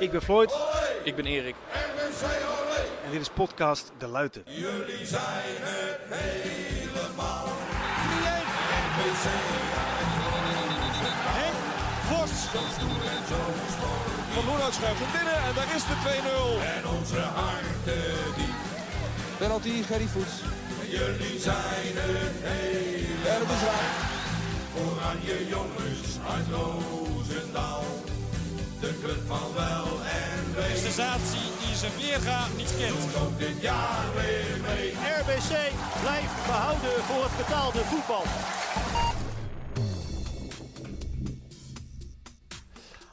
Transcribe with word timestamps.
Ik 0.00 0.10
ben 0.10 0.22
Floyd 0.22 0.56
Ik 1.04 1.16
ben 1.16 1.24
Erik. 1.26 1.54
en 3.04 3.10
dit 3.10 3.20
is 3.20 3.28
podcast 3.28 3.92
De 3.98 4.06
Luiten. 4.06 4.42
Jullie 4.46 5.06
zijn 5.06 5.54
het 5.60 5.98
helemaal. 6.08 7.48
Henk 11.38 11.56
Vos. 12.08 12.30
Van 14.34 14.44
Loenhout 14.44 14.74
schuift 14.74 14.98
hem 15.02 15.12
binnen 15.12 15.38
en 15.48 15.54
daar 15.54 15.74
is 15.74 15.82
de 15.82 15.96
2-0. 16.04 16.62
En 16.76 16.88
onze 16.98 17.18
harten 17.20 18.34
diep. 18.36 18.58
Penalty, 19.38 19.82
Gerry 19.82 20.06
Voets. 20.06 20.34
Jullie 20.88 21.40
zijn 21.40 21.94
het 21.94 22.36
helemaal. 22.42 23.32
En 23.34 23.40
het 23.40 23.50
is 23.56 23.62
raak. 23.68 24.08
Oranje 24.84 25.48
jongens 25.48 26.08
uit 26.34 26.46
Roosendaal. 26.50 27.84
De 28.80 28.98
club 29.02 29.20
van 29.26 29.54
wel 29.54 29.86
en 29.86 30.52
De 30.54 30.60
wee. 30.60 30.76
sensatie 30.76 31.48
die 31.66 31.74
zijn 31.76 31.92
weerga 31.96 32.46
niet 32.56 32.74
kent. 32.78 33.38
Dit 33.38 33.60
jaar 33.60 34.04
weer 34.14 34.60
mee. 34.66 34.90
RBC 35.20 35.72
blijft 36.00 36.46
behouden 36.46 36.90
voor 36.90 37.22
het 37.22 37.36
betaalde 37.36 37.78
voetbal. 37.78 38.22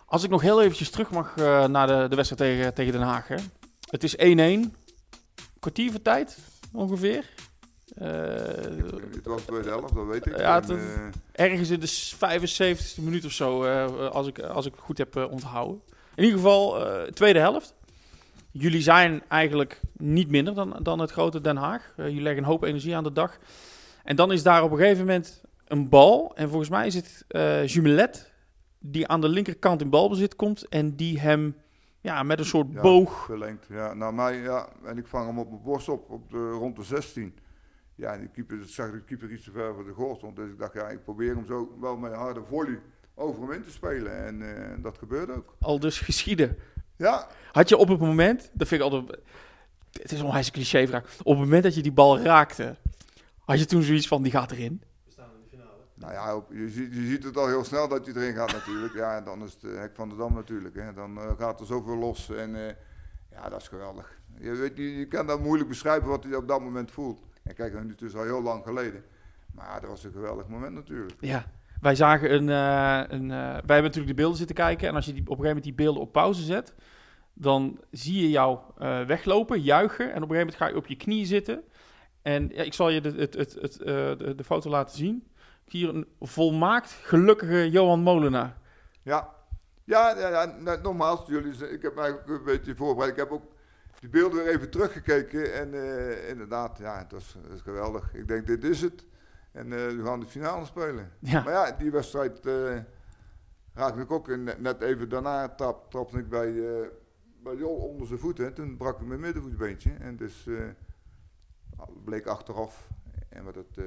Als 0.05 0.23
ik 0.23 0.29
nog 0.29 0.41
heel 0.41 0.61
eventjes 0.61 0.89
terug 0.89 1.09
mag 1.09 1.33
eh, 1.37 1.65
naar 1.65 1.87
de, 1.87 2.05
de 2.09 2.15
wedstrijd 2.15 2.51
tegen, 2.51 2.73
tegen 2.73 2.91
Den 2.91 3.01
Haag. 3.01 3.27
Hè. 3.27 3.35
Het 3.89 4.03
is 4.03 4.15
1-1. 4.15 4.19
Kwartier 5.59 5.91
van 5.91 6.01
tijd, 6.01 6.37
ongeveer. 6.73 7.29
Het 7.99 9.25
was 9.25 9.41
tweede 9.41 9.69
helft, 9.69 9.95
dat 9.95 10.05
weet 10.05 10.25
ik. 10.25 10.37
Ja, 10.37 10.61
En, 10.61 10.69
eh, 10.69 11.45
ergens 11.45 11.69
in 11.69 11.79
de 11.79 11.87
75ste 11.87 13.01
minuut 13.01 13.25
of 13.25 13.31
zo, 13.31 13.63
eh, 13.63 14.09
als, 14.09 14.27
ik, 14.27 14.39
als 14.39 14.65
ik 14.65 14.71
het 14.71 14.81
goed 14.81 14.97
heb 14.97 15.15
eh, 15.15 15.31
onthouden. 15.31 15.81
In 16.15 16.23
ieder 16.23 16.39
geval, 16.39 16.85
tweede 17.13 17.39
helft. 17.39 17.75
Jullie 18.51 18.81
zijn 18.81 19.23
eigenlijk 19.27 19.81
niet 19.97 20.29
minder 20.29 20.53
dan, 20.53 20.79
dan 20.81 20.99
het 20.99 21.11
grote 21.11 21.41
Den 21.41 21.57
Haag. 21.57 21.93
Jullie 21.95 22.21
leggen 22.21 22.43
een 22.43 22.49
hoop 22.49 22.63
energie 22.63 22.95
aan 22.95 23.03
de 23.03 23.13
dag. 23.13 23.37
En 24.03 24.15
dan 24.15 24.31
is 24.31 24.43
daar 24.43 24.63
op 24.63 24.71
een 24.71 24.77
gegeven 24.77 25.05
moment 25.05 25.41
een 25.67 25.89
bal. 25.89 26.31
En 26.35 26.49
volgens 26.49 26.69
mij 26.69 26.87
is 26.87 26.95
het 26.95 27.25
eh 27.27 27.67
Jumelet 27.67 28.31
die 28.79 29.07
aan 29.07 29.21
de 29.21 29.29
linkerkant 29.29 29.81
in 29.81 29.89
balbezit 29.89 30.35
komt. 30.35 30.67
En 30.67 30.95
die 30.95 31.19
hem 31.19 31.55
ja, 32.01 32.23
met 32.23 32.39
een 32.39 32.45
soort 32.45 32.67
ja, 32.71 32.81
boog... 32.81 33.29
Ja. 33.69 33.93
Naar 33.93 34.13
mij, 34.13 34.35
ja. 34.35 34.67
En 34.83 34.97
ik 34.97 35.07
vang 35.07 35.27
hem 35.27 35.39
op 35.39 35.49
mijn 35.49 35.63
borst 35.63 35.89
op, 35.89 36.09
op 36.09 36.31
de, 36.31 36.49
rond 36.49 36.75
de 36.75 36.83
16. 36.83 37.35
Ja, 37.97 38.13
en 38.13 38.21
de 38.21 38.27
keeper, 38.27 38.61
ik 38.61 38.67
zag 38.67 38.91
de 38.91 39.01
keeper 39.03 39.31
iets 39.31 39.43
te 39.43 39.51
ver 39.51 39.73
voor 39.73 39.85
de 39.85 39.93
goal 39.93 40.15
stond. 40.15 40.35
Dus 40.35 40.49
ik 40.49 40.59
dacht, 40.59 40.73
ja, 40.73 40.87
ik 40.89 41.03
probeer 41.03 41.35
hem 41.35 41.45
zo 41.45 41.77
wel 41.81 41.97
met 41.97 42.11
een 42.11 42.17
harde 42.17 42.43
volley 42.49 42.79
over 43.15 43.41
hem 43.41 43.51
in 43.51 43.63
te 43.63 43.71
spelen. 43.71 44.25
En 44.25 44.55
eh, 44.57 44.83
dat 44.83 44.97
gebeurde 44.97 45.33
ook. 45.33 45.55
al 45.59 45.79
dus 45.79 45.99
geschieden. 45.99 46.57
Ja, 46.95 47.27
Had 47.51 47.69
je 47.69 47.77
op 47.77 47.87
het 47.87 47.99
moment, 47.99 48.49
dat 48.53 48.67
vind 48.67 48.81
ik 48.81 48.91
altijd, 48.91 49.19
het 49.91 50.11
is 50.11 50.19
een 50.19 50.25
onwijs 50.25 50.51
cliché 50.51 50.87
vraag. 50.87 51.03
Op 51.23 51.25
het 51.35 51.43
moment 51.43 51.63
dat 51.63 51.75
je 51.75 51.81
die 51.81 51.91
bal 51.91 52.19
raakte, 52.19 52.75
had 53.45 53.59
je 53.59 53.65
toen 53.65 53.81
zoiets 53.81 54.07
van, 54.07 54.21
die 54.23 54.31
gaat 54.31 54.51
erin? 54.51 54.81
nou 55.93 56.13
ja, 56.13 56.35
op- 56.35 56.51
je, 56.53 56.69
ziet, 56.69 56.93
je 56.93 57.05
ziet 57.05 57.23
het 57.23 57.37
al 57.37 57.47
heel 57.47 57.63
snel 57.63 57.87
dat 57.87 58.05
hij 58.05 58.15
erin 58.15 58.35
gaat 58.35 58.51
natuurlijk. 58.51 58.93
Ja, 58.93 59.17
en 59.17 59.23
dan 59.23 59.43
is 59.43 59.53
het 59.53 59.63
eh, 59.71 59.79
hek 59.79 59.95
van 59.95 60.09
de 60.09 60.15
dam 60.15 60.33
natuurlijk. 60.33 60.75
Hè. 60.75 60.93
Dan 60.93 61.17
eh, 61.17 61.31
gaat 61.37 61.59
er 61.59 61.65
zoveel 61.65 61.95
los. 61.97 62.29
En 62.29 62.67
eh, 62.67 62.73
ja, 63.31 63.49
dat 63.49 63.61
is 63.61 63.67
geweldig. 63.67 64.19
Je, 64.39 64.51
weet, 64.51 64.77
je, 64.77 64.97
je 64.97 65.07
kan 65.07 65.27
dat 65.27 65.39
moeilijk 65.39 65.69
beschrijven 65.69 66.07
wat 66.09 66.23
hij 66.23 66.35
op 66.35 66.47
dat 66.47 66.61
moment 66.61 66.91
voelt. 66.91 67.19
En 67.47 67.55
kijk, 67.55 67.83
nu 67.83 67.91
het 67.91 68.01
is 68.01 68.15
al 68.15 68.23
heel 68.23 68.41
lang 68.41 68.63
geleden. 68.63 69.03
Maar 69.53 69.81
dat 69.81 69.89
was 69.89 70.03
een 70.03 70.11
geweldig 70.11 70.47
moment 70.47 70.73
natuurlijk. 70.73 71.17
Ja. 71.19 71.45
Wij 71.81 71.95
zagen 71.95 72.33
een, 72.33 72.49
eh, 72.49 73.17
een 73.17 73.31
eh, 73.31 73.37
wij 73.37 73.75
hebben 73.75 73.83
natuurlijk 73.83 74.07
de 74.07 74.13
beelden 74.13 74.37
zitten 74.37 74.55
kijken. 74.55 74.87
En 74.87 74.95
als 74.95 75.05
je 75.05 75.13
die, 75.13 75.21
op 75.21 75.29
een 75.29 75.35
gegeven 75.35 75.55
moment 75.55 75.77
die 75.77 75.85
beelden 75.85 76.01
op 76.01 76.11
pauze 76.11 76.41
zet, 76.41 76.75
dan 77.33 77.79
zie 77.91 78.21
je 78.21 78.29
jou 78.29 78.59
eh, 78.77 79.05
weglopen, 79.05 79.61
juichen. 79.61 80.05
En 80.05 80.23
op 80.23 80.29
een 80.29 80.35
gegeven 80.35 80.37
moment 80.37 80.55
ga 80.55 80.67
je 80.67 80.75
op 80.75 80.87
je 80.87 80.95
knie 80.95 81.25
zitten. 81.25 81.63
En 82.21 82.49
ja, 82.53 82.63
ik 82.63 82.73
zal 82.73 82.89
je 82.89 83.01
de, 83.01 83.11
het, 83.11 83.33
het, 83.33 83.53
het, 83.53 83.73
de, 83.73 84.33
de 84.35 84.43
foto 84.43 84.69
laten 84.69 84.97
zien. 84.97 85.27
Hier 85.65 85.95
een 85.95 86.07
volmaakt 86.19 86.91
gelukkige 87.01 87.69
Johan 87.69 87.99
Molenaar. 87.99 88.57
Ja, 89.01 89.29
ja, 89.83 90.17
ja, 90.17 90.29
ja 90.29 90.45
net 90.59 90.83
nogmaals, 90.83 91.27
jullie, 91.27 91.71
ik 91.71 91.81
heb 91.81 91.95
mij 91.95 92.09
een 92.25 92.43
beetje 92.43 92.75
voorbereid. 92.75 93.11
Ik 93.11 93.17
heb 93.17 93.31
ook 93.31 93.43
die 93.99 94.09
beelden 94.09 94.43
weer 94.43 94.53
even 94.53 94.69
teruggekeken. 94.69 95.53
En 95.53 95.73
eh, 95.73 96.29
inderdaad, 96.29 96.77
ja, 96.77 96.97
het 96.97 97.11
was, 97.11 97.33
het 97.41 97.51
was 97.51 97.61
geweldig. 97.61 98.13
Ik 98.13 98.27
denk, 98.27 98.47
dit 98.47 98.63
is 98.63 98.81
het. 98.81 99.05
En 99.51 99.63
eh, 99.73 99.87
we 99.87 100.01
gaan 100.03 100.19
de 100.19 100.25
finale 100.25 100.65
spelen. 100.65 101.11
Ja. 101.19 101.43
Maar 101.43 101.53
ja, 101.53 101.71
die 101.71 101.91
wedstrijd 101.91 102.45
eh 102.45 102.77
raakte 103.73 104.01
ik 104.01 104.11
ook. 104.11 104.29
En 104.29 104.43
net- 104.43 104.81
even 104.81 105.09
daarna 105.09 105.49
trap, 105.49 105.91
trapte 105.91 106.17
ik 106.17 106.29
bij, 106.29 106.51
bij 107.43 107.55
Jol 107.55 107.75
onder 107.75 108.07
zijn 108.07 108.19
voeten. 108.19 108.45
En 108.45 108.53
toen 108.53 108.77
brak 108.77 108.99
ik 109.01 109.07
mijn 109.07 109.19
middenvoetsbeentje. 109.19 109.91
En 109.99 110.15
dus 110.15 110.47
bleek 112.03 112.25
achteraf. 112.25 112.87
En 113.29 113.43
wat 113.43 113.55
het, 113.55 113.85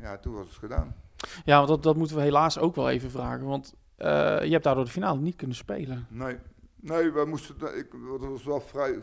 ja, 0.00 0.18
toen 0.18 0.34
was 0.34 0.46
het 0.46 0.56
gedaan. 0.56 0.96
Ja, 1.44 1.56
want 1.56 1.68
dat, 1.68 1.82
dat 1.82 1.96
moeten 1.96 2.16
we 2.16 2.22
helaas 2.22 2.58
ook 2.58 2.74
wel 2.74 2.90
even 2.90 3.10
vragen. 3.10 3.46
Want 3.46 3.74
je 3.96 4.48
hebt 4.50 4.64
daardoor 4.64 4.84
de 4.84 4.90
finale 4.90 5.20
niet 5.20 5.36
kunnen 5.36 5.56
spelen. 5.56 6.06
Nee, 6.10 6.36
nee 6.76 7.10
we 7.10 7.24
moesten, 7.24 7.78
ik, 7.78 7.86
dat 8.08 8.30
was 8.30 8.44
wel 8.44 8.60
vrij 8.60 8.98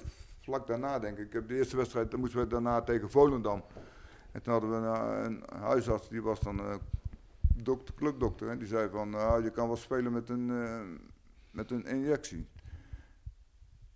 vlak 0.46 0.68
daarna 0.68 1.00
denk 1.00 1.18
ik. 1.18 1.26
Ik 1.26 1.34
heb 1.34 1.48
de 1.48 1.56
eerste 1.56 1.78
wedstrijd, 1.78 2.12
dan 2.12 2.20
moesten 2.20 2.40
we 2.40 2.48
daarna 2.48 2.82
tegen 2.82 3.12
Volendam. 3.12 3.64
En 4.32 4.42
toen 4.42 4.54
hadden 4.54 4.70
we 4.70 4.76
een, 4.88 5.44
een 5.56 5.60
huisarts, 5.62 6.10
die 6.10 6.22
was 6.22 6.40
dan 6.40 6.60
eh 6.60 6.76
dokter, 7.64 7.94
clubdokter. 7.96 8.50
En 8.50 8.58
die 8.58 8.68
zei 8.68 8.90
van, 8.90 9.10
nou, 9.10 9.44
je 9.44 9.50
kan 9.52 9.68
wel 9.68 9.76
spelen 9.76 10.12
met 10.12 10.30
een, 10.30 10.50
eh, 10.50 10.80
met 11.52 11.72
een 11.72 11.86
injectie. 11.86 12.48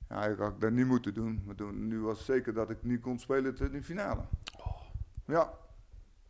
Ja, 0.10 0.16
eigenlijk 0.16 0.42
had 0.42 0.52
ik 0.54 0.62
dat 0.62 0.72
niet 0.72 0.86
moeten 0.86 1.14
doen. 1.14 1.44
Maar 1.46 1.56
toen, 1.56 1.88
nu 1.88 2.00
was 2.02 2.18
het 2.18 2.26
zeker 2.26 2.54
dat 2.54 2.70
ik 2.70 2.84
niet 2.84 3.02
kon 3.02 3.20
spelen 3.20 3.56
tot 3.56 3.72
de 3.72 3.84
finale. 3.84 4.22
Ja, 5.26 5.54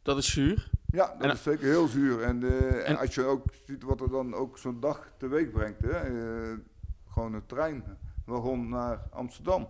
Dat 0.02 0.18
is 0.18 0.32
zuur. 0.34 0.70
ja, 0.86 1.08
dat 1.08 1.22
En- 1.22 1.32
is 1.32 1.44
zeker 1.44 1.66
heel 1.66 1.88
zuur. 1.88 2.22
En, 2.24 2.44
eh, 2.44 2.74
en 2.78 2.86
En- 2.86 2.98
als 2.98 3.16
je 3.16 3.24
ook 3.24 3.44
ziet 3.66 3.84
wat 3.84 4.02
er 4.02 4.10
dan 4.10 4.34
ook 4.34 4.58
zo'n 4.58 4.80
dag 4.80 5.12
teweeg 5.18 5.52
brengt. 5.52 5.82
Hè? 5.82 6.00
gewoon 7.10 7.34
een 7.34 7.46
trein, 7.46 7.84
waarom 8.26 8.70
naar 8.70 9.02
Amsterdam. 9.12 9.68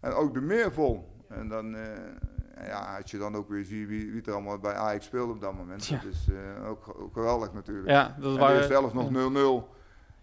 En 0.00 0.12
ook 0.12 0.34
de 0.34 0.40
meer 0.40 0.72
vol. 0.72 1.08
En 1.28 1.48
dan, 1.48 1.74
eh, 1.74 2.66
ja, 2.66 2.96
als 2.96 3.10
je 3.10 3.18
dan 3.18 3.34
ook 3.34 3.48
weer 3.48 3.64
ziet 3.64 3.88
wie, 3.88 4.12
wie 4.12 4.22
er 4.22 4.32
allemaal 4.32 4.58
bij 4.58 4.74
Ajax 4.74 5.04
speelde 5.04 5.32
op 5.32 5.40
dat 5.40 5.54
moment. 5.54 5.86
Ja. 5.86 5.96
Dat 5.96 6.12
is 6.12 6.28
eh, 6.28 6.68
ook, 6.68 6.94
ook 6.98 7.12
geweldig 7.12 7.52
natuurlijk. 7.52 7.88
Ja, 7.88 8.16
dat 8.20 8.34
en 8.34 8.40
waren... 8.40 8.68
helft 8.68 8.94
nog 8.94 9.08
0-0. 9.08 9.78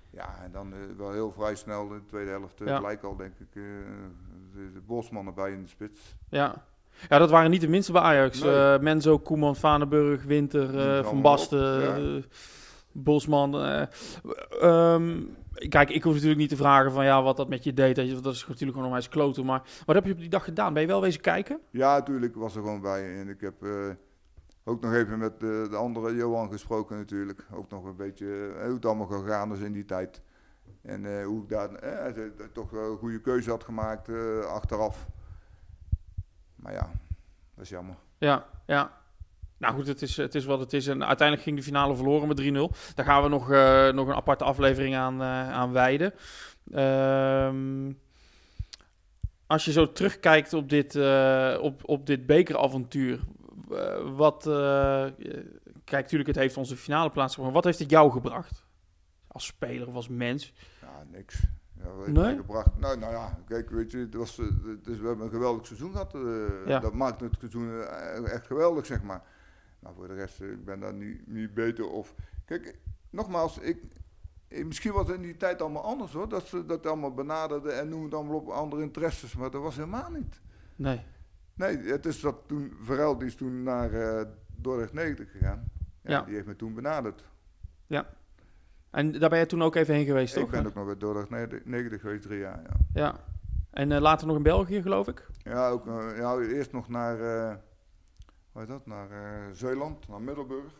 Ja, 0.10 0.36
en 0.44 0.52
dan 0.52 0.74
eh, 0.74 0.80
wel 0.98 1.12
heel 1.12 1.32
vrij 1.32 1.56
snel 1.56 1.88
de 1.88 2.02
tweede 2.06 2.30
helft. 2.30 2.60
Ja. 2.66 2.76
gelijk 2.78 3.04
al, 3.04 3.16
denk 3.16 3.34
ik, 3.40 3.54
de, 3.54 3.84
de 4.74 4.82
Bosman 4.86 5.28
erbij 5.28 5.52
in 5.52 5.62
de 5.62 5.68
spits. 5.68 6.16
Ja. 6.30 6.64
ja, 7.10 7.18
dat 7.18 7.30
waren 7.30 7.52
niet 7.52 7.62
de 7.62 7.68
minste 7.70 7.92
bij 7.92 8.02
Ajax. 8.02 8.42
Nee. 8.42 8.80
Menzo, 8.80 9.20
Koeman, 9.20 9.56
Vanenburg, 9.56 10.24
Winter, 10.24 11.04
Van 11.04 11.22
Basten, 11.22 12.26
Bosman. 12.92 13.62
eh. 13.62 13.82
Kijk, 15.58 15.90
ik 15.90 16.04
hoef 16.04 16.14
natuurlijk 16.14 16.40
niet 16.40 16.50
te 16.50 16.56
vragen 16.56 16.92
van 16.92 17.06
ja, 17.06 17.24
wat 17.24 17.38
dat 17.38 17.50
met 17.50 17.64
je 17.64 17.74
deed. 17.74 17.96
Dat, 17.96 18.34
is 18.34 18.48
natuurlijk 18.48 18.60
gewoon 18.60 18.86
onwijs 18.86 19.10
kloten. 19.10 19.46
Maar 19.46 19.62
wat 19.86 19.96
heb 19.96 20.06
je 20.06 20.12
op 20.12 20.20
die 20.20 20.30
dag 20.30 20.44
gedaan? 20.44 20.74
Ben 20.74 20.82
je 20.82 20.88
wel 20.88 21.02
wezen 21.02 21.22
kijken? 21.22 21.60
Ja, 21.70 21.98
natuurlijk 21.98 22.36
was 22.36 22.56
er 22.56 22.62
gewoon 22.62 22.82
bij. 22.82 23.20
En 23.20 23.30
ik 23.30 23.42
heb 23.42 23.64
eh, 23.64 23.90
ook 24.64 24.82
nog 24.82 24.94
even 24.94 25.20
met 25.20 25.34
eh, 25.34 25.40
de 25.40 25.76
andere 25.76 26.16
Johan 26.16 26.52
gesproken 26.52 26.98
natuurlijk. 26.98 27.46
Ook 27.54 27.70
nog 27.70 27.86
een 27.86 27.96
beetje 27.96 28.54
eh, 28.58 28.66
hoe 28.66 28.74
het 28.74 28.86
allemaal 28.86 29.08
gegaan 29.08 29.54
is 29.54 29.60
in 29.60 29.72
die 29.72 29.86
tijd. 29.86 30.22
En 30.82 31.24
hoe 31.24 31.44
ik 31.44 31.50
daar 31.50 31.70
toch 32.54 32.70
wel 32.70 32.92
een 32.92 32.98
goede 32.98 33.22
keuze 33.22 33.50
had 33.50 33.64
gemaakt 33.64 34.10
achteraf. 34.46 35.08
Maar 36.56 36.74
ja, 36.74 36.92
dat 37.56 37.64
is 37.64 37.70
jammer. 37.70 37.96
Ja, 38.18 38.46
ja. 38.66 38.97
Nou 39.58 39.74
goed, 39.76 39.88
het 39.88 40.02
is, 40.02 40.18
het 40.18 40.36
is 40.36 40.46
wat 40.46 40.60
het 40.60 40.74
is. 40.74 40.88
En 40.88 41.06
uiteindelijk 41.06 41.48
ging 41.48 41.58
de 41.58 41.64
finale 41.66 41.96
verloren 41.96 42.28
met 42.28 42.38
3-0. 42.38 42.94
Daar 42.96 43.06
gaan 43.06 43.24
we 43.24 43.30
nog, 43.30 43.52
eh, 43.52 43.90
nog 43.92 44.08
een 44.08 44.16
aparte 44.16 44.44
aflevering 44.44 44.96
aan, 44.96 45.22
eh, 45.22 45.52
aan 45.52 45.72
wijden. 45.72 46.14
Ehm, 46.72 47.92
als 49.48 49.66
je 49.66 49.72
zo 49.72 49.92
terugkijkt 49.92 50.54
op 50.54 50.70
dit, 50.70 50.96
eh, 50.96 51.58
op, 51.62 51.82
op 51.90 52.06
dit 52.06 52.26
bekeravontuur. 52.26 53.20
wat, 54.16 54.44
kijk, 55.84 56.02
natuurlijk, 56.04 56.28
het 56.28 56.36
heeft 56.36 56.58
onze 56.58 56.76
finale 56.78 57.10
plaats. 57.10 57.36
Wat 57.36 57.64
heeft 57.64 57.80
het 57.80 57.90
jou 57.90 58.12
gebracht? 58.12 58.66
Als 59.28 59.46
speler 59.46 59.88
of 59.88 59.96
als 59.96 60.08
mens? 60.08 60.54
Ja, 60.82 61.04
niks. 61.12 61.42
Ja, 61.80 62.12
Nee? 62.12 62.36
gebracht. 62.36 62.78
Nou, 62.80 62.98
nou 63.00 63.14
ja, 63.14 63.40
kijk, 63.48 63.70
weet 63.70 63.92
je, 63.92 63.98
het 63.98 64.14
was, 64.14 64.38
het 64.38 64.88
is, 64.88 65.00
we 65.00 65.08
hebben 65.08 65.26
een 65.26 65.32
geweldig 65.32 65.66
seizoen 65.66 65.92
gehad. 65.92 66.14
eh, 66.16 66.22
Ja. 66.68 66.80
Dat 66.80 66.94
maakt 66.94 67.20
het 67.20 67.36
seizoen 67.40 67.82
echt 68.26 68.46
geweldig, 68.48 68.86
zeg 68.86 69.02
maar. 69.04 69.22
Maar 69.88 69.96
voor 69.96 70.08
de 70.08 70.14
rest, 70.14 70.42
eh, 70.42 70.52
ik 70.52 70.66
ben 70.66 70.80
daar 70.80 70.94
niet, 70.94 71.28
niet 71.28 71.54
beter 71.54 71.90
of... 71.90 72.16
Kijk, 72.46 72.78
nogmaals, 73.10 73.58
ik, 73.60 73.78
eh, 74.48 74.66
misschien 74.66 74.92
was 74.92 75.08
het 75.08 75.16
in 75.16 75.22
die 75.22 75.38
tijd 75.38 75.62
allemaal 75.62 75.84
anders 75.84 76.14
hoor. 76.14 76.30
Dat 76.30 76.48
ze 76.48 76.66
dat 76.66 76.86
allemaal 76.86 77.14
benaderden 77.14 77.80
en 77.80 77.90
noemen 77.90 78.06
het 78.06 78.16
allemaal 78.16 78.36
op 78.36 78.50
andere 78.50 78.82
interesses. 78.82 79.36
Maar 79.36 79.52
dat 79.52 79.62
was 79.62 79.76
helemaal 79.76 80.12
niet. 80.12 80.42
Nee. 80.76 81.02
Nee, 81.54 81.78
het 81.78 82.06
is 82.06 82.20
dat 82.20 82.36
toen, 82.46 82.74
Verel 82.82 83.22
is 83.22 83.36
toen 83.36 83.64
naar 83.64 83.94
eh 83.94 84.26
Dordrecht 84.56 84.94
90 84.94 85.32
gegaan. 85.32 85.64
Ja, 86.02 86.12
Ja. 86.12 86.22
Die 86.22 86.36
heeft 86.36 86.48
me 86.48 86.56
toen 86.56 86.74
benaderd. 86.74 87.24
En 87.88 88.06
En 88.90 89.20
daar 89.20 89.30
ben 89.30 89.40
je 89.40 89.46
toen 89.46 89.64
ook 89.64 89.76
even 89.76 89.94
heen 89.94 90.06
geweest, 90.06 90.34
toch? 90.34 90.44
Ik 90.44 90.52
ben 90.52 90.66
ook 90.66 90.74
nog 90.74 90.86
bij 90.86 90.98
Dordrecht 90.98 91.66
90 91.66 92.02
geweest, 92.02 92.24
drie 92.24 92.40
jaar, 92.40 92.62
ja. 92.64 92.78
Ja. 92.94 93.16
En 93.72 93.92
uh, 93.92 94.00
later 94.00 94.28
nog 94.28 94.36
in 94.36 94.44
België, 94.44 94.82
geloof 94.82 95.08
ik? 95.08 95.28
Ja, 95.44 95.70
ook, 95.70 95.88
uh, 95.88 96.18
ja 96.18 96.38
eerst 96.40 96.72
nog 96.72 96.90
naar, 96.90 97.18
uh, 98.62 98.68
heet 98.68 98.68
dat, 98.68 98.86
naar 98.86 99.10
Zeeland, 99.56 100.08
naar 100.08 100.22
Middelburg. 100.22 100.74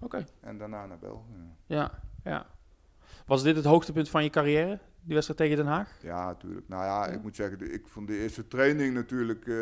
Oké. 0.00 0.04
Okay. 0.04 0.26
En 0.40 0.58
daarna 0.58 0.86
naar 0.86 0.98
België. 0.98 1.54
Ja, 1.66 1.90
ja. 2.24 2.46
Was 3.26 3.42
dit 3.42 3.56
het 3.56 3.64
hoogtepunt 3.64 4.08
van 4.08 4.22
je 4.22 4.30
carrière? 4.30 4.78
Die 5.02 5.14
wedstrijd 5.14 5.40
tegen 5.40 5.56
Den 5.56 5.72
Haag? 5.72 5.98
Ja, 6.02 6.26
natuurlijk. 6.26 6.68
Nou 6.68 6.84
ja, 6.84 7.06
ja, 7.06 7.12
ik 7.12 7.22
moet 7.22 7.36
zeggen, 7.36 7.72
ik 7.72 7.88
vond 7.88 8.06
de 8.06 8.18
eerste 8.18 8.48
training 8.48 8.94
natuurlijk 8.94 9.46
uh, 9.46 9.56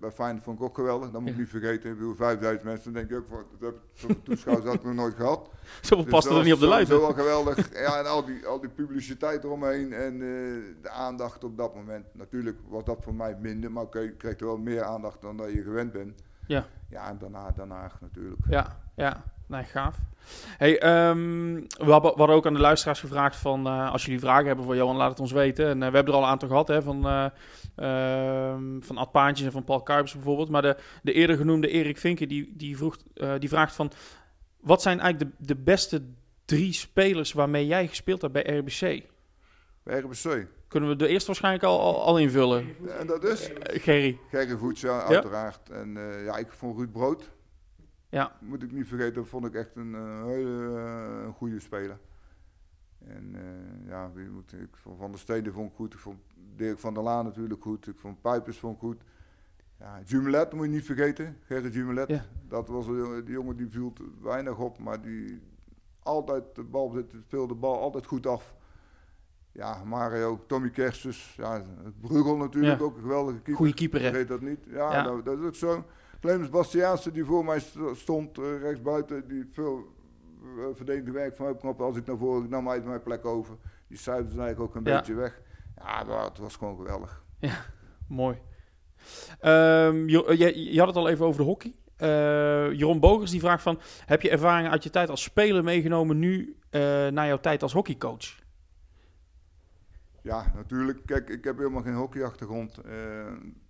bij 0.00 0.10
Feyenoord 0.10 0.44
vond 0.44 0.58
ik 0.58 0.64
ook 0.64 0.74
geweldig. 0.74 1.10
Dat 1.10 1.20
moet 1.20 1.30
ik 1.30 1.36
niet 1.38 1.48
vergeten. 1.48 1.90
Ik 1.90 1.96
bedoel, 1.96 2.14
5000 2.14 2.64
mensen, 2.64 2.92
dan 2.92 3.06
denk 3.06 3.24
ik 3.24 3.32
ook, 3.32 3.60
dat 3.60 3.74
heb 3.94 4.24
toeschouwers 4.24 4.66
had 4.66 4.74
ik 4.74 4.84
nog 4.84 4.94
nooit 4.94 5.14
gehad. 5.14 5.50
Zo 5.80 5.96
dus 5.96 6.04
paste 6.04 6.34
er 6.34 6.44
niet 6.44 6.52
op 6.52 6.60
de 6.60 6.68
lijn. 6.68 6.86
Dat 6.86 7.00
was 7.00 7.14
wel 7.14 7.24
geweldig. 7.24 7.72
Ja, 7.72 7.98
en 7.98 8.06
al 8.06 8.24
die, 8.24 8.46
al 8.46 8.60
die 8.60 8.70
publiciteit 8.70 9.44
eromheen 9.44 9.92
en 9.92 10.14
uh, 10.14 10.62
de 10.82 10.90
aandacht 10.90 11.44
op 11.44 11.56
dat 11.56 11.74
moment. 11.74 12.06
Natuurlijk 12.12 12.58
was 12.68 12.84
dat 12.84 12.98
voor 13.00 13.14
mij 13.14 13.36
minder, 13.40 13.72
maar 13.72 13.82
okay, 13.82 14.02
je 14.02 14.16
kreeg 14.16 14.38
er 14.38 14.46
wel 14.46 14.58
meer 14.58 14.82
aandacht 14.82 15.20
dan 15.22 15.36
dat 15.36 15.52
je 15.52 15.62
gewend 15.62 15.92
bent. 15.92 16.22
Ja. 16.46 16.66
Ja, 16.90 17.08
en 17.08 17.18
daarna, 17.18 17.50
daarna 17.50 17.90
natuurlijk. 18.00 18.40
Ja, 18.48 18.76
ja. 18.94 19.22
Nee, 19.46 19.64
gaaf. 19.64 19.96
Hey, 20.58 21.08
um, 21.08 21.54
we, 21.68 21.90
hadden, 21.90 22.12
we 22.12 22.18
hadden 22.18 22.36
ook 22.36 22.46
aan 22.46 22.54
de 22.54 22.60
luisteraars 22.60 23.00
gevraagd 23.00 23.36
van... 23.36 23.66
Uh, 23.66 23.92
als 23.92 24.04
jullie 24.04 24.20
vragen 24.20 24.46
hebben 24.46 24.64
voor 24.64 24.76
Johan, 24.76 24.96
laat 24.96 25.10
het 25.10 25.20
ons 25.20 25.32
weten. 25.32 25.66
En 25.66 25.82
uh, 25.82 25.88
we 25.88 25.94
hebben 25.94 26.12
er 26.12 26.18
al 26.18 26.24
een 26.24 26.30
aantal 26.30 26.48
gehad, 26.48 26.68
hè, 26.68 26.82
van, 26.82 27.30
uh, 27.76 28.54
van 28.80 28.96
Ad 28.96 29.12
Paantjes 29.12 29.46
en 29.46 29.52
van 29.52 29.64
Paul 29.64 29.82
Kuipers 29.82 30.12
bijvoorbeeld. 30.12 30.48
Maar 30.48 30.62
de, 30.62 30.76
de 31.02 31.12
eerder 31.12 31.36
genoemde 31.36 31.68
Erik 31.68 31.98
Vinken, 31.98 32.28
die, 32.28 32.52
die, 32.56 32.76
vroeg, 32.76 32.96
die 33.38 33.48
vraagt 33.48 33.74
van... 33.74 33.92
Wat 34.60 34.82
zijn 34.82 35.00
eigenlijk 35.00 35.38
de, 35.38 35.46
de 35.46 35.60
beste 35.60 36.02
drie 36.44 36.72
spelers 36.72 37.32
waarmee 37.32 37.66
jij 37.66 37.86
gespeeld 37.88 38.20
hebt 38.20 38.32
bij 38.32 38.56
RBC? 38.58 39.02
Bij 39.82 39.98
RBC? 39.98 40.46
Kunnen 40.68 40.88
we 40.88 40.96
de 40.96 41.08
eerste 41.08 41.26
waarschijnlijk 41.26 41.64
al, 41.64 41.80
al, 41.80 42.04
al 42.04 42.18
invullen? 42.18 42.76
En 42.98 43.06
dat 43.06 43.24
is? 43.24 43.50
Gerry. 43.62 44.18
Gerry 44.30 44.56
Voets, 44.56 44.80
ja, 44.80 45.02
uiteraard. 45.02 45.70
En 45.70 45.92
ja, 46.24 46.36
ik 46.36 46.52
vond 46.52 46.78
Ruud 46.78 46.92
Brood... 46.92 47.34
Ja. 48.08 48.36
Moet 48.40 48.62
ik 48.62 48.72
niet 48.72 48.86
vergeten, 48.86 49.14
dat 49.14 49.28
vond 49.28 49.46
ik 49.46 49.54
echt 49.54 49.76
een 49.76 49.92
uh, 49.92 50.24
hele 50.24 51.30
goede 51.34 51.60
speler. 51.60 51.98
En 53.06 53.34
uh, 53.34 53.88
ja, 53.88 54.10
wie 54.12 54.28
moet, 54.28 54.52
ik 54.52 54.76
vond 54.76 54.98
Van 54.98 55.10
der 55.10 55.20
Steden 55.20 55.52
vond 55.52 55.70
ik 55.70 55.76
goed. 55.76 55.94
Ik 55.94 55.98
vond 55.98 56.18
Dirk 56.56 56.78
van 56.78 56.94
der 56.94 57.02
Laan 57.02 57.24
natuurlijk 57.24 57.62
goed. 57.62 57.86
Ik 57.86 57.98
vond 57.98 58.20
Pijpers 58.20 58.58
vond 58.58 58.74
ik 58.74 58.80
goed. 58.80 59.02
Ja, 59.78 60.00
Jumelet 60.04 60.52
moet 60.52 60.64
je 60.64 60.70
niet 60.70 60.84
vergeten. 60.84 61.36
Gerrit 61.42 61.74
Jumelet. 61.74 62.08
Ja. 62.08 62.24
Dat 62.48 62.68
was 62.68 62.86
een 62.86 63.22
die 63.24 63.34
jongen 63.34 63.56
die 63.56 63.68
viel 63.68 63.92
weinig 64.20 64.58
op, 64.58 64.78
maar 64.78 65.02
die 65.02 65.40
altijd 66.02 66.54
de 66.54 66.62
bal 66.62 67.04
speelde 67.26 67.54
de 67.54 67.60
bal 67.60 67.80
altijd 67.80 68.06
goed 68.06 68.26
af. 68.26 68.54
Ja, 69.56 69.84
Mario, 69.84 70.40
Tommy 70.46 70.70
Kerstens, 70.70 71.34
ja, 71.36 71.62
Brugel 72.00 72.36
natuurlijk 72.36 72.78
Ja. 72.78 72.84
ook 72.84 72.94
een 72.96 73.02
geweldige 73.02 73.36
keeper. 73.36 73.54
Goeie 73.54 73.74
keeper, 73.74 74.00
hè? 74.00 74.08
Vergeet 74.08 74.28
dat 74.28 74.40
niet. 74.40 74.58
Ja, 74.70 74.92
Ja. 74.92 75.02
Dat, 75.02 75.24
dat 75.24 75.38
is 75.38 75.44
ook 75.46 75.54
zo. 75.54 75.84
Clemens 76.20 76.48
Bastiaanse 76.48 77.10
die 77.12 77.24
voor 77.24 77.44
mij 77.44 77.58
st- 77.60 77.78
stond, 77.92 78.38
uh, 78.38 78.60
rechtsbuiten, 78.60 79.28
die 79.28 79.48
veel 79.52 79.84
uh, 80.58 80.64
verdedigde 80.74 81.10
werk 81.10 81.36
van 81.36 81.46
opknappen. 81.48 81.84
Als 81.86 81.96
ik 81.96 82.06
naar 82.06 82.16
voren, 82.16 82.44
ik 82.44 82.50
nam 82.50 82.68
uit 82.68 82.84
mijn 82.84 83.02
plek 83.02 83.24
over. 83.24 83.54
Die 83.88 83.98
zuiverde 83.98 84.32
ze 84.32 84.40
eigenlijk 84.40 84.70
ook 84.70 84.76
een 84.76 84.90
Ja. 84.90 84.96
beetje 84.98 85.14
weg. 85.14 85.40
Ja, 85.76 86.04
maar 86.04 86.24
het 86.24 86.38
was 86.38 86.56
gewoon 86.56 86.76
geweldig. 86.76 87.22
Mooi. 88.08 88.38
Ehm, 89.40 90.08
Jo- 90.08 90.24
eh, 90.24 90.38
je, 90.38 90.72
je 90.72 90.78
had 90.78 90.88
het 90.88 90.96
al 90.96 91.08
even 91.08 91.26
over 91.26 91.40
de 91.40 91.46
hockey. 91.46 91.74
Eh, 91.96 92.08
Jeroen 92.72 93.00
Bogers 93.00 93.30
die 93.30 93.40
vraagt 93.40 93.62
van... 93.62 93.78
Heb 94.06 94.22
je 94.22 94.30
ervaringen 94.30 94.70
uit 94.70 94.82
je 94.82 94.90
tijd 94.90 95.10
als 95.10 95.22
speler 95.22 95.64
meegenomen 95.64 96.18
nu 96.18 96.56
eh, 96.70 96.80
naar 97.08 97.26
jouw 97.26 97.40
tijd 97.40 97.62
als 97.62 97.72
hockeycoach? 97.72 98.44
Ja, 100.26 100.52
natuurlijk. 100.54 100.98
Kijk, 101.04 101.28
ik 101.28 101.44
heb 101.44 101.58
helemaal 101.58 101.82
geen 101.82 101.94
hockeyachtergrond. 101.94 102.78
Eh, 102.78 102.92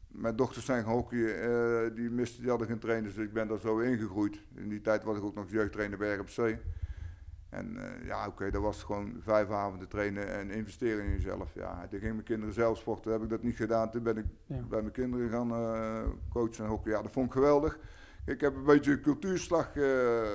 mijn 0.08 0.37
dochters 0.37 0.64
zijn 0.64 0.85
gaan 0.85 0.93
hockeyen, 0.93 1.41
eh, 1.43 1.94
die, 1.94 2.11
misten, 2.11 2.41
die 2.41 2.50
hadden 2.50 2.69
geen 2.69 2.79
trainers, 2.79 3.14
dus 3.14 3.25
ik 3.25 3.32
ben 3.32 3.49
daar 3.49 3.58
zo 3.58 3.79
ingegroeid. 3.79 4.43
In 4.55 4.69
die 4.69 4.81
tijd 4.81 5.05
was 5.05 5.17
ik 5.17 5.23
ook 5.23 5.35
nog 5.35 5.50
jeugdtrainer 5.50 5.99
bij 5.99 6.14
RFC. 6.17 6.56
En 7.49 7.76
eh, 7.76 8.06
ja, 8.06 8.26
oké, 8.26 8.50
dat 8.50 8.62
was 8.62 8.82
gewoon 8.82 9.17
vijf 9.20 9.50
avonden 9.50 9.88
trainen 9.88 10.29
en 10.32 10.50
investeren 10.50 11.05
in 11.05 11.11
jezelf. 11.11 11.55
Ja, 11.55 11.87
toen 11.91 11.99
gingen 11.99 12.14
mijn 12.14 12.26
kinderen 12.26 12.55
zelf 12.55 12.79
sporten, 12.79 13.12
heb 13.12 13.23
ik 13.23 13.29
dat 13.29 13.43
niet 13.43 13.56
gedaan. 13.56 13.91
Toen 13.91 14.02
ben 14.02 14.17
ik 14.17 14.26
Ja. 14.47 14.61
bij 14.69 14.81
mijn 14.81 14.93
kinderen 14.93 15.31
gaan 15.31 15.49
coachen 16.29 16.64
en 16.64 16.70
hockey. 16.70 16.93
Ja, 16.93 17.02
dat 17.02 17.12
vond 17.12 17.26
ik 17.26 17.32
geweldig. 17.32 17.79
Ik 18.26 18.41
heb 18.41 18.55
een 18.55 18.64
beetje 18.64 18.93
een 18.93 19.00
cultuurslag 19.00 19.73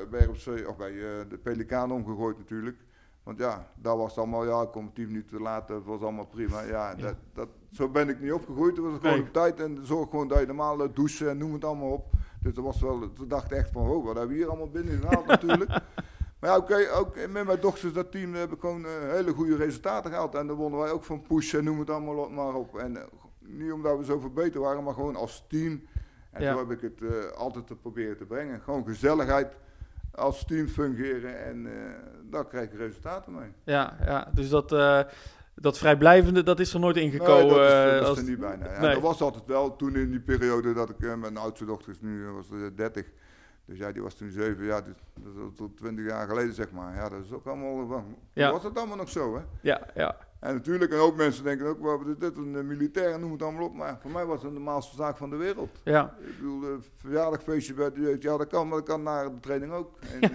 bij 0.10 0.24
RFC, 0.32 0.68
of 0.68 0.78
bij 0.78 0.92
de 1.30 1.40
Pelikaan 1.44 1.92
omgegooid 1.92 2.38
natuurlijk. 2.38 2.78
Want 3.24 3.40
ja, 3.40 3.68
daar 3.76 3.98
was 3.98 4.10
het 4.10 4.18
allemaal, 4.18 4.46
ja, 4.46 4.62
ik 4.62 4.72
kom 4.72 4.94
tien 4.94 5.08
minuten 5.08 5.44
dat 5.68 5.84
was 5.86 6.02
allemaal 6.02 6.26
prima. 6.26 6.62
Ja, 6.62 6.96
Dat, 6.96 7.16
dat, 7.34 7.48
zo 7.72 7.90
ben 7.90 8.10
ik 8.10 8.20
niet 8.22 8.32
opgegroeid. 8.34 8.76
Het 8.78 8.86
was 8.86 8.96
gewoon 9.00 9.14
Nee. 9.18 9.22
op 9.22 9.34
tijd 9.34 9.60
en 9.60 9.80
zorg 9.86 10.10
gewoon 10.10 10.28
dat 10.28 10.40
je 10.40 10.46
normaal 10.46 10.84
eh, 10.84 10.90
douchen 10.94 11.30
en 11.30 11.38
noem 11.38 11.54
het 11.54 11.66
allemaal 11.66 11.92
op. 11.92 12.10
Dus 12.42 12.54
dat 12.54 12.64
was 12.64 12.82
wel, 12.82 13.14
toen 13.14 13.28
dacht 13.28 13.52
echt 13.52 13.72
van, 13.72 13.90
oh, 13.90 14.06
wat 14.06 14.16
hebben 14.16 14.28
we 14.36 14.42
hier 14.42 14.50
allemaal 14.50 14.70
binnen 14.70 15.00
gehaald 15.00 15.26
natuurlijk. 15.36 15.70
Maar 16.40 16.50
ja, 16.50 16.58
oké, 16.58 16.90
ook 16.94 17.16
met 17.30 17.46
mijn 17.46 17.60
dochters, 17.60 17.94
dat 17.94 18.12
team, 18.12 18.34
heb 18.34 18.52
ik 18.52 18.60
gewoon 18.60 18.86
eh, 18.86 18.92
hele 19.10 19.34
goede 19.34 19.56
resultaten 19.56 20.12
gehaald. 20.12 20.36
En 20.36 20.48
dan 20.48 20.56
wonnen 20.56 20.80
wij 20.80 20.92
ook 20.92 21.04
van 21.04 21.22
push 21.22 21.54
en 21.54 21.64
noem 21.64 21.80
het 21.80 21.90
allemaal 21.90 22.16
op- 22.18 22.32
maar 22.32 22.54
op. 22.54 22.78
En 22.78 22.98
eh, 22.98 23.04
niet 23.40 23.72
omdat 23.72 23.98
we 23.98 24.04
zoveel 24.04 24.30
beter 24.34 24.62
waren, 24.62 24.84
maar 24.84 24.94
gewoon 24.94 25.16
als 25.16 25.46
team. 25.48 25.82
En 26.32 26.42
Ja. 26.44 26.52
zo 26.54 26.58
heb 26.68 26.72
ik 26.72 26.82
het 26.82 27.36
altijd 27.36 27.68
te 27.68 27.76
proberen 27.76 28.18
te 28.18 28.26
brengen. 28.26 28.62
Gewoon 28.62 28.86
gezelligheid 28.86 29.58
als 30.12 30.46
team 30.46 30.68
fungeren 30.68 31.44
en 31.46 31.66
eh 31.66 31.72
daar 32.32 32.48
krijg 32.48 32.72
je 32.72 32.78
resultaten 32.78 33.34
mee. 33.34 33.50
Ja, 33.64 33.96
ja 34.06 34.28
dus 34.34 34.50
dat, 34.50 34.72
eh, 34.72 35.00
dat 35.56 35.78
vrijblijvende, 35.78 36.44
dat 36.44 36.60
is 36.60 36.74
er 36.74 36.80
nooit 36.80 36.98
ingekomen. 36.98 37.46
Nee, 37.46 37.50
dat 37.56 37.68
is, 37.68 38.00
eh, 38.00 38.06
dat 38.06 38.18
is 38.18 38.24
er 38.24 38.30
niet 38.30 38.40
bijna. 38.40 38.66
Ja, 38.74 38.80
Nee. 38.82 38.94
Dat 38.94 39.02
was 39.02 39.22
altijd 39.22 39.46
wel 39.46 39.76
toen 39.76 39.96
in 39.96 40.10
die 40.10 40.20
periode 40.20 40.74
dat 40.74 40.90
ik, 40.90 41.16
mijn 41.18 41.38
oudste 41.38 41.66
dochter 41.66 41.92
is 41.92 42.02
nu 42.02 42.26
was 42.26 42.52
eh, 42.52 42.58
30. 42.76 43.06
Dus 43.66 43.78
ja, 43.78 43.92
die 43.92 44.02
was 44.02 44.14
toen 44.14 44.32
7, 44.32 44.66
ja, 44.66 44.82
dus, 44.82 44.94
dat 45.24 45.34
is 45.34 45.40
al 45.42 45.52
tot 45.56 45.78
20 45.78 46.06
jaar 46.06 46.28
geleden 46.28 46.54
zeg 46.54 46.72
maar. 46.72 46.96
Ja, 46.96 47.10
dat 47.10 47.24
is 47.24 47.32
ook 47.32 47.46
allemaal, 47.46 47.88
van, 47.88 48.16
Ja. 48.34 48.52
was 48.52 48.62
dat 48.62 48.78
allemaal 48.78 48.98
nog 48.98 49.10
zo 49.10 49.36
hè? 49.36 49.42
Ja, 49.62 49.82
ja. 49.96 50.16
En 50.42 50.54
natuurlijk, 50.54 50.92
een 50.92 51.00
hoop 51.00 51.18
mensen 51.18 51.44
denken 51.44 51.68
ook, 51.68 51.82
wat 51.82 52.08
is 52.08 52.18
dit 52.20 52.38
een 52.38 52.56
eh, 52.56 52.64
militair, 52.64 53.20
noem 53.20 53.32
het 53.32 53.42
allemaal 53.42 53.66
op. 53.66 53.74
Maar 53.76 53.98
voor 54.02 54.12
mij 54.12 54.26
was 54.26 54.42
het 54.42 54.52
de 54.52 54.58
normaalste 54.58 54.96
zaak 54.96 55.18
van 55.18 55.30
de 55.30 55.36
wereld. 55.36 55.70
Ja. 55.84 56.14
Ik 56.20 56.38
bedoel, 56.38 56.64
een 56.64 56.84
verjaardagfeestje 56.98 57.74
bij 57.74 57.92
de 57.92 58.18
ja 58.20 58.38
dat 58.38 58.48
kan, 58.48 58.68
maar 58.68 58.78
dat 58.78 58.88
kan 58.88 59.04
na 59.04 59.24
de 59.24 59.40
training 59.42 59.72
ook. 59.72 60.00
En, 60.22 60.22
eh, 60.22 60.30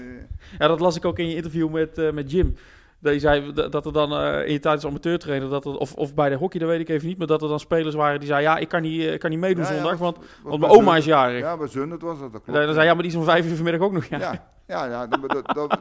ja, 0.58 0.66
dat 0.68 0.80
las 0.80 0.96
ik 0.96 1.04
ook 1.04 1.18
in 1.18 1.28
je 1.28 1.36
interview 1.36 1.70
met, 1.70 1.98
eh, 1.98 2.12
met 2.12 2.30
Jim. 2.30 2.54
Dat 2.98 3.12
je 3.12 3.20
zei 3.20 3.52
dat 3.52 3.86
er 3.86 3.92
dan 3.92 4.12
in 4.44 4.52
je 4.52 4.58
tijd 4.58 4.74
als 4.74 4.86
amateurtrainer, 4.86 5.48
dat 5.48 5.64
er, 5.64 5.76
of, 5.76 5.94
of 5.94 6.14
bij 6.14 6.28
de 6.28 6.34
hockey, 6.36 6.60
dat 6.60 6.68
weet 6.68 6.80
ik 6.80 6.88
even 6.88 7.08
niet, 7.08 7.18
maar 7.18 7.26
dat 7.26 7.42
er 7.42 7.48
dan 7.48 7.60
spelers 7.60 7.94
waren 7.94 8.18
die 8.18 8.28
zeiden, 8.28 8.50
ja, 8.50 8.56
ik 8.58 8.68
kan 8.68 8.82
niet, 8.82 9.02
ik 9.02 9.20
kan 9.20 9.30
niet 9.30 9.38
meedoen 9.38 9.62
ja, 9.64 9.70
ja, 9.70 9.76
zondag, 9.76 9.98
want, 9.98 10.16
was 10.16 10.26
want 10.42 10.60
mijn 10.60 10.72
oma 10.72 10.96
is 10.96 11.04
jarig. 11.04 11.40
Ja, 11.40 11.56
bij 11.56 11.68
Zun, 11.68 11.88
dat 11.88 12.00
was 12.02 12.18
dat, 12.18 12.32
dat 12.32 12.42
klopt. 12.42 12.58
dan 12.58 12.66
zei 12.66 12.76
hij, 12.76 12.84
ja, 12.86 12.92
maar 12.92 13.02
die 13.02 13.12
is 13.12 13.18
om 13.18 13.24
vijf 13.24 13.46
uur 13.48 13.54
vanmiddag 13.54 13.80
ook 13.80 13.92
nog. 13.92 14.04
Ja. 14.04 14.18
Ja, 14.18 14.44
ja, 14.66 14.86
ja 14.86 15.06
dat, 15.06 15.30
dat, 15.30 15.54
dat- 15.54 15.80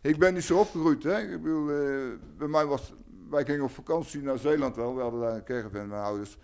ik 0.00 0.18
ben 0.18 0.34
niet 0.34 0.44
zo 0.44 0.58
opgegroeid. 0.58 1.02
Hè. 1.02 1.18
Ik 1.18 1.42
bedoel, 1.42 1.66
bij 2.38 2.48
mij 2.48 2.66
was, 2.66 2.92
wij 3.30 3.44
gingen 3.44 3.62
op 3.64 3.70
vakantie 3.70 4.22
naar 4.22 4.38
Zeeland 4.38 4.76
wel. 4.76 4.94
We 4.94 5.00
hadden 5.02 5.20
daar 5.20 5.34
een 5.34 5.44
caravan 5.44 5.80
met 5.80 5.88
mijn 5.88 6.02
ouders. 6.02 6.38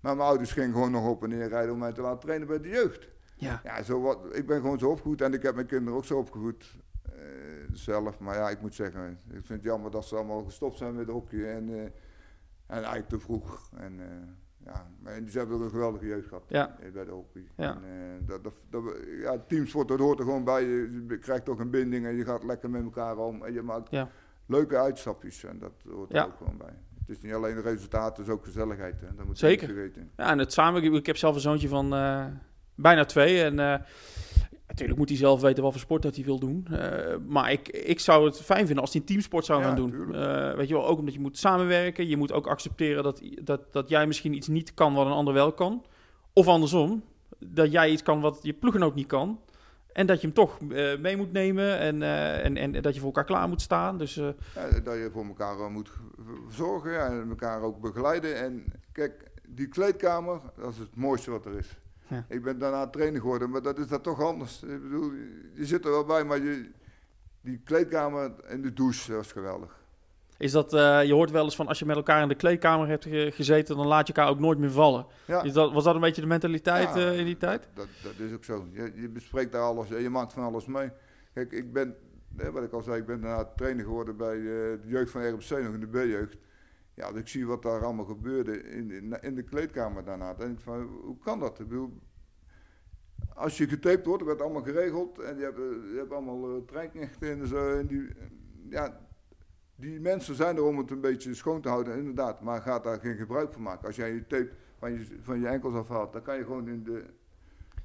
Maar 0.00 0.16
mijn 0.16 0.28
ouders 0.28 0.52
gingen 0.52 0.72
gewoon 0.72 0.90
nog 0.90 1.08
op 1.08 1.22
en 1.22 1.28
neer 1.28 1.48
rijden 1.48 1.72
om 1.72 1.78
mij 1.78 1.92
te 1.92 2.00
laten 2.00 2.20
trainen 2.20 2.46
bij 2.46 2.60
de 2.60 2.68
jeugd. 2.68 3.08
Ja. 3.34 3.60
Ja, 3.64 3.82
zo 3.82 4.00
wat, 4.00 4.18
ik 4.36 4.46
ben 4.46 4.60
gewoon 4.60 4.78
zo 4.78 4.90
opgevoed 4.90 5.20
en 5.20 5.32
ik 5.32 5.42
heb 5.42 5.54
mijn 5.54 5.66
kinderen 5.66 5.98
ook 5.98 6.04
zo 6.04 6.18
opgevoed 6.18 6.76
eh, 7.02 7.12
zelf. 7.72 8.18
Maar 8.18 8.36
ja, 8.36 8.50
ik 8.50 8.60
moet 8.60 8.74
zeggen, 8.74 9.10
ik 9.26 9.32
vind 9.32 9.48
het 9.48 9.62
jammer 9.62 9.90
dat 9.90 10.04
ze 10.04 10.16
allemaal 10.16 10.44
gestopt 10.44 10.76
zijn 10.76 10.94
met 10.94 11.08
hockey 11.08 11.54
en, 11.54 11.68
eh, 11.68 11.80
en 11.82 11.92
eigenlijk 12.66 13.08
te 13.08 13.18
vroeg. 13.18 13.70
En, 13.76 14.00
eh, 14.00 14.06
ja, 14.64 14.90
maar 15.02 15.20
ze 15.28 15.38
hebben 15.38 15.60
een 15.60 15.70
geweldige 15.70 16.06
jeugd 16.06 16.28
gehad 16.28 16.44
Ja. 16.48 16.76
bij 16.92 17.04
de 17.04 17.10
hockey. 17.10 17.48
Ja. 17.56 17.74
En, 17.74 17.82
eh, 17.84 18.26
dat, 18.28 18.44
dat, 18.44 18.54
dat, 18.70 18.82
ja, 19.20 19.38
teamsport, 19.48 19.88
dat 19.88 19.98
hoort 19.98 20.18
er 20.18 20.24
gewoon 20.24 20.44
bij. 20.44 20.64
Je, 20.64 21.04
je 21.08 21.18
krijgt 21.18 21.44
toch 21.44 21.58
een 21.58 21.70
binding 21.70 22.06
en 22.06 22.14
je 22.14 22.24
gaat 22.24 22.44
lekker 22.44 22.70
met 22.70 22.82
elkaar 22.82 23.16
om. 23.16 23.44
En 23.44 23.52
je 23.52 23.62
maakt 23.62 23.90
Ja. 23.90 24.08
Leuke 24.48 24.76
uitstapjes 24.76 25.44
en 25.44 25.58
dat 25.58 25.72
hoort 25.90 26.14
er 26.14 26.24
ook 26.24 26.36
gewoon 26.36 26.56
bij. 26.56 26.74
Het 27.06 27.16
is 27.16 27.22
niet 27.22 27.32
alleen 27.32 27.54
de 27.54 27.60
resultaten, 27.60 28.16
het 28.22 28.26
is 28.26 28.38
ook 28.38 28.44
gezelligheid. 28.44 29.00
Hè. 29.00 29.06
Dat 29.16 29.26
moet 29.26 29.38
je 29.38 29.46
Zeker. 29.46 29.66
niet 29.68 29.76
vergeten. 29.76 30.10
Ja, 30.16 30.30
en 30.30 30.38
het 30.38 30.52
samen, 30.52 30.94
ik 30.94 31.06
heb 31.06 31.16
zelf 31.16 31.34
een 31.34 31.40
zoontje 31.40 31.68
van 31.68 31.94
eh, 31.94 32.24
bijna 32.74 33.04
twee. 33.04 33.42
En 33.42 33.58
eh, 33.58 33.80
natuurlijk 34.66 34.98
moet 34.98 35.08
hij 35.08 35.18
zelf 35.18 35.40
weten 35.40 35.62
wat 35.62 35.72
voor 35.72 35.80
sport 35.80 36.02
dat 36.02 36.14
hij 36.16 36.24
wil 36.24 36.38
doen. 36.38 36.66
Eh, 36.70 37.16
maar 37.26 37.52
ik, 37.52 37.68
ik 37.68 38.00
zou 38.00 38.24
het 38.24 38.40
fijn 38.40 38.64
vinden 38.66 38.84
als 38.84 38.92
hij 38.92 39.00
een 39.00 39.06
teamsport 39.06 39.44
zou 39.44 39.60
Ja, 39.60 39.66
gaan 39.66 39.76
doen. 39.76 40.06
weet 40.56 40.68
je 40.68 40.74
wel, 40.74 40.86
ook 40.86 40.98
omdat 40.98 41.14
je 41.14 41.20
moet 41.20 41.38
samenwerken. 41.38 42.08
Je 42.08 42.16
moet 42.16 42.32
ook 42.32 42.46
accepteren 42.46 43.02
dat, 43.02 43.22
dat, 43.42 43.72
dat 43.72 43.88
jij 43.88 44.06
misschien 44.06 44.32
iets 44.34 44.48
niet 44.48 44.74
kan 44.74 44.94
wat 44.94 45.06
een 45.06 45.12
ander 45.12 45.34
wel 45.34 45.52
kan. 45.52 45.84
Of 46.32 46.46
andersom, 46.46 47.02
dat 47.38 47.72
jij 47.72 47.90
iets 47.90 48.02
kan 48.02 48.20
wat 48.20 48.38
je 48.42 48.52
ploeggenoot 48.52 48.94
niet 48.94 49.06
kan. 49.06 49.40
En 49.92 50.06
dat 50.06 50.20
je 50.20 50.26
hem 50.26 50.36
toch 50.36 50.58
eh, 50.70 50.98
mee 50.98 51.16
moet 51.16 51.32
nemen 51.32 51.78
en, 51.78 52.02
eh, 52.02 52.44
en, 52.44 52.56
en 52.56 52.82
dat 52.82 52.94
je 52.94 53.00
voor 53.00 53.08
elkaar 53.08 53.24
klaar 53.24 53.48
moet 53.48 53.62
staan. 53.62 53.98
Dus 53.98 54.16
eh, 54.16 54.28
Ja, 54.54 54.80
dat 54.80 54.94
je 54.94 55.10
voor 55.12 55.26
elkaar 55.26 55.70
moet 55.70 55.90
zorgen 56.50 57.00
en 57.04 57.28
elkaar 57.28 57.60
ook 57.62 57.80
begeleiden. 57.80 58.36
En 58.36 58.64
kijk, 58.92 59.30
die 59.48 59.68
kleedkamer, 59.68 60.40
dat 60.56 60.72
is 60.72 60.78
het 60.78 60.96
mooiste 60.96 61.30
wat 61.30 61.46
er 61.46 61.58
is. 61.58 61.78
Ja. 62.06 62.24
Ik 62.28 62.42
ben 62.42 62.58
daarna 62.58 62.86
trainer 62.86 63.20
geworden, 63.20 63.50
maar 63.50 63.62
dat 63.62 63.78
is 63.78 63.86
dat 63.86 64.02
toch 64.02 64.22
anders. 64.22 64.62
Ik 64.62 64.82
bedoel, 64.82 65.12
je 65.54 65.66
zit 65.66 65.84
er 65.84 65.90
wel 65.90 66.04
bij, 66.04 66.24
maar 66.24 66.42
je, 66.42 66.70
die 67.40 67.60
kleedkamer 67.64 68.32
en 68.44 68.62
de 68.62 68.72
douche, 68.72 69.08
dat 69.08 69.16
was 69.16 69.32
geweldig. 69.32 69.77
Is 70.38 70.52
dat, 70.52 70.72
eh, 70.74 71.04
je 71.04 71.12
hoort 71.12 71.30
wel 71.30 71.44
eens 71.44 71.56
van 71.56 71.66
als 71.66 71.78
je 71.78 71.84
met 71.84 71.96
elkaar 71.96 72.22
in 72.22 72.28
de 72.28 72.34
kleedkamer 72.34 72.88
hebt 72.88 73.04
ge- 73.04 73.30
gezeten, 73.34 73.76
dan 73.76 73.86
laat 73.86 74.06
je 74.06 74.12
elkaar 74.12 74.30
ook 74.32 74.38
nooit 74.38 74.58
meer 74.58 74.70
vallen. 74.70 75.06
Ja. 75.24 75.42
Is 75.42 75.52
dat, 75.52 75.72
was 75.72 75.84
dat 75.84 75.94
een 75.94 76.00
beetje 76.00 76.20
de 76.20 76.26
mentaliteit 76.26 76.88
Ja, 76.94 76.96
eh, 76.96 77.18
in 77.18 77.24
die 77.24 77.36
tijd? 77.36 77.68
Dat, 77.74 77.86
dat 78.02 78.12
is 78.18 78.32
ook 78.32 78.44
zo. 78.44 78.66
Je, 78.72 78.92
je 78.94 79.08
bespreekt 79.08 79.52
daar 79.52 79.62
alles, 79.62 79.88
je 79.88 80.10
maakt 80.10 80.32
van 80.32 80.42
alles 80.44 80.66
mee. 80.66 80.90
Kijk, 81.34 81.52
ik 81.52 81.72
ben, 81.72 81.94
wat 82.52 82.62
ik 82.62 82.72
al 82.72 82.82
zei, 82.82 82.96
ik 83.00 83.06
ben 83.06 83.20
daarna 83.20 83.44
trainer 83.44 83.84
geworden 83.84 84.16
bij 84.16 84.36
eh, 84.36 84.44
de 84.44 84.80
jeugd 84.86 85.10
van 85.10 85.28
RBC, 85.28 85.50
nog 85.50 85.74
in 85.74 85.80
de 85.80 85.86
B-jeugd. 85.86 86.36
Ja, 86.94 87.10
dus 87.12 87.20
ik 87.20 87.28
zie 87.28 87.46
wat 87.46 87.62
daar 87.62 87.84
allemaal 87.84 88.04
gebeurde 88.04 88.62
in, 88.62 88.90
in, 88.90 89.18
in 89.22 89.34
de 89.34 89.42
kleedkamer 89.42 90.04
daarna. 90.04 90.28
Dan 90.34 90.46
denk 90.46 90.58
ik 90.58 90.64
van, 90.64 90.82
hoe 91.02 91.18
kan 91.18 91.40
dat? 91.40 91.58
Ik 91.60 91.68
bedoel, 91.68 91.92
als 93.34 93.56
je 93.58 93.68
getaped 93.68 94.06
wordt, 94.06 94.24
werd 94.24 94.42
allemaal 94.42 94.62
geregeld. 94.62 95.18
En 95.18 95.36
je 95.38 95.42
hebt, 95.42 95.58
eh, 95.58 95.64
je 95.92 95.96
hebt 95.96 96.12
allemaal 96.12 96.64
treinknechten 96.64 97.40
en 97.40 97.46
zo. 97.46 97.78
En 97.78 97.86
die, 97.86 98.08
ja, 98.70 99.00
die 99.80 100.00
mensen 100.00 100.34
zijn 100.34 100.56
er 100.56 100.62
om 100.64 100.78
het 100.78 100.90
een 100.90 101.00
beetje 101.00 101.34
schoon 101.34 101.60
te 101.60 101.68
houden, 101.68 101.96
inderdaad. 101.98 102.40
Maar 102.40 102.60
gaat 102.62 102.84
daar 102.84 103.00
geen 103.00 103.16
gebruik 103.16 103.52
van 103.52 103.62
maken. 103.62 103.86
Als 103.86 103.96
jij 103.96 104.12
je 104.12 104.26
tape 104.26 104.50
van 104.78 104.92
je, 104.92 105.06
van 105.22 105.40
je 105.40 105.46
enkels 105.48 105.74
afhaalt, 105.74 106.12
dan 106.12 106.22
kan 106.22 106.36
je 106.36 106.44
gewoon 106.44 106.68
in 106.68 106.82
de, 106.84 106.90
in 106.92 107.00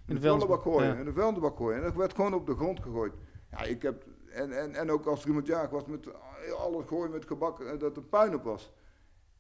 de 0.05 0.13
de 0.13 0.21
vuilnisbak 0.21 0.62
vuilnisbak, 0.62 0.63
gooien. 0.63 0.88
ja. 0.93 1.00
In 1.00 1.05
de 1.05 1.13
vuilnisbak 1.13 1.57
gooien. 1.57 1.77
En 1.77 1.83
dat 1.83 1.95
werd 1.95 2.13
gewoon 2.13 2.33
op 2.33 2.45
de 2.45 2.55
grond 2.55 2.79
gegooid. 2.81 3.13
Ja, 3.51 3.63
ik 3.63 3.81
heb, 3.81 4.05
en, 4.31 4.51
en, 4.59 4.73
en 4.75 4.91
ook 4.91 5.05
als 5.05 5.21
er 5.21 5.27
iemand 5.27 5.47
jaag 5.47 5.69
was 5.69 5.85
met 5.85 6.07
alles 6.57 6.85
gooien 6.88 7.12
met 7.12 7.25
gebak, 7.27 7.59
eh, 7.59 7.79
dat 7.79 7.97
er 7.97 8.03
puin 8.03 8.35
op 8.35 8.43
was. 8.43 8.73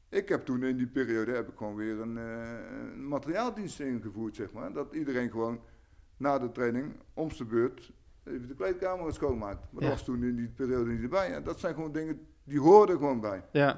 Ik 0.09 0.29
heb 0.29 0.45
toen 0.45 0.63
in 0.63 0.77
die 0.77 0.87
periode 0.87 1.31
heb 1.31 1.47
ik 1.49 1.57
gewoon 1.57 1.75
weer 1.75 1.99
een, 1.99 2.17
eh, 2.17 2.57
een 2.93 3.07
materiaaldienst 3.07 3.79
ingevoerd, 3.79 4.35
zeg 4.35 4.51
maar. 4.51 4.73
Dat 4.73 4.93
iedereen 4.93 5.31
gewoon 5.31 5.59
na 6.17 6.39
de 6.39 6.51
training, 6.51 6.93
om 7.13 7.31
zijn 7.31 7.47
beurt, 7.47 7.91
even 8.23 8.47
de 8.47 8.55
kleedkamer 8.55 9.13
schoonmaakt. 9.13 9.59
Maar 9.71 9.81
Ja. 9.83 9.87
dat 9.89 9.97
was 9.97 10.05
toen 10.05 10.23
in 10.23 10.35
die 10.35 10.47
periode 10.47 10.91
niet 10.91 11.03
erbij. 11.03 11.33
En 11.33 11.43
dat 11.43 11.59
zijn 11.59 11.73
gewoon 11.73 11.91
dingen, 11.91 12.27
die 12.43 12.59
hoorden 12.59 12.97
gewoon 12.97 13.19
bij. 13.19 13.41
Ja. 13.51 13.73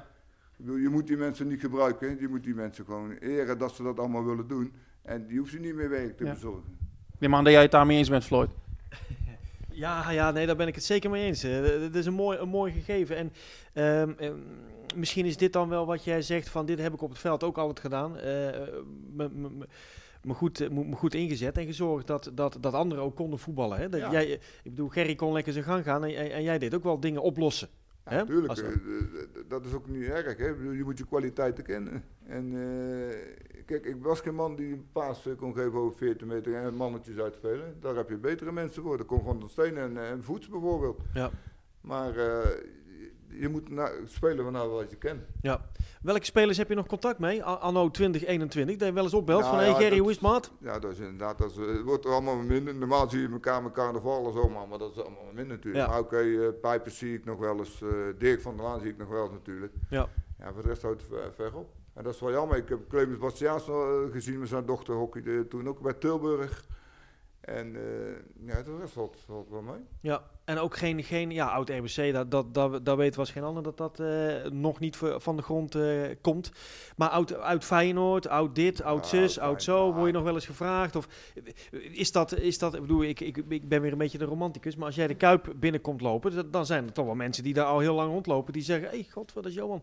Ik 0.58 0.64
bedoel, 0.64 0.76
je 0.76 0.88
moet 0.88 1.06
die 1.06 1.16
mensen 1.16 1.48
niet 1.48 1.60
gebruiken, 1.60 2.20
je 2.20 2.28
moet 2.28 2.44
die 2.44 2.54
mensen 2.54 2.84
gewoon 2.84 3.10
eren 3.12 3.58
dat 3.58 3.74
ze 3.74 3.82
dat 3.82 3.98
allemaal 3.98 4.24
willen 4.24 4.48
doen. 4.48 4.72
En 5.02 5.26
die 5.26 5.38
hoeft 5.38 5.50
ze 5.50 5.58
niet 5.58 5.74
meer 5.74 5.88
werk 5.90 6.16
te 6.16 6.24
Ja. 6.24 6.32
bezorgen. 6.32 6.78
Nee, 7.18 7.30
maar 7.30 7.42
dat 7.44 7.52
jij 7.52 7.62
het 7.62 7.70
daarmee 7.70 7.98
eens 7.98 8.08
bent, 8.08 8.24
Floyd. 8.24 8.50
Ja, 9.70 10.10
ja, 10.10 10.30
nee, 10.30 10.46
daar 10.46 10.56
ben 10.56 10.66
ik 10.66 10.74
het 10.74 10.84
zeker 10.84 11.10
mee 11.10 11.24
eens. 11.24 11.42
Eh, 11.42 11.52
Het 11.62 11.94
is 11.94 12.06
een 12.06 12.14
mooi, 12.14 12.38
een 12.38 12.48
mooi 12.48 12.72
gegeven. 12.72 13.16
En 13.16 13.32
ehm, 13.72 14.10
ehm, 14.18 14.36
misschien 14.96 15.24
is 15.26 15.36
dit 15.36 15.52
dan 15.52 15.68
wel 15.68 15.86
wat 15.86 16.04
jij 16.04 16.22
zegt 16.22 16.48
van 16.48 16.66
dit 16.66 16.78
heb 16.78 16.92
ik 16.94 17.02
op 17.02 17.08
het 17.10 17.18
veld 17.18 17.44
ook 17.44 17.58
altijd 17.58 17.80
gedaan. 17.80 18.16
Eh, 18.18 18.24
me, 19.12 19.28
me, 19.32 19.50
me- 19.50 19.66
me 20.22 20.34
goed, 20.34 20.60
eh, 20.60 20.70
me, 20.70 20.84
me 20.84 20.94
goed 20.96 21.14
ingezet 21.14 21.58
en 21.58 21.66
gezorgd 21.66 22.06
dat, 22.06 22.30
dat, 22.34 22.58
dat 22.60 22.72
anderen 22.74 23.04
ook 23.04 23.16
konden 23.16 23.38
voetballen. 23.38 23.78
Hè? 23.78 23.88
Dat 23.88 24.00
Ja. 24.00 24.10
jij, 24.10 24.26
ik 24.32 24.40
bedoel, 24.70 24.88
Gerry 24.88 25.14
kon 25.14 25.32
lekker 25.32 25.52
zijn 25.52 25.64
gang 25.64 25.84
gaan 25.84 26.04
en, 26.04 26.16
en, 26.16 26.30
en 26.32 26.42
jij 26.42 26.58
deed 26.58 26.74
ook 26.74 26.82
wel 26.84 27.00
dingen 27.00 27.22
oplossen. 27.22 27.68
Ja, 28.10 28.16
natuurlijk. 28.16 28.48
Als- 28.48 28.62
eh, 28.62 28.68
eh, 28.68 28.74
dat 29.48 29.64
is 29.66 29.72
ook 29.74 29.88
niet 29.88 30.04
erg. 30.08 30.36
Hè? 30.38 30.46
Je 30.46 30.80
moet 30.84 30.98
je 30.98 31.06
kwaliteiten 31.06 31.64
kennen. 31.64 32.02
En 32.26 32.44
eh, 32.52 33.62
kijk, 33.66 33.84
ik 33.86 33.96
was 34.02 34.20
geen 34.20 34.34
man 34.34 34.56
die 34.56 34.72
een 34.72 34.86
paas 34.92 35.26
eh, 35.26 35.36
kon 35.36 35.54
geven 35.54 35.72
over 35.78 35.98
40 35.98 36.26
meter 36.26 36.54
en 36.54 36.74
mannetjes 36.74 37.18
uitspelen. 37.18 37.76
Daar 37.80 37.96
heb 37.96 38.08
je 38.08 38.16
betere 38.16 38.52
mensen 38.52 38.82
voor. 38.82 38.96
Dat 38.98 39.06
komt 39.06 39.24
van 39.24 39.40
de 39.40 39.48
steen 39.48 39.76
en, 39.76 39.98
en 39.98 40.22
voets 40.24 40.48
bijvoorbeeld. 40.48 41.00
Ja. 41.14 41.30
Maar 41.80 42.16
eh, 42.16 42.48
je, 43.40 43.48
moet 43.48 43.68
na, 43.68 43.90
spelen 44.04 44.52
van 44.52 44.70
wat 44.70 44.90
je 44.90 44.96
kent. 44.96 45.22
Ja. 45.42 45.68
Welke 46.02 46.24
spelers 46.24 46.58
heb 46.58 46.68
je 46.68 46.74
nog 46.74 46.86
contact 46.86 47.18
mee? 47.18 47.44
Anno 47.44 47.90
2021, 47.90 48.76
dat 48.76 48.88
je 48.88 48.94
wel 48.94 49.04
eens 49.04 49.14
opbelt 49.14 49.40
Nou 49.40 49.52
van 49.52 49.62
hey 49.62 49.68
ja, 49.68 49.76
Gerry, 49.76 49.98
hoe 49.98 50.10
is 50.10 50.14
het 50.14 50.24
maat? 50.24 50.52
Ja, 50.60 50.78
dat 50.78 50.92
is 50.92 50.98
inderdaad, 50.98 51.38
dat 51.38 51.50
is, 51.50 51.56
eh, 51.56 51.66
het 51.66 51.82
wordt 51.82 52.06
allemaal 52.06 52.36
minder. 52.36 52.74
Normaal 52.74 53.10
zie 53.10 53.20
je 53.20 53.28
elkaar 53.28 53.62
met 53.62 53.72
carnaval 53.72 54.26
en 54.26 54.32
zo, 54.32 54.48
maar, 54.48 54.68
maar 54.68 54.78
dat 54.78 54.90
is 54.90 55.02
allemaal 55.02 55.24
minder 55.34 55.56
natuurlijk. 55.56 55.84
Ja. 55.84 55.90
Maar 55.90 56.00
oké, 56.00 56.18
eh, 56.18 56.48
Pijpers 56.60 56.98
zie 56.98 57.14
ik 57.14 57.24
nog 57.24 57.38
wel 57.38 57.58
eens, 57.58 57.82
eh, 57.82 57.88
Dirk 58.18 58.40
van 58.40 58.56
der 58.56 58.64
Laan 58.64 58.80
zie 58.80 58.90
ik 58.90 58.98
nog 58.98 59.08
wel 59.08 59.22
eens 59.22 59.32
natuurlijk. 59.32 59.72
Ja. 59.90 60.08
Ja, 60.38 60.52
voor 60.52 60.62
de 60.62 60.68
rest 60.68 60.82
houdt 60.82 61.02
het 61.10 61.34
ver, 61.34 61.54
op. 61.54 61.68
En 61.94 62.04
dat 62.04 62.14
is 62.14 62.20
wel 62.20 62.30
jammer. 62.30 62.56
Ik 62.56 62.68
heb 62.68 62.88
Clemens 62.88 63.18
Bastiaans 63.18 63.66
nog, 63.66 63.84
eh, 63.84 64.12
gezien 64.12 64.38
met 64.38 64.48
zijn 64.48 64.66
dochter 64.66 64.94
hockey 64.94 65.44
toen 65.48 65.68
ook 65.68 65.80
bij 65.80 65.92
Tilburg. 65.92 66.64
En 67.46 67.76
eh, 67.76 68.46
ja, 68.46 68.62
valt, 68.86 69.16
valt 69.26 69.48
wel 69.50 69.62
mee. 69.62 69.80
Ja, 70.00 70.22
en 70.44 70.58
ook 70.58 70.76
geen, 70.76 71.02
geen 71.04 71.30
ja, 71.30 71.46
oud 71.48 71.68
RBC, 71.70 72.12
dat, 72.12 72.30
dat, 72.30 72.54
dat, 72.54 72.84
dat 72.84 72.96
weet 72.96 73.14
was 73.16 73.30
geen 73.30 73.42
ander 73.42 73.62
dat 73.62 73.76
dat 73.76 74.00
eh, 74.00 74.44
nog 74.50 74.80
niet 74.80 74.96
van 74.96 75.36
de 75.36 75.42
grond 75.42 75.74
eh, 75.74 76.02
komt. 76.20 76.52
Maar 76.96 77.08
oud, 77.08 77.34
oud 77.34 77.64
Feyenoord, 77.64 78.28
oud 78.28 78.54
dit, 78.54 78.82
oud 78.82 79.02
Ja, 79.02 79.08
zus, 79.08 79.38
oud 79.38 79.48
oud 79.48 79.62
zo, 79.62 79.92
word 79.92 80.06
je 80.06 80.12
nog 80.12 80.22
wel 80.22 80.34
eens 80.34 80.46
gevraagd? 80.46 80.96
Of 80.96 81.08
is 81.72 82.12
dat, 82.12 82.38
is 82.38 82.58
dat 82.58 82.74
ik 82.74 82.80
bedoel, 82.80 83.02
ik, 83.02 83.20
ik, 83.20 83.36
ik 83.48 83.68
ben 83.68 83.80
weer 83.80 83.92
een 83.92 83.98
beetje 83.98 84.18
de 84.18 84.24
romanticus, 84.24 84.76
maar 84.76 84.86
als 84.86 84.94
jij 84.96 85.06
de 85.06 85.14
Kuip 85.16 85.52
binnenkomt 85.56 86.00
lopen, 86.00 86.34
dan- 86.34 86.50
dan 86.50 86.66
zijn 86.66 86.86
er 86.86 86.92
toch 86.92 87.06
wel 87.06 87.14
mensen 87.14 87.42
die 87.44 87.54
daar 87.54 87.66
al 87.66 87.78
heel 87.78 87.94
lang 87.94 88.10
rondlopen, 88.10 88.52
die 88.52 88.62
zeggen, 88.62 88.88
hé, 88.88 88.94
hey, 88.94 89.06
god, 89.10 89.32
wat 89.32 89.46
is 89.46 89.54
Johan? 89.54 89.82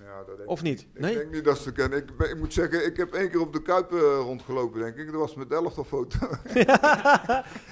Ja, 0.00 0.24
dat 0.26 0.36
denk 0.36 0.48
Of 0.48 0.62
niet? 0.62 0.80
Ik 0.80 1.00
Nee? 1.00 1.14
denk 1.14 1.30
niet 1.32 1.44
dat 1.44 1.58
ze 1.58 1.64
het 1.68 1.74
kennen. 1.76 1.98
Ik, 1.98 2.10
ik 2.30 2.38
moet 2.38 2.52
zeggen, 2.52 2.86
ik 2.86 2.96
heb 2.96 3.12
één 3.14 3.30
keer 3.30 3.40
op 3.40 3.52
de 3.52 3.62
Kuip 3.62 3.92
eh, 3.92 3.98
rondgelopen, 4.00 4.80
denk 4.80 4.96
ik. 4.96 5.06
Dat 5.06 5.14
was 5.20 5.34
met 5.34 5.52
elftal 5.52 5.84
foto. 5.84 6.18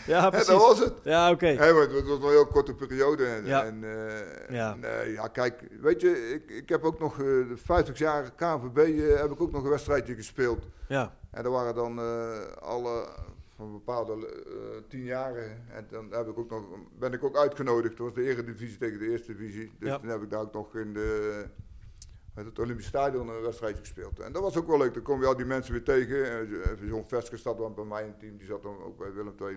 Ja, 0.06 0.24
En 0.24 0.30
precies. 0.30 0.46
dat 0.48 0.60
was 0.60 0.78
het. 0.78 0.92
Ja, 1.02 1.30
oké. 1.30 1.46
Hey, 1.46 1.68
het 1.72 2.06
was 2.08 2.18
een 2.18 2.28
heel 2.28 2.46
korte 2.46 2.74
periode. 2.74 3.24
En, 3.26 3.46
Ja. 3.46 3.64
en, 3.64 3.84
eh, 3.84 4.54
Ja. 4.56 4.76
ja, 5.06 5.28
kijk, 5.28 5.62
weet 5.80 6.00
je, 6.00 6.30
ik, 6.34 6.50
ik 6.50 6.68
heb 6.68 6.82
ook 6.84 6.98
nog 6.98 7.12
eh, 7.12 7.24
de 7.24 7.54
50 7.56 7.98
jaar 7.98 8.30
KNVB 8.34 8.76
heb 9.18 9.30
ik 9.30 9.40
ook 9.40 9.52
nog 9.52 9.64
een 9.64 9.70
wedstrijdje 9.70 10.14
gespeeld. 10.14 10.64
Ja, 10.88 11.16
En 11.30 11.44
er 11.44 11.50
waren 11.50 11.74
dan 11.74 11.98
alle 12.60 13.06
van 13.56 13.72
bepaalde 13.72 14.12
eh 14.26 14.82
tien 14.88 15.04
jaren. 15.04 15.64
En 15.74 15.86
dan 15.90 16.06
heb 16.10 16.28
ik 16.28 16.38
ook 16.38 16.50
nog, 16.50 16.62
ben 16.98 17.12
ik 17.12 17.24
ook 17.24 17.36
uitgenodigd. 17.36 17.96
Dat 17.96 18.06
was 18.06 18.14
de 18.14 18.22
eredivisie 18.30 18.78
tegen 18.78 18.98
de 18.98 19.10
eerste 19.10 19.34
divisie. 19.36 19.72
Dus 19.78 19.88
Ja. 19.88 19.98
toen 19.98 20.08
heb 20.08 20.22
ik 20.22 20.30
daar 20.30 20.40
ook 20.40 20.52
nog 20.52 20.74
in 20.76 20.92
de, 20.92 21.44
met 22.34 22.44
het 22.44 22.58
Olympisch 22.58 22.86
Stadion 22.86 23.28
een 23.28 23.40
wedstrijdje 23.42 23.80
gespeeld. 23.80 24.20
En 24.20 24.32
dat 24.32 24.42
was 24.42 24.56
ook 24.56 24.66
wel 24.66 24.78
leuk. 24.78 24.94
Dan 24.94 25.02
kom 25.02 25.20
je 25.20 25.26
al 25.26 25.36
die 25.36 25.46
mensen 25.46 25.72
weer 25.72 25.82
tegen. 25.82 26.30
En 26.30 26.48
zo- 26.78 26.84
John 26.84 27.04
Vesker 27.06 27.38
zat 27.38 27.58
dan 27.58 27.74
bij 27.74 27.84
mij 27.84 28.02
het 28.04 28.18
team. 28.20 28.36
Die 28.36 28.46
zat 28.46 28.62
dan 28.62 28.82
ook 28.82 28.98
bij 28.98 29.12
Willem 29.12 29.34
II 29.40 29.54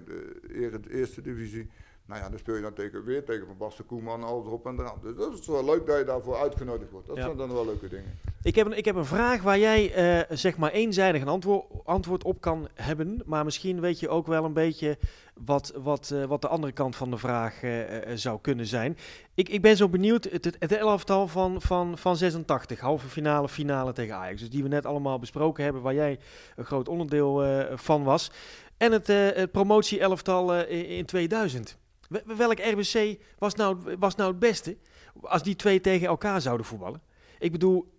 in 0.48 0.82
de 0.82 0.92
eerste 0.94 1.22
divisie. 1.22 1.70
Nou 2.08 2.22
ja, 2.22 2.30
dan 2.30 2.40
speel 2.40 2.56
je 2.56 2.62
dan 2.62 2.74
tegen, 2.74 3.04
weer 3.04 3.24
tegen 3.26 3.46
Van 3.46 3.58
Basten 3.58 3.86
Koeman, 3.86 4.24
alles 4.24 4.46
erop 4.46 4.66
en 4.66 4.80
eraan. 4.80 5.00
Dus 5.02 5.16
dat 5.16 5.40
is 5.40 5.48
wel 5.48 5.66
leuk 5.66 5.86
dat 5.86 5.98
je 5.98 6.04
daarvoor 6.04 6.36
uitgenodigd 6.38 6.92
wordt. 6.92 7.08
Dat 7.08 7.16
Ja. 7.18 7.24
zijn 7.24 7.38
dan 7.38 7.54
wel 7.54 7.66
leuke 7.66 7.88
dingen. 7.88 8.20
Ik 8.44 8.56
heb 8.56 8.66
een, 8.66 8.78
ik 8.78 8.86
heb 8.86 8.96
een 8.96 9.06
vraag 9.06 9.42
waar 9.42 9.60
jij 9.60 9.94
eh, 9.94 10.36
zeg 10.38 10.58
maar 10.58 10.72
eenzijdig 10.72 11.22
een 11.22 11.28
antwoord, 11.28 11.66
antwoord 11.84 12.24
op 12.24 12.42
kan 12.42 12.68
hebben. 12.74 13.22
Maar 13.26 13.44
misschien 13.46 13.80
weet 13.80 14.00
je 14.00 14.10
ook 14.10 14.28
wel 14.28 14.44
een 14.46 14.54
beetje 14.54 14.98
wat, 15.46 15.74
wat, 15.78 16.12
eh, 16.12 16.24
wat 16.24 16.42
de 16.42 16.48
andere 16.48 16.74
kant 16.74 16.96
van 16.96 17.10
de 17.12 17.18
vraag 17.18 17.64
eh, 17.64 17.82
zou 18.16 18.40
kunnen 18.42 18.66
zijn. 18.66 18.98
Ik, 19.34 19.50
ik 19.50 19.62
ben 19.62 19.78
zo 19.78 19.90
benieuwd, 19.90 20.24
het, 20.24 20.46
het, 20.46 20.56
het 20.60 20.72
elftal 20.72 21.28
van, 21.28 21.62
van, 21.62 21.98
van 21.98 22.18
86, 22.18 22.80
halve 22.80 23.08
finale, 23.08 23.50
finale 23.50 23.94
tegen 23.94 24.16
Ajax. 24.16 24.40
Dus 24.40 24.50
die 24.50 24.64
we 24.64 24.70
net 24.70 24.86
allemaal 24.86 25.20
besproken 25.20 25.64
hebben, 25.64 25.82
waar 25.82 25.94
jij 25.94 26.20
een 26.56 26.66
groot 26.66 26.88
onderdeel 26.90 27.44
van 27.78 28.04
was. 28.04 28.32
En 28.78 28.92
het, 28.92 29.08
het 29.08 29.52
promotie-elftal 29.52 30.56
in 30.66 31.06
2000. 31.06 31.78
Wel- 32.10 32.36
Welk 32.38 32.60
RBC 32.60 33.20
was 33.38 33.56
nou, 33.56 33.98
was 33.98 34.16
nou 34.16 34.30
het 34.30 34.40
beste 34.40 34.78
als 35.22 35.44
die 35.44 35.56
twee 35.56 35.82
tegen 35.82 36.08
elkaar 36.08 36.42
zouden 36.42 36.66
voetballen? 36.66 37.02
Ik 37.40 37.52
bedoel, 37.52 37.94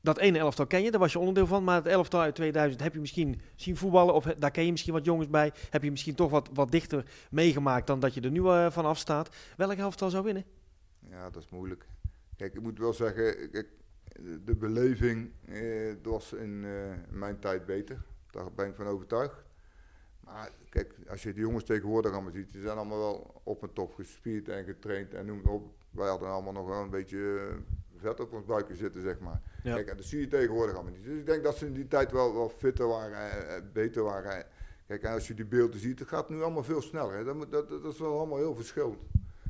dat 0.00 0.18
ene 0.18 0.38
elftal 0.38 0.66
ken 0.66 0.82
je, 0.82 0.90
daar 0.90 1.00
was 1.00 1.12
je 1.12 1.18
onderdeel 1.18 1.46
van. 1.46 1.64
Maar 1.64 1.76
het 1.76 1.86
elftal 1.86 2.20
uit 2.20 2.34
2000 2.34 2.82
heb 2.82 2.94
je 2.94 3.00
misschien 3.00 3.40
zien 3.56 3.76
voetballen. 3.76 4.14
Of 4.14 4.24
daar 4.24 4.50
ken 4.50 4.64
je 4.64 4.70
misschien 4.70 4.92
wat 4.92 5.04
jongens 5.04 5.28
bij. 5.28 5.52
Heb 5.70 5.82
je 5.82 5.90
misschien 5.90 6.14
toch 6.14 6.30
wat, 6.30 6.48
wat 6.52 6.70
dichter 6.70 7.04
meegemaakt 7.30 7.86
dan 7.86 8.00
dat 8.00 8.14
je 8.14 8.20
er 8.20 8.30
nu 8.30 8.46
eh, 8.48 8.70
van 8.70 8.84
afstaat. 8.84 9.36
Welk 9.56 9.72
elftal 9.78 10.10
zou 10.10 10.24
winnen? 10.24 10.44
Ja, 11.10 11.30
dat 11.30 11.42
is 11.42 11.50
moeilijk. 11.50 11.86
Kijk, 12.36 12.54
ik 12.54 12.62
moet 12.62 12.78
wel 12.78 12.92
zeggen, 12.92 13.50
de 14.44 14.56
beleving 14.58 15.30
eh, 15.46 15.94
was 16.02 16.32
in 16.32 16.64
eh, 16.64 16.70
mijn 17.08 17.38
tijd 17.38 17.66
beter. 17.66 18.02
Daar 18.30 18.52
ben 18.52 18.68
ik 18.68 18.74
van 18.74 18.86
overtuigd. 18.86 19.44
Maar 20.32 20.50
kijk, 20.68 20.94
als 21.08 21.22
je 21.22 21.32
die 21.32 21.42
jongens 21.42 21.64
tegenwoordig 21.64 22.12
allemaal 22.12 22.32
ziet, 22.32 22.52
die 22.52 22.62
zijn 22.62 22.76
allemaal 22.76 22.98
wel 22.98 23.40
op 23.42 23.62
en 23.62 23.72
top 23.72 23.94
gespierd 23.94 24.48
en 24.48 24.64
getraind 24.64 25.14
en 25.14 25.26
noem 25.26 25.38
het 25.38 25.46
op. 25.46 25.66
Wij 25.90 26.08
hadden 26.08 26.28
allemaal 26.28 26.52
nog 26.52 26.66
wel 26.66 26.82
een 26.82 26.90
beetje 26.90 27.48
eh, 27.48 27.56
vet 28.00 28.20
op 28.20 28.32
ons 28.32 28.44
buikje 28.44 28.76
zitten, 28.76 29.02
zeg 29.02 29.18
maar. 29.18 29.40
Ja. 29.62 29.74
Kijk, 29.74 29.88
en 29.88 29.96
dat 29.96 30.06
zie 30.06 30.20
je 30.20 30.28
tegenwoordig 30.28 30.74
allemaal 30.74 30.92
niet. 30.92 31.04
Dus 31.04 31.18
ik 31.18 31.26
denk 31.26 31.42
dat 31.42 31.56
ze 31.56 31.66
in 31.66 31.72
die 31.72 31.88
tijd 31.88 32.12
wel, 32.12 32.34
wel 32.34 32.48
fitter 32.48 32.86
waren, 32.86 33.16
eh, 33.16 33.56
eh, 33.56 33.62
beter 33.72 34.02
waren. 34.02 34.46
Kijk, 34.86 35.02
en 35.02 35.12
als 35.12 35.26
je 35.26 35.34
die 35.34 35.44
beelden 35.44 35.80
ziet, 35.80 35.98
het 35.98 36.08
gaat 36.08 36.28
nu 36.28 36.42
allemaal 36.42 36.62
veel 36.62 36.82
sneller. 36.82 37.16
Hè. 37.16 37.24
Dat, 37.24 37.50
dat, 37.50 37.68
dat 37.68 37.92
is 37.92 37.98
wel 37.98 38.18
allemaal 38.18 38.38
heel 38.38 38.54
verschillend. 38.54 38.98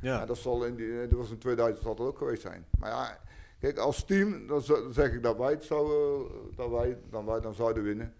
Ja, 0.00 0.26
dat, 0.26 0.38
zal 0.38 0.64
in 0.64 0.74
die, 0.74 1.08
dat 1.08 1.18
was 1.18 1.30
in 1.30 1.38
2000 1.38 1.82
zal 1.82 1.94
dat 1.94 2.06
ook 2.06 2.18
geweest 2.18 2.42
zijn. 2.42 2.66
Maar 2.78 2.90
ja, 2.90 3.20
kijk, 3.60 3.78
als 3.78 4.04
team, 4.04 4.46
dan 4.46 4.62
zeg 4.90 5.12
ik 5.12 5.22
dat 5.22 5.36
wij 5.36 5.50
het 5.50 5.64
zouden, 5.64 6.26
dat 6.56 6.70
wij, 6.70 6.98
dan 7.10 7.24
wij 7.24 7.40
dan 7.40 7.54
zouden 7.54 7.82
winnen. 7.82 8.14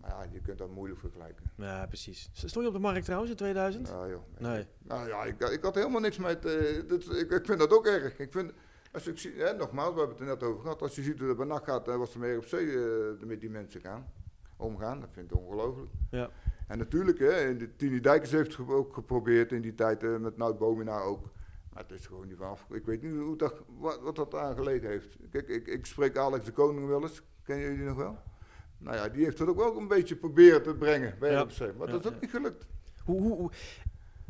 Maar 0.00 0.10
ja, 0.10 0.26
je 0.32 0.40
kunt 0.40 0.58
dat 0.58 0.70
moeilijk 0.70 1.00
vergelijken. 1.00 1.50
Ja, 1.56 1.86
precies. 1.86 2.30
Stond 2.32 2.54
je 2.54 2.66
op 2.66 2.72
de 2.72 2.80
markt 2.80 3.04
trouwens 3.04 3.30
in 3.30 3.36
2000? 3.36 3.88
Ja, 3.88 4.08
joh. 4.08 4.22
Nee. 4.38 4.66
Nou 4.78 5.08
ja, 5.08 5.24
ik, 5.24 5.40
ik 5.40 5.62
had 5.62 5.74
helemaal 5.74 6.00
niks 6.00 6.18
met. 6.18 6.44
eh, 6.44 6.88
dit, 6.88 7.10
ik, 7.10 7.30
ik 7.30 7.44
vind 7.46 7.58
dat 7.58 7.72
ook 7.72 7.86
erg. 7.86 8.18
Ik 8.18 8.32
vind, 8.32 8.52
als 8.92 9.06
ik 9.06 9.18
zie, 9.18 9.32
hè, 9.36 9.52
nogmaals, 9.52 9.92
we 9.92 9.98
hebben 9.98 10.16
het 10.18 10.26
er 10.28 10.32
net 10.34 10.42
over 10.42 10.60
gehad. 10.62 10.82
Als 10.82 10.94
je 10.94 11.02
ziet 11.02 11.20
hoe 11.20 11.34
bij 11.34 11.46
nacht 11.46 11.64
gaat, 11.64 11.88
eh, 11.88 11.96
wat 11.96 12.08
ze 12.10 12.18
meer 12.18 12.36
op 12.36 12.44
zee 12.44 12.66
eh, 12.84 13.26
met 13.26 13.40
die 13.40 13.50
mensen 13.50 13.80
gaan, 13.80 14.12
omgaan, 14.56 15.00
dat 15.00 15.08
vind 15.12 15.30
ik 15.30 15.36
ongelooflijk. 15.36 15.90
Ja. 16.10 16.30
En 16.68 16.78
natuurlijk, 16.78 17.18
hè, 17.18 17.30
en 17.30 17.58
de 17.58 17.76
Tini 17.76 18.00
Dijkers 18.00 18.30
heeft 18.30 18.56
het 18.56 18.68
ook 18.68 18.94
geprobeerd 18.94 19.52
in 19.52 19.60
die 19.60 19.74
tijd, 19.74 20.02
eh, 20.02 20.16
met 20.16 20.36
Nout 20.36 20.58
Bomina 20.58 21.00
ook. 21.00 21.22
Maar 21.72 21.82
het 21.82 21.92
is 21.98 22.06
gewoon 22.06 22.28
niet 22.28 22.40
af. 22.40 22.66
Ik 22.70 22.84
weet 22.84 23.02
niet 23.02 23.14
hoe 23.18 23.36
dat, 23.36 23.62
wat, 23.78 24.00
wat 24.00 24.16
dat 24.16 24.34
aangelegen 24.34 24.88
heeft. 24.88 25.16
Kijk, 25.30 25.48
ik, 25.48 25.66
ik 25.66 25.86
spreek 25.86 26.16
Alex 26.16 26.44
de 26.44 26.52
Koning 26.52 26.86
wel 26.86 27.02
eens. 27.02 27.22
Kennen 27.42 27.70
jullie 27.70 27.84
nog 27.84 27.96
wel? 27.96 28.18
Nou 28.80 28.96
ja, 28.96 29.08
die 29.08 29.24
heeft 29.24 29.38
het 29.38 29.48
ook 29.48 29.56
wel 29.56 29.76
een 29.76 29.88
beetje 29.88 30.16
proberen 30.16 30.62
te 30.62 30.74
brengen 30.74 31.14
bij 31.18 31.30
Ja. 31.30 31.40
RBC. 31.40 31.76
Maar 31.78 31.86
dat 31.86 32.04
is 32.04 32.10
ook 32.12 32.20
niet 32.20 32.30
gelukt. 32.30 32.66
Hoe, 33.04 33.50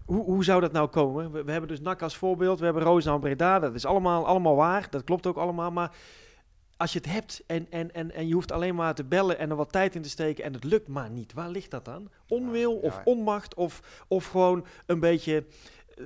hoe, 0.05 0.25
hoe, 0.25 0.45
zou 0.45 0.61
dat 0.61 0.73
nou 0.73 0.89
komen? 0.89 1.33
We, 1.33 1.45
we 1.45 1.51
hebben 1.51 1.69
dus 1.69 1.81
NAC 1.81 2.03
als 2.03 2.17
voorbeeld, 2.17 2.59
we 2.59 2.65
hebben 2.65 2.83
Roosendaal 2.83 3.15
en 3.15 3.21
Breda. 3.21 3.59
Dat 3.59 3.75
is 3.75 3.85
allemaal, 3.85 4.27
allemaal 4.27 4.57
waar, 4.57 4.87
dat 4.91 5.05
klopt 5.05 5.27
ook 5.27 5.37
allemaal. 5.37 5.71
Maar 5.71 5.97
als 6.77 6.93
je 6.93 6.99
het 6.99 7.13
hebt 7.13 7.43
en, 7.47 7.67
en, 7.71 7.95
en, 7.95 8.15
en 8.15 8.29
je 8.29 8.35
hoeft 8.35 8.53
alleen 8.53 8.75
maar 8.75 8.95
te 8.95 9.05
bellen 9.05 9.39
en 9.39 9.51
er 9.51 9.57
wat 9.57 9.73
tijd 9.73 9.95
in 9.95 10.03
te 10.03 10.09
steken 10.09 10.45
en 10.45 10.53
het 10.53 10.65
lukt 10.65 10.89
maar 10.89 11.11
niet. 11.11 11.33
Waar 11.33 11.49
ligt 11.49 11.71
dat 11.71 11.89
aan? 11.89 12.11
Onwil 12.29 12.77
of 12.77 13.01
onmacht 13.05 13.55
of, 13.55 14.05
of 14.09 14.27
gewoon 14.27 14.67
een 14.87 15.01
beetje 15.01 15.45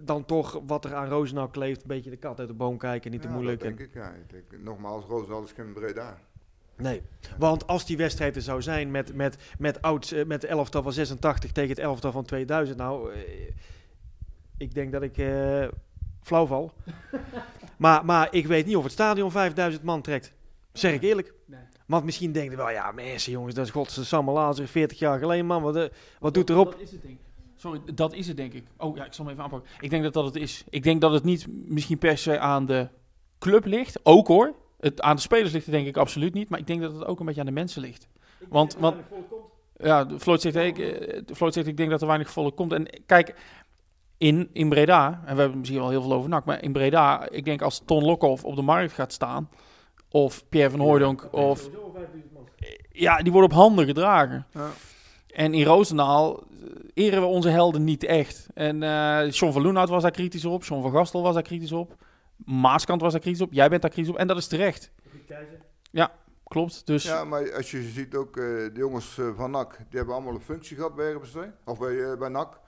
dan 0.02 0.24
toch 0.24 0.60
wat 0.66 0.84
er 0.84 0.94
aan 0.94 1.08
Roosendaal 1.08 1.48
kleeft. 1.48 1.80
Een 1.82 1.88
beetje 1.88 2.10
de 2.10 2.16
kat 2.16 2.38
uit 2.38 2.48
de 2.48 2.54
boom 2.54 2.78
kijken, 2.78 3.10
niet 3.10 3.22
te 3.22 3.28
moeilijk. 3.28 3.60
Dat 3.60 3.68
en- 3.68 3.76
denk 3.76 3.88
ik, 3.88 3.94
ja. 3.94 4.10
Ik 4.10 4.30
denk, 4.30 4.62
nogmaals, 4.62 5.04
Roosendaal 5.04 5.42
is 5.42 5.52
geen 5.52 5.72
Breda. 5.72 6.18
Nee, 6.76 7.02
want 7.38 7.66
als 7.66 7.86
die 7.86 7.96
wedstrijd 7.96 8.36
er 8.36 8.42
zou 8.42 8.62
zijn 8.62 8.90
met, 8.90 9.14
met, 9.14 9.36
met, 9.58 9.82
oud, 9.82 10.10
eh, 10.10 10.24
met 10.24 10.40
de 10.40 10.46
elftal 10.46 10.82
van 10.82 10.92
86 10.92 11.52
tegen 11.52 11.70
het 11.70 11.78
elftal 11.78 12.12
van 12.12 12.24
2000, 12.24 12.78
nou, 12.78 13.12
eh, 13.12 13.20
ik 14.56 14.74
denk 14.74 14.92
dat 14.92 15.02
ik 15.02 15.18
eh, 15.18 15.66
flauw 16.22 16.46
val. 16.46 16.72
maar, 17.76 18.04
maar 18.04 18.28
ik 18.30 18.46
weet 18.46 18.66
niet 18.66 18.76
of 18.76 18.82
het 18.82 18.92
stadion 18.92 19.30
5000 19.30 19.82
man 19.82 20.02
trekt. 20.02 20.32
Zeg 20.72 20.92
ik 20.94 21.02
eerlijk. 21.02 21.32
Nee. 21.46 21.60
Want 21.86 22.04
misschien 22.04 22.32
denken 22.32 22.50
we 22.50 22.56
wel, 22.56 22.70
ja 22.70 22.92
mensen 22.92 23.32
jongens, 23.32 23.54
dat 23.54 23.64
is 23.64 23.70
godse 23.70 24.22
Lazer 24.22 24.68
40 24.68 24.98
jaar 24.98 25.18
geleden 25.18 25.46
man, 25.46 25.62
wat, 25.62 25.90
wat 26.18 26.34
doet 26.34 26.50
erop? 26.50 26.70
Dat 26.70 26.80
is 26.80 26.90
het 26.90 27.02
denk 27.02 27.14
ik. 27.14 27.20
Sorry, 27.56 27.80
dat 27.94 28.12
is 28.12 28.26
het 28.26 28.36
denk 28.36 28.52
ik. 28.52 28.64
Oh 28.76 28.96
ja, 28.96 29.04
ik 29.04 29.12
zal 29.12 29.24
hem 29.24 29.32
even 29.32 29.44
aanpakken. 29.44 29.70
Ik 29.80 29.90
denk 29.90 30.02
dat 30.02 30.12
dat 30.12 30.24
het 30.24 30.36
is. 30.36 30.64
Ik 30.70 30.82
denk 30.82 31.00
dat 31.00 31.12
het 31.12 31.24
niet 31.24 31.46
misschien 31.48 31.98
per 31.98 32.18
se 32.18 32.38
aan 32.38 32.66
de 32.66 32.88
club 33.38 33.64
ligt. 33.64 34.00
Ook 34.02 34.26
hoor. 34.26 34.54
Het, 34.84 35.00
aan 35.00 35.16
de 35.16 35.22
spelers 35.22 35.52
ligt 35.52 35.64
het 35.64 35.74
denk 35.74 35.86
ik 35.86 35.96
absoluut 35.96 36.34
niet. 36.34 36.48
Maar 36.48 36.58
ik 36.58 36.66
denk 36.66 36.80
dat 36.80 36.92
het 36.92 37.04
ook 37.06 37.20
een 37.20 37.26
beetje 37.26 37.40
aan 37.40 37.46
de 37.46 37.52
mensen 37.52 37.82
ligt. 37.82 38.08
Want, 38.48 38.76
want 38.78 38.96
ja, 39.76 40.04
de 40.04 40.20
Floyd 40.20 40.40
zegt, 40.40 40.56
ik, 40.56 40.78
eh, 40.78 41.20
Floyd 41.34 41.54
zegt, 41.54 41.66
ik 41.66 41.76
denk 41.76 41.90
dat 41.90 42.00
er 42.00 42.06
weinig 42.06 42.30
volk 42.30 42.56
komt. 42.56 42.72
En 42.72 43.02
kijk, 43.06 43.34
in, 44.18 44.48
in 44.52 44.68
Breda, 44.68 45.22
en 45.26 45.34
we 45.34 45.40
hebben 45.40 45.58
misschien 45.58 45.80
wel 45.80 45.90
heel 45.90 46.02
veel 46.02 46.12
over 46.12 46.28
NAC, 46.28 46.44
maar 46.44 46.62
in 46.62 46.72
Breda, 46.72 47.28
ik 47.30 47.44
denk 47.44 47.62
als 47.62 47.82
Ton 47.84 48.04
Lokhoff 48.04 48.44
op 48.44 48.56
de 48.56 48.62
markt 48.62 48.92
gaat 48.92 49.12
staan, 49.12 49.48
of 50.10 50.48
Pierre 50.48 50.70
van 50.70 50.80
Hooijdonk, 50.80 51.28
of... 51.32 51.68
Ja, 52.90 53.16
die 53.16 53.32
worden 53.32 53.50
op 53.50 53.56
handen 53.56 53.86
gedragen. 53.86 54.46
Ja. 54.50 54.70
En 55.26 55.54
in 55.54 55.64
Roosendaal 55.64 56.38
eh, 56.38 57.04
eren 57.04 57.20
we 57.20 57.26
onze 57.26 57.48
helden 57.48 57.84
niet 57.84 58.04
echt. 58.04 58.48
En 58.54 58.82
eh 58.82 59.30
John 59.30 59.52
van 59.52 59.62
Loenhout 59.62 59.88
was 59.88 60.02
daar 60.02 60.10
kritisch 60.10 60.44
op, 60.44 60.64
John 60.64 60.82
van 60.82 60.90
Gastel 60.90 61.22
was 61.22 61.34
daar 61.34 61.42
kritisch 61.42 61.72
op, 61.72 61.96
Maaskant 62.36 63.00
was 63.00 63.12
daar 63.12 63.20
kritisch 63.20 63.40
op, 63.40 63.52
jij 63.52 63.68
bent 63.68 63.82
daar 63.82 63.90
kritisch 63.90 64.10
op, 64.12 64.18
en 64.18 64.26
dat 64.26 64.36
is 64.36 64.46
terecht. 64.46 64.92
Klopt, 66.44 66.86
dus... 66.86 67.02
Ja, 67.02 67.24
maar 67.24 67.54
als 67.54 67.70
je 67.70 67.82
ziet 67.82 68.14
ook, 68.14 68.36
eh, 68.36 68.44
de 68.44 68.70
jongens 68.74 69.18
eh, 69.18 69.28
van 69.36 69.50
NAC, 69.50 69.76
die 69.76 69.98
hebben 69.98 70.14
allemaal 70.14 70.34
een 70.34 70.40
functie 70.40 70.76
gehad 70.76 70.94
bij 70.94 71.12
RBC. 71.12 71.50
Of 71.64 71.78
bij, 71.78 72.10
eh, 72.10 72.18
bij 72.18 72.28
NAC. 72.28 72.62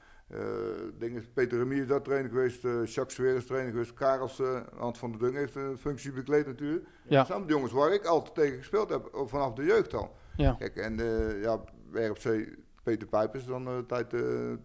Dingen, 0.99 1.33
Peter 1.33 1.59
Remier 1.59 1.83
is 1.83 1.87
daar 1.87 2.03
trainer 2.03 2.31
geweest, 2.31 2.63
Jacques 2.63 3.15
Sweer 3.15 3.37
is 3.37 3.47
trainer 3.47 3.71
geweest, 3.71 3.95
Karels, 3.95 4.43
Ant 4.79 4.99
van 4.99 5.11
der 5.11 5.21
Dung 5.21 5.35
heeft 5.35 5.55
een 5.55 5.79
functie 5.79 6.13
bekleed 6.13 6.47
natuurlijk. 6.47 6.87
Ja. 7.09 7.19
Dat 7.19 7.27
zijn 7.27 7.47
de 7.47 7.53
jongens 7.53 7.73
waar 7.73 7.93
ik 7.93 8.05
altijd 8.05 8.35
tegen 8.35 8.59
gespeeld 8.59 8.89
heb, 8.89 9.09
vanaf 9.27 9.53
de 9.53 9.65
jeugd 9.65 9.95
al. 9.95 10.17
Ja. 10.37 10.53
Kijk, 10.59 10.77
en 10.77 10.97
ja, 11.41 11.61
bij 11.93 12.07
RBC, 12.07 12.57
Peter 12.83 13.09
Pijpers 13.09 13.43
is 13.43 13.49
dan 13.49 13.65
de 13.65 13.85
tijd 13.87 14.11
de 14.11 14.59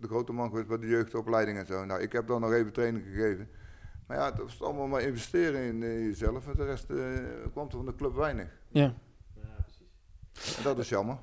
grote 0.00 0.32
man 0.32 0.48
geweest 0.48 0.68
bij 0.68 0.78
de 0.78 0.86
jeugdopleiding 0.86 1.58
en 1.58 1.66
zo. 1.66 1.84
Nou, 1.84 2.00
ik 2.00 2.12
heb 2.12 2.26
dan 2.26 2.40
nog 2.40 2.52
even 2.52 2.72
training 2.72 3.04
gegeven. 3.04 3.48
Maar 4.06 4.16
ja, 4.16 4.30
dat 4.32 4.48
is 4.48 4.62
allemaal 4.62 4.86
maar 4.86 5.00
investeren 5.02 5.60
in 5.62 5.82
eh, 5.82 5.88
jezelf. 6.04 6.46
En 6.46 6.52
de 6.56 6.64
rest 6.64 6.90
eh, 6.90 6.96
kwam 7.52 7.64
er 7.66 7.70
van 7.70 7.86
de 7.86 7.94
club 7.94 8.14
weinig. 8.14 8.48
ja. 8.68 8.94
En 10.56 10.62
dat 10.62 10.78
is 10.78 10.88
jammer. 10.88 11.16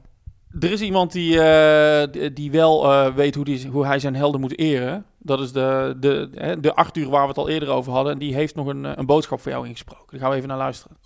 Er 0.60 0.72
is 0.72 0.82
iemand 0.82 1.12
die, 1.12 1.40
eh, 1.42 2.34
die- 2.34 2.52
wel 2.52 2.84
eh, 2.92 3.16
weet 3.16 3.36
hoe, 3.36 3.46
die, 3.46 3.68
hoe 3.68 3.86
hij 3.86 4.00
zijn 4.00 4.16
helden 4.16 4.42
moet 4.42 4.58
eren. 4.58 5.06
Dat 5.18 5.40
is 5.40 5.52
de, 5.52 5.96
de, 6.00 6.30
hè, 6.34 6.60
de 6.60 6.74
Arthur 6.76 7.10
waar 7.10 7.22
we 7.22 7.28
het 7.28 7.38
al 7.38 7.50
eerder 7.50 7.70
over 7.70 7.92
hadden. 7.92 8.14
En 8.14 8.20
die 8.20 8.34
heeft 8.34 8.56
nog 8.56 8.68
een, 8.68 9.00
een 9.00 9.06
boodschap 9.06 9.40
voor 9.42 9.52
jou 9.52 9.68
ingesproken. 9.68 10.08
Daar 10.10 10.20
gaan 10.20 10.30
we 10.30 10.36
even 10.36 10.48
naar 10.48 10.58
luisteren. 10.58 10.98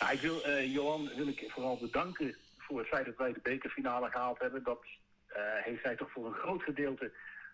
Nou, 0.00 0.12
ik 0.12 0.20
wil, 0.20 0.42
eh, 0.42 0.72
Johan 0.72 1.10
wil 1.16 1.26
ik 1.28 1.44
vooral 1.48 1.78
bedanken 1.80 2.36
voor 2.58 2.78
het 2.78 2.88
feit 2.88 3.06
dat 3.06 3.16
wij 3.16 3.32
de 3.32 3.40
bekerfinale 3.42 4.10
gehaald 4.10 4.38
hebben. 4.38 4.62
Dat 4.62 4.78
heeft 5.62 5.82
hij 5.82 5.96
toch 5.96 6.10
voor 6.10 6.26
een 6.26 6.32
groot 6.42 6.62
gedeelte 6.62 7.12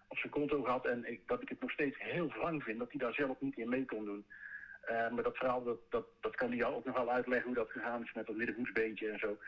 op 0.08 0.18
zijn 0.18 0.32
konto 0.32 0.62
gehad. 0.62 0.86
En 0.86 1.10
ik, 1.10 1.20
dat 1.26 1.42
ik 1.42 1.48
het 1.48 1.60
nog 1.60 1.70
steeds 1.70 1.98
heel 1.98 2.28
wrang 2.28 2.62
vind 2.62 2.78
dat 2.78 2.90
hij 2.90 3.00
daar 3.00 3.14
zelf 3.14 3.40
niet 3.40 3.56
in 3.56 3.68
mee 3.68 3.84
kon 3.84 4.04
doen. 4.04 4.26
Eh, 4.80 5.10
maar 5.10 5.22
dat 5.22 5.36
verhaal, 5.36 5.64
dat, 5.64 5.78
dat, 5.90 6.06
dat 6.20 6.34
kan 6.34 6.48
hij 6.48 6.56
jou 6.56 6.74
ook 6.74 6.84
nog 6.84 6.96
wel 6.96 7.10
uitleggen 7.10 7.46
hoe 7.46 7.54
dat 7.54 7.70
gegaan 7.70 8.02
is 8.02 8.12
met 8.12 8.26
dat 8.26 8.36
middenvoetsbeentje 8.36 9.10
en 9.10 9.18
zo. 9.18 9.38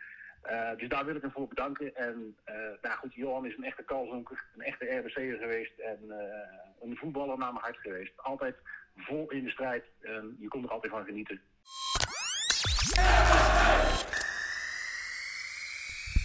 Eh, 0.42 0.76
dus 0.76 0.88
daar 0.88 1.04
wil 1.04 1.16
ik 1.16 1.22
hem 1.22 1.30
voor 1.30 1.48
bedanken. 1.48 1.96
En 1.96 2.36
eh, 2.44 2.54
nou 2.82 2.96
goed, 2.96 3.14
Johan 3.14 3.46
is 3.46 3.56
een 3.56 3.64
echte 3.64 3.82
kalzonker, 3.82 4.44
een 4.56 4.64
echte 4.64 4.84
RBC'er 4.84 5.38
geweest 5.38 5.78
en 5.78 5.98
eh, 6.08 6.88
een 6.88 6.96
voetballer 6.96 7.38
naar 7.38 7.52
mijn 7.52 7.64
hart 7.64 7.78
geweest. 7.78 8.12
Altijd 8.16 8.56
vol 8.96 9.30
in 9.30 9.44
de 9.44 9.50
strijd 9.50 9.84
en 10.00 10.36
je 10.40 10.48
kon 10.48 10.64
er 10.64 10.70
altijd 10.70 10.92
van 10.92 11.04
genieten. 11.04 11.40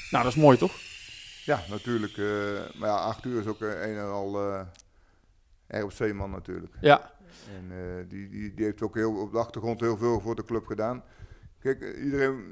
Nou, 0.09 0.23
dat 0.23 0.33
is 0.33 0.41
mooi 0.41 0.57
toch? 0.57 0.92
Ja, 1.45 1.59
natuurlijk. 1.69 2.17
eh, 2.17 2.79
maar 2.79 2.89
ja, 2.89 2.95
acht 2.95 3.25
uur 3.25 3.39
is 3.39 3.47
ook 3.47 3.61
eh, 3.61 3.69
een 3.69 3.97
en 3.97 4.09
al 4.09 4.41
eh 4.41 4.61
RFC-man 5.67 6.31
natuurlijk. 6.31 6.73
Ja. 6.81 7.11
En 7.55 8.07
die, 8.07 8.29
die, 8.29 8.53
die 8.53 8.65
heeft 8.65 8.81
ook 8.81 8.95
heel, 8.95 9.15
op 9.19 9.31
de 9.31 9.37
achtergrond 9.37 9.79
heel 9.79 9.97
veel 9.97 10.19
voor 10.19 10.35
de 10.35 10.45
club 10.45 10.65
gedaan. 10.65 11.03
Kijk, 11.59 11.97
iedereen 11.97 12.43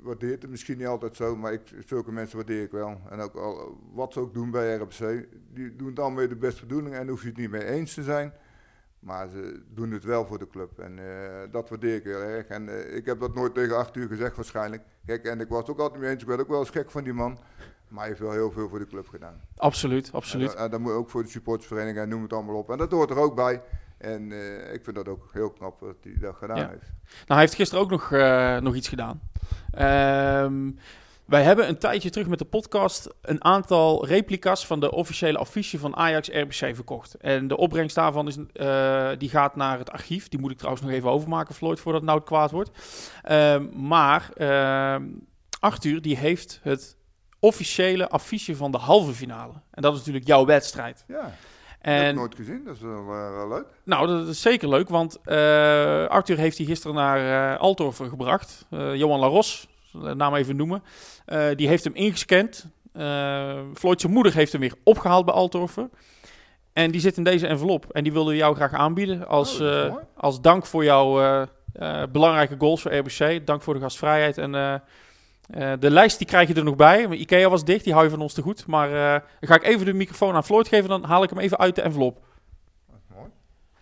waardeert 0.00 0.42
het 0.42 0.50
misschien 0.50 0.78
niet 0.78 0.86
altijd 0.86 1.16
zo, 1.16 1.36
maar 1.36 1.52
ik, 1.52 1.60
zulke 1.86 2.12
mensen 2.12 2.36
waardeer 2.36 2.62
ik 2.62 2.70
wel. 2.70 3.00
En 3.10 3.20
ook 3.20 3.34
al, 3.34 3.78
wat 3.92 4.12
ze 4.12 4.20
ook 4.20 4.34
doen 4.34 4.50
bij 4.50 4.76
RFC, 4.76 5.26
die 5.52 5.76
doen 5.76 5.88
het 5.88 5.98
allemaal 5.98 6.20
met 6.20 6.28
de 6.28 6.36
beste 6.36 6.60
bedoeling 6.60 6.94
en 6.94 7.00
daar 7.00 7.10
hoef 7.10 7.22
je 7.22 7.28
het 7.28 7.36
niet 7.36 7.50
mee 7.50 7.64
eens 7.64 7.94
te 7.94 8.02
zijn. 8.02 8.32
Maar 8.98 9.28
ze 9.28 9.62
doen 9.74 9.90
het 9.90 10.04
wel 10.04 10.26
voor 10.26 10.38
de 10.38 10.48
club 10.48 10.78
en 10.78 10.98
dat 11.50 11.68
waardeer 11.68 11.96
ik 11.96 12.04
heel 12.04 12.22
erg. 12.22 12.46
En 12.46 12.94
ik 12.96 13.06
heb 13.06 13.20
dat 13.20 13.34
nooit 13.34 13.54
tegen 13.54 13.76
acht 13.76 13.96
uur 13.96 14.08
gezegd 14.08 14.36
waarschijnlijk. 14.36 14.82
Kijk, 15.06 15.24
en 15.24 15.40
ik 15.40 15.48
was 15.48 15.58
het 15.58 15.70
ook 15.70 15.78
altijd 15.78 16.00
mee 16.00 16.10
eens, 16.10 16.22
ik 16.22 16.28
werd 16.28 16.40
ook 16.40 16.48
wel 16.48 16.58
eens 16.58 16.70
gek 16.70 16.90
van 16.90 17.04
die 17.04 17.12
man. 17.12 17.38
Maar 17.88 17.98
hij 18.00 18.08
heeft 18.08 18.20
wel 18.20 18.32
heel 18.32 18.50
veel 18.50 18.68
voor 18.68 18.78
de 18.78 18.86
club 18.86 19.08
gedaan. 19.08 19.40
Absoluut, 19.56 20.10
absoluut. 20.12 20.54
En, 20.54 20.64
en 20.64 20.70
dat 20.70 20.80
moet 20.80 20.92
ook 20.92 21.10
voor 21.10 21.22
de 21.22 21.28
supportersvereniging 21.28 21.98
en 21.98 22.08
noem 22.08 22.22
het 22.22 22.32
allemaal 22.32 22.56
op. 22.56 22.70
En 22.70 22.78
dat 22.78 22.90
hoort 22.90 23.10
er 23.10 23.16
ook 23.18 23.34
bij. 23.34 23.62
En 23.98 24.32
eh, 24.32 24.72
ik 24.74 24.84
vind 24.84 24.96
dat 24.96 25.08
ook 25.08 25.28
heel 25.32 25.50
knap 25.50 25.80
dat 25.80 25.94
hij 26.02 26.14
dat 26.20 26.36
gedaan 26.36 26.56
Ja. 26.56 26.68
heeft. 26.68 26.82
Nou, 27.02 27.24
hij 27.26 27.38
heeft 27.38 27.54
gisteren 27.54 27.84
ook 27.84 27.90
nog, 27.90 28.12
eh, 28.12 28.56
nog 28.56 28.74
iets 28.74 28.88
gedaan. 28.88 29.20
Ehm, 29.70 30.70
wij 31.24 31.42
hebben 31.42 31.68
een 31.68 31.78
tijdje 31.78 32.10
terug 32.10 32.26
met 32.28 32.38
de 32.38 32.44
podcast 32.44 33.14
een 33.22 33.44
aantal 33.44 34.06
replica's 34.06 34.66
van 34.66 34.80
de 34.80 34.92
officiële 34.92 35.38
affiche 35.38 35.78
van 35.78 35.96
Ajax 35.96 36.28
RBC 36.28 36.74
verkocht. 36.74 37.14
En 37.14 37.48
de 37.48 37.56
opbrengst 37.56 37.94
daarvan 37.96 38.26
is, 38.26 38.36
eh, 38.52 39.10
die 39.18 39.28
gaat 39.28 39.56
naar 39.56 39.78
het 39.78 39.90
archief. 39.90 40.28
Die 40.28 40.40
moet 40.40 40.50
ik 40.50 40.56
trouwens 40.56 40.84
nog 40.84 40.92
even 40.94 41.10
overmaken, 41.10 41.54
Floyd, 41.54 41.80
voordat 41.80 42.00
het 42.00 42.10
nou 42.10 42.22
kwaad 42.22 42.50
wordt. 42.50 42.70
Ehm, 43.22 43.86
maar 43.88 44.30
ehm, 44.34 45.04
Arthur 45.60 46.02
die 46.02 46.16
heeft 46.16 46.60
het 46.62 46.96
officiële 47.40 48.08
affiche 48.08 48.56
van 48.56 48.70
de 48.70 48.78
halve 48.78 49.12
finale. 49.12 49.52
En 49.70 49.82
dat 49.82 49.92
is 49.92 49.98
natuurlijk 49.98 50.26
jouw 50.26 50.44
wedstrijd. 50.44 51.04
Ja, 51.08 51.14
dat 51.14 51.30
heb 51.80 52.00
ik 52.00 52.06
En 52.08 52.14
nooit 52.14 52.34
gezien. 52.34 52.64
Dat 52.64 52.74
is 52.74 52.80
wel, 52.80 52.98
eh, 52.98 53.34
wel 53.34 53.48
leuk. 53.48 53.66
nou, 53.84 54.06
dat 54.06 54.28
is 54.28 54.40
zeker 54.40 54.68
leuk, 54.68 54.88
want 54.88 55.18
eh, 55.24 56.06
Arthur 56.06 56.38
heeft 56.38 56.56
die 56.56 56.66
gisteren 56.66 56.96
naar 56.96 57.52
eh 57.54 57.60
Altorf 57.60 57.96
gebracht. 57.96 58.66
Eh, 58.70 58.94
Johan 58.94 59.20
Laros, 59.20 59.68
naam 59.92 60.34
even 60.34 60.56
noemen. 60.56 60.82
Die 61.56 61.68
heeft 61.68 61.84
hem 61.84 61.94
ingescand. 61.94 62.66
Floyd 63.74 64.00
zijn 64.00 64.12
moeder 64.12 64.34
heeft 64.34 64.52
hem 64.52 64.60
weer 64.60 64.74
opgehaald 64.84 65.24
bij 65.24 65.34
Altorfen. 65.34 65.90
En 66.72 66.90
die 66.90 67.00
zit 67.00 67.16
in 67.16 67.24
deze 67.24 67.46
envelop. 67.46 67.86
En 67.92 68.02
die 68.02 68.12
wilde 68.12 68.36
jou 68.36 68.54
graag 68.54 68.72
aanbieden 68.72 69.26
als, 69.28 69.60
Oh, 69.60 69.96
als 70.16 70.40
dank 70.40 70.66
voor 70.66 70.84
jouw 70.84 71.46
belangrijke 72.12 72.54
goals 72.58 72.82
voor 72.82 72.94
RBC. 72.94 73.46
Dank 73.46 73.62
voor 73.62 73.74
de 73.74 73.80
gastvrijheid. 73.80 74.38
En 74.38 74.82
eh, 75.48 75.72
de 75.80 75.90
lijst 75.90 76.18
die 76.18 76.26
krijg 76.26 76.48
je 76.48 76.54
er 76.54 76.64
nog 76.64 76.76
bij. 76.76 77.08
Ikea 77.08 77.48
was 77.48 77.64
dicht, 77.64 77.84
die 77.84 77.92
hou 77.92 78.04
je 78.04 78.10
van 78.10 78.20
ons 78.20 78.32
te 78.32 78.42
goed. 78.42 78.66
Maar 78.66 78.88
eh, 79.14 79.20
ga 79.40 79.54
ik 79.54 79.62
even 79.64 79.86
de 79.86 79.92
microfoon 79.92 80.34
aan 80.34 80.44
Floyd 80.44 80.68
geven. 80.68 80.88
Dan 80.88 81.04
haal 81.04 81.22
ik 81.22 81.30
hem 81.30 81.38
even 81.38 81.58
uit 81.58 81.74
de 81.74 81.82
envelop. 81.82 82.16
Is. 82.16 82.24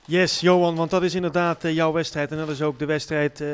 Yes, 0.06 0.40
Johan, 0.40 0.74
want 0.74 0.90
dat 0.90 1.02
is 1.02 1.14
inderdaad 1.14 1.64
eh, 1.64 1.74
jouw 1.74 1.92
wedstrijd. 1.92 2.30
En 2.30 2.36
dat 2.36 2.48
is 2.48 2.62
ook 2.62 2.78
de 2.78 2.84
wedstrijd 2.86 3.40
eh, 3.40 3.48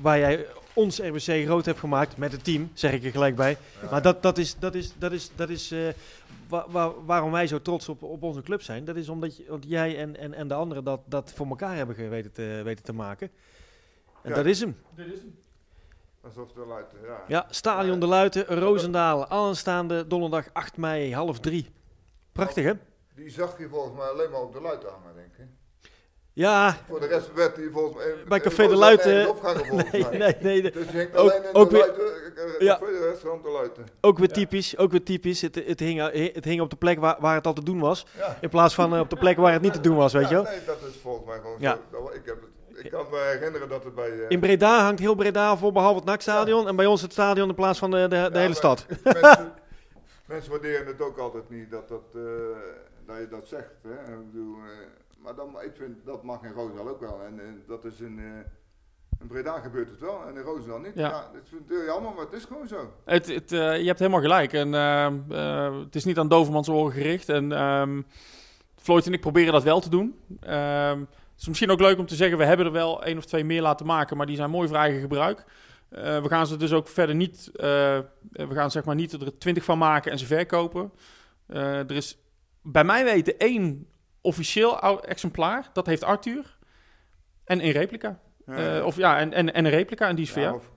waar 0.00 0.18
jij 0.18 0.46
ons 0.72 0.98
RBC 0.98 1.44
groot 1.44 1.64
hebt 1.64 1.78
gemaakt. 1.78 2.16
Met 2.16 2.32
het 2.32 2.44
team, 2.44 2.70
zeg 2.74 2.92
ik 2.92 3.04
er 3.04 3.10
gelijk 3.10 3.36
bij. 3.36 3.56
Maar 3.90 4.02
dat, 4.02 4.22
dat 4.22 4.38
is, 4.38 4.56
dat 4.58 4.74
is, 4.74 4.92
dat 4.98 5.12
is, 5.12 5.30
dat 5.34 5.48
is 5.48 5.70
eh, 5.70 5.78
wa- 6.48 6.66
wa- 6.68 6.92
waarom 7.06 7.30
wij 7.30 7.46
zo 7.46 7.62
trots 7.62 7.88
op, 7.88 8.02
op 8.02 8.22
onze 8.22 8.42
club 8.42 8.62
zijn. 8.62 8.84
Dat 8.84 8.96
is 8.96 9.08
omdat, 9.08 9.36
je, 9.36 9.44
want 9.48 9.64
jij 9.68 9.98
en, 9.98 10.16
en, 10.16 10.34
en 10.34 10.48
de 10.48 10.54
anderen 10.54 10.84
dat, 10.84 11.00
dat 11.06 11.32
voor 11.34 11.46
elkaar 11.46 11.76
hebben 11.76 11.94
geweten 11.96 12.32
te, 12.32 12.60
weten 12.64 12.84
te 12.84 12.92
maken. 12.92 13.30
En 14.22 14.30
Ja. 14.30 14.36
dat 14.36 14.46
is 14.46 14.60
hem. 14.60 14.76
Alsof 16.26 16.52
de 16.52 16.66
luiten, 16.66 16.98
ja. 17.04 17.24
Ja, 17.28 17.46
Stadion 17.50 18.00
de 18.00 18.06
Luiten, 18.06 18.46
Roosendaal, 18.46 19.26
aanstaande 19.28 20.06
donderdag 20.06 20.44
8 20.52 20.76
mei, 20.76 21.14
half 21.14 21.40
drie. 21.40 21.70
Prachtig, 22.32 22.64
hè? 22.64 22.72
Die 23.14 23.30
zag 23.30 23.58
je 23.58 23.68
volgens 23.68 23.96
mij 23.96 24.06
alleen 24.06 24.30
maar 24.30 24.40
op 24.40 24.52
de 24.52 24.60
luiten 24.60 24.88
hangen, 24.88 25.14
denk 25.14 25.48
ik. 25.48 25.54
Ja, 26.32 26.76
Voor 26.88 27.00
de 27.00 27.06
rest 27.06 27.32
werd 27.34 27.56
hij 27.56 27.68
volgens 27.72 27.96
mij... 27.96 28.14
Bij 28.28 28.40
Café 28.40 28.68
de 28.68 28.76
Luiten- 28.76 29.24
volgens 29.24 29.62
nee, 29.92 30.02
mij. 30.02 30.18
nee, 30.18 30.34
nee. 30.40 30.62
de- 30.62 30.70
Dus 30.70 30.90
je 30.92 31.08
Ook- 31.12 31.16
alleen 31.30 31.42
in 31.44 31.54
ook 31.54 31.70
de 31.70 31.76
weer- 31.76 31.86
luiten, 31.86 32.36
eh, 32.36 32.60
Ja. 32.66 32.78
Café 32.78 32.92
de 32.92 33.08
restaurant 33.10 33.42
de 33.42 33.50
luiten. 33.50 33.86
Ook 34.00 34.18
weer 34.18 34.28
typisch, 34.28 34.76
ook 34.76 34.90
weer 34.90 35.02
typisch. 35.02 35.40
Het, 35.40 35.54
het, 35.54 35.80
hing, 35.80 36.00
het 36.34 36.44
hing 36.44 36.60
op 36.60 36.70
de 36.70 36.76
plek 36.76 36.98
waar, 36.98 37.16
waar 37.20 37.34
het 37.34 37.46
al 37.46 37.52
te 37.52 37.64
doen 37.64 37.78
was. 37.80 38.06
Ja. 38.16 38.38
In 38.40 38.48
plaats 38.48 38.74
van 38.74 38.94
eh, 38.94 39.00
op 39.00 39.10
de 39.10 39.16
plek 39.16 39.36
waar 39.36 39.52
het 39.52 39.62
niet 39.62 39.72
te 39.72 39.80
doen 39.80 39.96
was, 39.96 40.12
weet 40.12 40.28
je 40.28 40.34
wel. 40.34 40.42
Nee, 40.42 40.64
dat 40.66 40.78
is 40.88 40.96
volgens 41.02 41.26
mij 41.26 41.38
gewoon 41.40 41.56
Ja. 41.60 41.78
zo. 41.92 42.10
Ik, 42.14 42.22
heb 42.24 42.40
het, 42.40 42.50
ik 42.82 42.90
kan 42.90 43.06
me 43.10 43.30
herinneren 43.36 43.68
dat 43.68 43.84
het 43.84 43.94
bij... 43.94 44.10
eh, 44.10 44.26
In 44.28 44.40
Breda 44.40 44.82
hangt 44.84 45.00
heel 45.00 45.14
Breda 45.14 45.56
vol, 45.56 45.72
behalve 45.72 45.96
het 45.96 46.04
NAC-stadion. 46.04 46.68
En 46.68 46.76
bij 46.76 46.86
ons 46.86 47.02
het 47.02 47.12
stadion 47.12 47.48
in 47.48 47.54
plaats 47.54 47.78
van 47.78 47.90
de, 47.90 47.96
de, 47.96 48.08
de 48.08 48.16
Ja, 48.16 48.30
hele 48.38 48.54
stad. 48.54 48.86
Mensen, 49.04 49.52
mensen 50.26 50.50
waarderen 50.50 50.86
het 50.86 51.00
ook 51.02 51.18
altijd 51.18 51.50
niet 51.50 51.70
dat, 51.70 51.88
dat, 51.88 52.02
eh, 52.14 52.20
dat 53.06 53.16
je 53.18 53.28
dat 53.30 53.46
zegt. 53.48 53.74
Hè? 53.82 54.12
Ik 54.14 54.30
bedoel, 54.32 54.54
eh, 54.54 54.86
maar 55.22 55.34
dan, 55.34 55.56
ik 55.62 55.72
vind 55.78 56.04
dat 56.04 56.22
mag 56.22 56.42
in 56.42 56.52
Roosendaal 56.52 56.88
ook 56.88 57.00
wel. 57.00 57.20
En, 57.26 57.62
dat 57.66 57.84
is 57.84 58.00
in, 58.00 58.18
eh, 58.18 58.24
in 59.20 59.26
Breda 59.26 59.58
gebeurt 59.60 59.90
het 59.90 60.00
wel 60.00 60.22
en 60.28 60.36
in 60.36 60.42
Roosendaal 60.42 60.78
niet. 60.80 60.94
Ja. 60.94 61.08
Ja. 61.08 61.30
dat 61.32 61.42
vind 61.48 61.60
ik 61.60 61.68
heel 61.68 61.84
jammer, 61.84 62.12
maar 62.14 62.24
het 62.24 62.32
is 62.32 62.44
gewoon 62.44 62.68
zo. 62.68 62.92
Het, 63.04 63.26
het, 63.26 63.52
eh, 63.52 63.78
je 63.80 63.86
hebt 63.86 63.98
helemaal 63.98 64.20
gelijk. 64.20 64.52
En, 64.52 64.74
ehm, 64.74 65.14
eh, 65.30 65.78
het 65.78 65.94
is 65.94 66.04
niet 66.04 66.18
aan 66.18 66.28
Dovermans 66.28 66.68
oren 66.68 66.92
gericht. 66.92 67.28
En 67.28 67.52
ehm, 67.52 68.02
Floyd 68.76 69.06
en 69.06 69.12
ik 69.12 69.20
proberen 69.20 69.52
dat 69.52 69.62
wel 69.62 69.80
te 69.80 69.90
doen. 69.90 70.18
Ehm, 70.40 71.00
het 71.36 71.44
is 71.44 71.48
misschien 71.48 71.70
ook 71.70 71.80
leuk 71.80 71.98
om 71.98 72.06
te 72.06 72.14
zeggen, 72.14 72.38
we 72.38 72.44
hebben 72.44 72.66
er 72.66 72.72
wel 72.72 73.04
één 73.04 73.18
of 73.18 73.24
twee 73.24 73.44
meer 73.44 73.62
laten 73.62 73.86
maken, 73.86 74.16
maar 74.16 74.26
die 74.26 74.36
zijn 74.36 74.50
mooi 74.50 74.68
voor 74.68 74.76
eigen 74.76 75.00
gebruik. 75.00 75.44
Eh, 75.88 76.22
we 76.22 76.28
gaan 76.28 76.46
ze 76.46 76.56
dus 76.56 76.72
ook 76.72 76.88
verder 76.88 77.14
niet, 77.14 77.50
eh, 77.54 77.64
we 78.30 78.54
gaan 78.54 78.70
zeg 78.70 78.84
maar 78.84 78.94
niet 78.94 79.12
er 79.12 79.38
twintig 79.38 79.64
van 79.64 79.78
maken 79.78 80.12
en 80.12 80.18
ze 80.18 80.26
verkopen. 80.26 80.92
Eh, 81.46 81.78
er 81.78 81.90
is 81.92 82.18
bij 82.62 82.84
mij 82.84 83.04
weten 83.04 83.38
één 83.38 83.86
officieel 84.20 85.02
exemplaar, 85.04 85.70
dat 85.72 85.86
heeft 85.86 86.04
Arthur. 86.04 86.58
En 87.44 87.64
een 87.64 87.70
replica. 87.72 88.20
Ja. 88.46 88.78
Eh, 88.78 88.84
of 88.86 88.96
ja, 88.96 89.18
en, 89.18 89.32
en, 89.32 89.54
en 89.54 89.64
een 89.64 89.70
replica, 89.70 90.08
en 90.08 90.14
die 90.16 90.24
is 90.24 90.34
Ja, 90.34 90.54
of- 90.54 90.70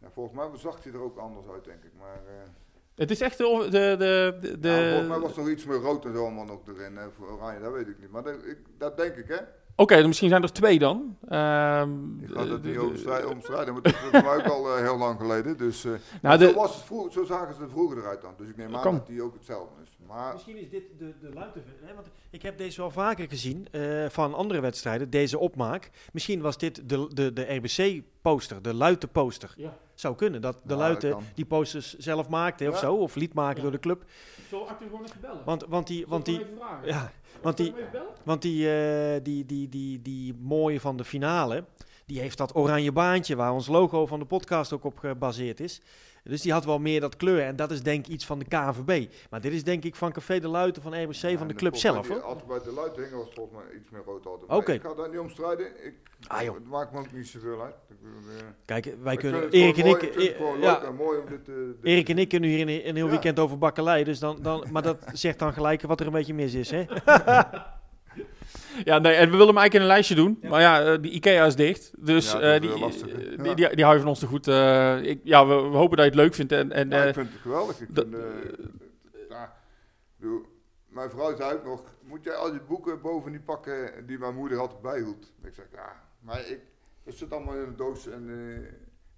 ja, 0.00 0.08
volgens 0.10 0.36
mij 0.36 0.46
zag 0.58 0.82
hij 0.84 0.92
er 0.92 1.02
ook 1.02 1.18
anders 1.18 1.46
uit, 1.48 1.64
denk 1.64 1.84
ik. 1.84 1.90
Maar, 1.98 2.14
eh, 2.26 2.48
Het 2.96 3.10
is 3.10 3.20
echt 3.20 3.38
de, 3.38 3.66
de, 3.70 3.96
de, 3.98 4.58
de, 4.60 4.86
volgens 4.88 5.08
mij 5.08 5.18
was 5.18 5.32
er 5.36 5.38
nog 5.42 5.48
iets 5.48 5.64
meer 5.64 5.76
rood 5.78 6.04
en 6.04 6.12
zo 6.14 6.22
allemaal 6.22 6.44
nog 6.44 6.60
erin. 6.68 6.96
Hè, 6.96 7.10
voor 7.10 7.30
Oranje, 7.30 7.60
dat 7.60 7.72
weet 7.72 7.88
ik 7.88 7.98
niet. 8.00 8.10
Maar 8.10 8.22
dat, 8.22 8.34
ik, 8.44 8.58
dat 8.78 8.96
denk 8.96 9.14
ik, 9.16 9.28
hè. 9.28 9.36
Oké, 9.78 9.96
dan 9.96 10.06
misschien 10.06 10.28
zijn 10.28 10.42
er 10.42 10.52
twee 10.52 10.78
dan. 10.78 11.16
Ehm, 11.28 12.18
Ik 12.20 12.28
ga 12.30 12.40
het 12.46 12.62
de- 12.62 12.68
niet 12.68 12.74
de- 12.74 12.82
omstrijden, 12.82 13.30
omstrijden, 13.30 13.72
maar 13.74 13.82
dat 13.82 14.24
ook 14.36 14.42
al 14.52 14.76
eh, 14.76 14.82
heel 14.82 14.96
lang 14.98 15.20
geleden. 15.20 15.56
Dus, 15.56 15.84
eh, 15.84 15.92
Nou, 16.22 16.38
de- 16.38 16.46
zo, 16.48 16.54
was 16.54 16.74
het 16.74 16.84
vroeg, 16.84 17.12
zo 17.12 17.24
zagen 17.24 17.54
ze 17.54 17.62
er 17.62 17.68
vroeger 17.70 17.98
eruit 17.98 18.20
dan. 18.22 18.32
Dus 18.36 18.48
ik 18.48 18.56
neem 18.56 18.74
aan 18.76 18.82
Kan. 18.82 18.94
dat 18.94 19.06
die 19.06 19.22
ook 19.22 19.34
hetzelfde 19.34 19.74
is. 19.84 19.96
Maar 20.06 20.32
Misschien 20.32 20.56
is 20.56 20.70
dit 20.70 20.82
de, 20.98 21.12
de 21.20 21.30
luiten. 21.34 21.62
Hè? 21.82 21.94
Want 21.94 22.06
ik 22.30 22.42
heb 22.42 22.58
deze 22.58 22.80
wel 22.80 22.90
vaker 22.90 23.28
gezien 23.28 23.66
eh, 23.70 24.04
van 24.08 24.34
andere 24.34 24.60
wedstrijden, 24.60 25.10
deze 25.10 25.38
opmaak. 25.38 25.90
Misschien 26.12 26.40
was 26.40 26.58
dit 26.58 26.88
de, 26.88 27.08
de, 27.14 27.32
de 27.32 27.54
RBC-poster, 27.54 28.62
de 28.62 28.74
luiten 28.74 29.08
poster. 29.08 29.54
Ja. 29.56 29.76
Zou 29.94 30.14
kunnen 30.14 30.40
dat 30.40 30.54
de 30.54 30.60
dat 30.68 30.78
luiten 30.78 31.16
die 31.34 31.44
posters 31.44 31.94
zelf 31.98 32.28
maakte 32.28 32.68
of 32.68 32.74
Ja. 32.74 32.80
zo, 32.80 32.94
of 32.94 33.14
liet 33.14 33.34
maken 33.34 33.56
Ja. 33.56 33.62
door 33.62 33.70
de 33.72 33.78
club. 33.78 34.04
Zal 34.48 34.68
Arthur 34.68 34.86
gewoon 34.86 35.04
even 35.04 35.20
bellen? 35.20 35.44
Want, 35.44 35.64
want 35.68 35.86
die, 35.86 36.06
want 36.06 36.24
die, 36.24 36.46
ja, 36.84 37.12
want 37.42 37.56
die, 37.56 37.74
want 38.24 38.42
die, 38.42 38.70
eh, 38.70 39.22
die, 39.22 39.46
die, 39.46 39.68
die, 39.68 40.02
die 40.02 40.34
mooie 40.34 40.80
van 40.80 40.96
de 40.96 41.04
finale, 41.04 41.64
die 42.06 42.20
heeft 42.20 42.38
dat 42.38 42.54
oranje 42.56 42.92
baantje 42.92 43.36
waar 43.36 43.52
ons 43.52 43.66
logo 43.66 44.06
van 44.06 44.18
de 44.18 44.24
podcast 44.24 44.72
ook 44.72 44.84
op 44.84 44.98
gebaseerd 44.98 45.60
is. 45.60 45.80
Dus 46.22 46.40
die 46.42 46.52
had 46.52 46.64
wel 46.64 46.78
meer 46.78 47.00
dat 47.00 47.16
kleur 47.16 47.40
en 47.42 47.56
dat 47.56 47.70
is 47.70 47.82
denk 47.82 48.06
ik 48.06 48.12
iets 48.12 48.26
van 48.26 48.38
de 48.38 48.44
KVB. 48.44 49.06
Maar 49.30 49.40
dit 49.40 49.52
is 49.52 49.64
denk 49.64 49.84
ik 49.84 49.94
van 49.96 50.12
Café 50.12 50.40
de 50.40 50.48
Luiten, 50.48 50.82
van 50.82 51.02
RBC, 51.02 51.14
Ja, 51.14 51.38
van 51.38 51.48
de 51.48 51.54
club 51.54 51.76
zelf 51.76 52.06
die 52.06 52.16
Altijd 52.16 52.46
bij 52.46 52.58
de 52.64 52.72
luid 52.72 52.96
hingen 52.96 53.16
was 53.16 53.28
volgens 53.34 53.56
mij 53.64 53.76
iets 53.78 53.90
meer 53.90 54.02
rood 54.06 54.26
altijd. 54.26 54.50
Oké. 54.50 54.72
Ik 54.72 54.82
ga 54.82 54.94
daar 54.94 55.08
niet 55.08 55.18
om 55.18 55.30
strijden. 55.30 55.66
Ik, 55.86 55.94
Ah, 56.26 56.42
joh. 56.42 56.54
Het 56.54 56.66
maakt 56.66 56.92
me 56.92 56.98
ook 56.98 57.12
niet 57.12 57.26
zoveel 57.28 57.62
uit. 57.62 57.74
Eh, 57.90 57.96
Kijk, 58.64 58.94
wij 59.02 59.16
kunnen, 59.16 59.50
Erik 59.50 59.76
en 59.76 59.86
ik, 59.86 60.36
ja, 60.60 60.82
en 60.82 60.94
mooi 60.94 61.18
om 61.18 61.26
dit, 61.28 61.48
eh, 61.48 61.54
dit 61.54 61.74
Erik 61.82 62.08
en 62.08 62.18
ik 62.18 62.28
kunnen 62.28 62.48
hier 62.50 62.60
een, 62.60 62.88
een 62.88 62.94
heel 62.96 63.04
Ja. 63.04 63.10
weekend 63.10 63.38
over 63.38 63.58
bakkelei, 63.58 64.04
dus 64.04 64.18
dan, 64.18 64.38
dan, 64.42 64.66
maar 64.70 64.82
dat 64.82 64.98
zegt 65.12 65.38
dan 65.38 65.52
gelijk 65.52 65.82
wat 65.82 66.00
er 66.00 66.06
een 66.06 66.12
beetje 66.12 66.34
mis 66.34 66.54
is. 66.54 66.70
Hè? 66.70 66.84
Ja, 68.84 68.98
nee, 68.98 69.14
en 69.14 69.24
we 69.30 69.30
willen 69.36 69.46
hem 69.46 69.56
eigenlijk 69.56 69.74
in 69.74 69.80
een 69.80 69.86
lijstje 69.86 70.14
doen. 70.14 70.38
Maar 70.42 70.60
ja, 70.60 70.84
eh, 70.84 70.98
die 71.02 71.10
IKEA 71.12 71.44
is 71.44 71.56
dicht. 71.56 71.92
Dus 71.98 72.32
Ja, 72.32 72.40
eh, 72.40 72.52
dat 72.52 72.62
is 72.62 72.70
die, 72.70 72.78
lastig, 72.80 73.06
die, 73.42 73.54
die, 73.54 73.74
die 73.74 73.84
hou 73.84 73.94
je 73.96 74.00
van 74.00 74.08
ons 74.10 74.18
te 74.18 74.26
goed. 74.26 74.48
eh, 74.48 75.02
ik, 75.02 75.20
ja, 75.24 75.46
we, 75.46 75.54
we 75.54 75.76
hopen 75.76 75.96
dat 75.96 76.06
je 76.06 76.10
het 76.12 76.20
leuk 76.20 76.34
vindt. 76.34 76.52
En, 76.52 76.72
en, 76.72 76.90
Ja, 76.90 77.02
eh, 77.02 77.08
ik 77.08 77.14
vind 77.14 77.32
het 77.32 77.40
geweldig. 77.40 77.80
Ik 77.80 77.94
dat- 77.94 78.06
vind, 78.10 78.16
eh, 78.22 79.26
ja, 79.28 79.56
bedoel, 80.16 80.42
mijn 80.88 81.10
vrouw 81.10 81.36
zei 81.36 81.54
ook 81.54 81.64
nog, 81.64 81.82
moet 82.02 82.24
jij 82.24 82.34
al 82.34 82.50
die 82.50 82.60
boeken 82.60 83.00
boven 83.00 83.30
die 83.30 83.40
pakken 83.40 84.06
die 84.06 84.18
mijn 84.18 84.34
moeder 84.34 84.58
altijd 84.58 84.80
bijhield? 84.82 85.32
Ik 85.44 85.54
zeg, 85.54 85.64
ja, 85.72 86.02
maar 86.20 86.40
ik, 86.40 86.58
het 87.04 87.14
zit 87.14 87.32
allemaal 87.32 87.54
in 87.54 87.60
een 87.60 87.76
doos 87.76 88.06
en 88.08 88.24
eh, 88.28 88.68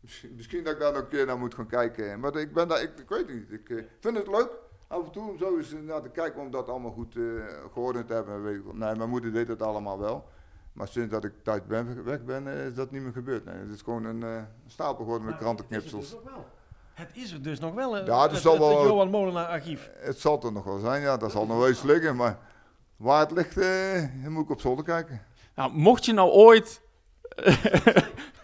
misschien, 0.00 0.34
misschien 0.36 0.64
dat 0.64 0.72
ik 0.72 0.78
daar 0.80 0.92
nog 0.92 1.02
een 1.02 1.08
keer 1.08 1.26
naar 1.26 1.38
moet 1.38 1.54
gaan 1.54 1.66
kijken. 1.66 2.20
Maar 2.20 2.36
ik 2.36 2.52
ben 2.52 2.68
daar, 2.68 2.82
ik, 2.82 2.90
ik 2.98 3.08
weet 3.08 3.18
het 3.26 3.34
niet. 3.34 3.50
Ik 3.60 3.84
vind 4.00 4.16
het 4.16 4.26
leuk 4.26 4.48
af 4.88 5.04
en 5.04 5.10
toe 5.10 5.30
om 5.30 5.38
zo 5.38 5.56
eens 5.56 5.74
naar 5.86 6.02
te 6.02 6.08
kijken 6.08 6.40
om 6.40 6.50
dat 6.50 6.68
allemaal 6.68 6.90
goed 6.90 7.16
eh, 7.16 7.22
geordend 7.72 8.06
te 8.06 8.12
hebben. 8.12 8.42
Weet 8.42 8.56
ik 8.56 8.62
wel. 8.64 8.74
Nee, 8.74 8.94
mijn 8.94 9.08
moeder 9.10 9.32
deed 9.32 9.48
het 9.48 9.62
allemaal 9.62 9.98
wel. 9.98 10.28
Maar 10.72 10.88
sinds 10.88 11.10
dat 11.10 11.24
ik 11.24 11.32
thuis 11.42 11.60
ben, 11.66 12.04
weg 12.04 12.24
ben, 12.24 12.46
eh, 12.48 12.66
is 12.66 12.74
dat 12.74 12.90
niet 12.90 13.02
meer 13.02 13.12
gebeurd. 13.12 13.44
Nee, 13.44 13.54
het 13.54 13.70
is 13.74 13.82
gewoon 13.82 14.04
een 14.04 14.22
eh, 14.22 14.42
stapel 14.66 15.04
geworden 15.04 15.26
met 15.26 15.36
krantenknipsels. 15.36 16.16
Het 16.94 17.10
is 17.16 17.32
er 17.32 17.42
dus 17.42 17.58
nog 17.58 17.74
wel. 17.74 17.94
hè? 17.94 18.00
Ja, 18.00 18.22
het 18.22 18.30
is 18.32 18.36
het, 18.36 18.46
al 18.46 18.58
wel- 18.58 18.78
het 18.78 18.88
Johan 18.88 19.10
Molenaar 19.10 19.46
archief. 19.46 19.90
Het 19.98 20.18
zal 20.18 20.42
er 20.42 20.52
nog 20.52 20.64
wel 20.64 20.78
zijn, 20.78 21.02
ja, 21.02 21.16
dat 21.16 21.30
zal 21.30 21.46
nog 21.46 21.56
wel 21.58 21.68
eens 21.68 21.82
liggen, 21.82 22.16
maar 22.16 22.38
waar 22.96 23.20
het 23.20 23.30
ligt, 23.30 23.56
eh, 23.58 24.26
moet 24.28 24.44
ik 24.44 24.50
op 24.50 24.60
zolder 24.60 24.84
kijken. 24.84 25.22
nou, 25.54 25.72
mocht 25.72 26.04
je 26.04 26.12
nou 26.12 26.30
ooit... 26.30 26.80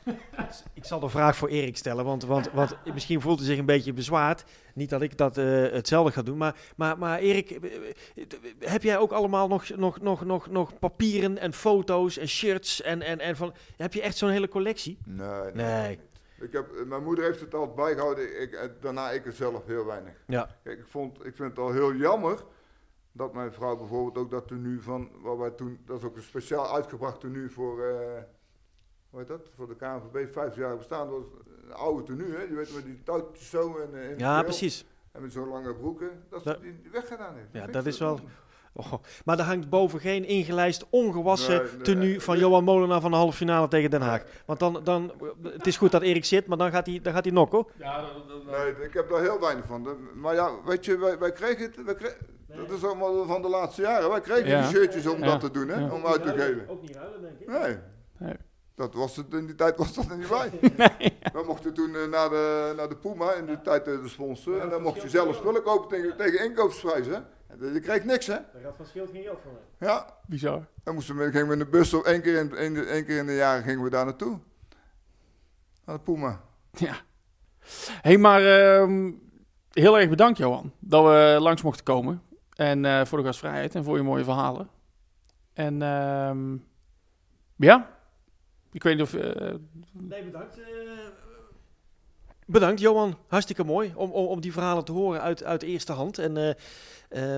Ik 0.75 0.85
zal 0.85 1.01
de 1.01 1.09
vraag 1.09 1.37
voor 1.37 1.49
Erik 1.49 1.77
stellen, 1.77 2.05
want, 2.05 2.25
want, 2.25 2.51
want 2.53 2.77
misschien 2.95 3.21
voelt 3.21 3.39
hij 3.39 3.49
zich 3.49 3.59
een 3.59 3.67
beetje 3.67 3.93
bezwaard. 3.93 4.45
Niet 4.75 4.91
dat 4.91 5.03
ik 5.03 5.17
dat 5.17 5.39
eh, 5.39 5.45
hetzelfde 5.63 6.13
ga 6.13 6.23
doen, 6.23 6.37
maar, 6.37 6.57
maar, 6.77 6.99
maar 6.99 7.19
Erik, 7.19 7.51
eh, 7.51 7.75
eh, 7.75 8.25
heb 8.59 8.83
jij 8.83 8.99
ook 8.99 9.13
allemaal 9.13 9.49
nog, 9.49 9.69
nog, 9.69 10.01
nog, 10.01 10.25
nog, 10.25 10.49
nog 10.51 10.79
papieren 10.79 11.39
en 11.39 11.53
foto's 11.53 12.19
en 12.19 12.29
shirts 12.29 12.83
en, 12.83 13.03
en, 13.03 13.21
en 13.21 13.37
van... 13.37 13.55
Heb 13.77 13.95
je 13.95 14.03
echt 14.03 14.17
zo'n 14.17 14.31
hele 14.31 14.49
collectie? 14.49 14.99
Nee, 15.05 15.53
nee. 15.53 15.65
Nee. 15.67 15.99
Ik 16.41 16.53
heb, 16.53 16.85
mijn 16.87 17.03
moeder 17.03 17.25
heeft 17.25 17.41
het 17.41 17.55
altijd 17.55 17.77
bijgehouden, 17.77 18.43
ik, 18.43 18.71
daarna 18.81 19.11
ik 19.11 19.25
het 19.25 19.35
zelf 19.35 19.67
heel 19.67 19.87
weinig. 19.87 20.15
Ja. 20.27 20.49
Kijk, 20.63 20.79
ik, 20.79 20.87
vond, 20.87 21.27
ik 21.27 21.37
vind 21.37 21.49
het 21.51 21.59
al 21.59 21.73
heel 21.73 21.95
jammer 21.95 22.45
dat 23.13 23.35
mijn 23.35 23.53
vrouw 23.53 23.77
bijvoorbeeld 23.77 24.19
ook 24.19 24.31
dat 24.31 24.49
tenue 24.49 24.81
van, 24.81 25.11
waar 25.23 25.39
wij 25.39 25.51
toen, 25.51 25.79
dat 25.87 25.99
is 25.99 26.05
ook 26.05 26.17
een 26.17 26.23
speciaal 26.23 26.75
uitgebracht 26.75 27.21
tenue 27.21 27.51
voor, 27.51 27.83
eh 27.83 28.23
hoe 29.15 29.23
heet 29.23 29.29
dat, 29.29 29.51
voor 29.57 29.69
de 29.69 29.77
KNVB, 29.77 30.33
50 30.33 30.57
jaar 30.57 30.77
bestaan, 30.77 31.11
dat 31.11 31.17
was 31.19 31.25
een 31.65 31.73
oude 31.73 32.03
tenue, 32.03 32.37
hè, 32.37 32.43
je 32.43 32.55
weet 32.55 32.75
met 32.75 32.85
die 32.85 33.03
touwtjes 33.05 33.51
zo 33.51 33.79
en 33.79 34.01
eh, 34.03 34.19
Ja, 34.19 34.43
precies. 34.43 34.85
En 35.13 35.23
met 35.23 35.33
zo'n 35.33 35.49
lange 35.49 35.75
broeken, 35.75 36.11
dat 36.31 36.43
ze 36.43 36.49
Dat- 36.49 36.63
die, 36.63 36.81
weggedaan 36.93 37.35
heeft. 37.35 37.49
Ja, 37.53 37.67
dat 37.67 37.87
is 37.87 37.99
wel-. 37.99 38.21
Oh, 38.77 38.93
maar 39.25 39.39
er 39.39 39.45
hangt 39.45 39.69
boven 39.69 40.01
geen 40.01 40.25
ingelijst, 40.25 40.87
ongewassen 40.91 41.63
Nee, 41.63 41.73
nee, 41.73 41.81
tenue 41.81 42.21
van 42.21 42.35
nee. 42.35 42.43
Johan 42.45 42.65
Molenaar 42.65 43.01
van 43.01 43.11
de 43.11 43.17
halve 43.17 43.37
finale 43.37 43.69
tegen 43.69 43.91
Den 43.91 44.01
Haag. 44.01 44.23
Want 44.47 44.59
dan, 44.59 44.81
dan, 44.85 45.13
het 45.43 45.67
is 45.67 45.77
goed 45.77 45.91
dat 45.91 46.03
Erik 46.03 46.25
zit, 46.25 46.47
maar 46.47 46.59
dan 46.59 46.71
gaat 46.71 46.87
hij, 46.87 47.01
dan 47.03 47.13
gaat 47.13 47.25
hij 47.25 47.33
nokken. 47.33 47.67
Ja, 47.79 48.05
Nee, 48.51 48.85
ik 48.87 48.95
heb 48.95 49.09
daar 49.09 49.21
heel 49.21 49.41
weinig 49.41 49.65
van. 49.67 49.89
Maar 50.15 50.35
ja, 50.35 50.51
weet 50.65 50.85
je, 50.85 50.99
wij, 50.99 51.19
wij 51.19 51.33
kregen 51.33 51.63
het. 51.63 51.85
Wij 51.85 51.95
kregen, 51.95 52.17
dat 52.47 52.71
is 52.71 52.85
allemaal 52.85 53.25
van 53.27 53.43
de 53.43 53.49
laatste 53.49 53.83
jaren. 53.83 54.11
Wij 54.11 54.21
kregen 54.21 54.47
Ja. 54.49 54.61
die 54.61 54.71
shirtjes 54.77 55.07
om 55.07 55.19
Ja. 55.19 55.27
dat 55.27 55.41
te 55.41 55.51
doen, 55.51 55.69
hè, 55.69 55.81
Ja. 55.81 55.91
om 55.93 56.07
uit 56.07 56.23
te 56.23 56.29
geven. 56.29 56.69
Ook 56.69 56.83
niet 56.83 56.97
ruilen, 56.97 57.21
denk 57.21 57.41
ik. 57.41 57.49
Nee. 58.19 58.37
Nee. 58.77 58.87
Dat 58.87 58.95
was 58.95 59.17
het, 59.17 59.35
in 59.35 59.47
die 59.47 59.55
tijd 59.55 59.77
was 59.77 59.95
dat 59.95 60.11
er 60.11 60.17
niet 60.17 60.29
bij. 60.29 60.51
We 61.33 61.43
mochten 61.47 61.75
toen 61.75 61.95
eh, 61.95 62.07
naar, 62.07 62.29
de, 62.29 62.73
naar 62.77 62.89
de 62.89 62.97
Puma, 62.97 63.33
in 63.33 63.47
die 63.47 63.61
tijd 63.61 63.89
eh, 63.89 64.03
de 64.03 64.09
sponsor. 64.09 64.61
En 64.61 64.69
dan 64.69 64.83
mocht 64.83 65.03
je 65.03 65.09
zelf 65.09 65.37
spullen 65.37 65.63
kopen 65.63 65.89
tegen, 65.89 66.17
tegen 66.17 66.45
inkoopsprijs. 66.45 67.07
Hè. 67.07 67.15
En 67.47 67.73
Je 67.73 67.81
kreeg 67.81 68.05
niks, 68.05 68.27
hè? 68.27 68.35
Daar 68.35 68.63
gaat 68.63 68.77
van 68.77 68.87
Schild 68.87 69.11
geen 69.11 69.23
geld 69.23 69.39
van. 69.43 69.53
Ja. 69.89 70.17
Bizar. 70.27 70.67
Dan 70.83 70.95
moesten 70.95 71.17
we, 71.17 71.31
gingen 71.31 71.47
we 71.47 71.53
in 71.53 71.59
de 71.59 71.67
bus, 71.67 71.95
of 71.95 72.05
één 72.05 72.23
keer 72.23 72.39
in, 72.39 72.57
één, 72.57 72.89
één 72.89 73.05
keer 73.05 73.19
in 73.19 73.27
de 73.27 73.35
jaren 73.35 73.63
gingen 73.63 73.83
we 73.83 73.91
daar 73.91 74.05
naartoe. 74.05 74.39
Naar 75.85 75.97
de 75.97 76.03
Puma. 76.03 76.41
Ja. 76.71 76.95
hey, 78.03 78.19
maar 78.19 78.43
ehm, 78.43 79.13
heel 79.73 79.99
erg 79.99 80.09
bedankt 80.09 80.39
Johan 80.39 80.73
dat 80.79 81.05
we 81.05 81.37
langs 81.41 81.63
mochten 81.63 81.85
komen. 81.85 82.23
En 82.55 82.85
eh, 82.85 83.05
voor 83.05 83.19
de 83.19 83.25
gastvrijheid 83.25 83.75
en 83.75 83.85
voor 83.85 83.97
je 83.97 84.03
mooie 84.03 84.25
verhalen. 84.25 84.69
En 85.53 85.83
ehm, 85.83 86.57
ja, 87.57 87.94
ik 88.75 88.83
weet 88.83 88.95
niet 88.95 89.03
of... 89.03 89.15
eh, 89.15 89.55
Nee, 89.93 90.25
bedankt. 90.25 90.59
Bedankt 92.47 92.81
Johan, 92.81 93.17
hartstikke 93.27 93.65
mooi 93.65 93.93
om, 93.97 94.11
om, 94.11 94.27
om 94.27 94.41
die 94.41 94.53
verhalen 94.53 94.85
te 94.85 94.93
horen 94.93 95.21
uit, 95.21 95.45
uit 95.45 95.63
eerste 95.63 95.93
hand. 95.93 96.19
En 96.19 96.37
eh, 96.37 96.51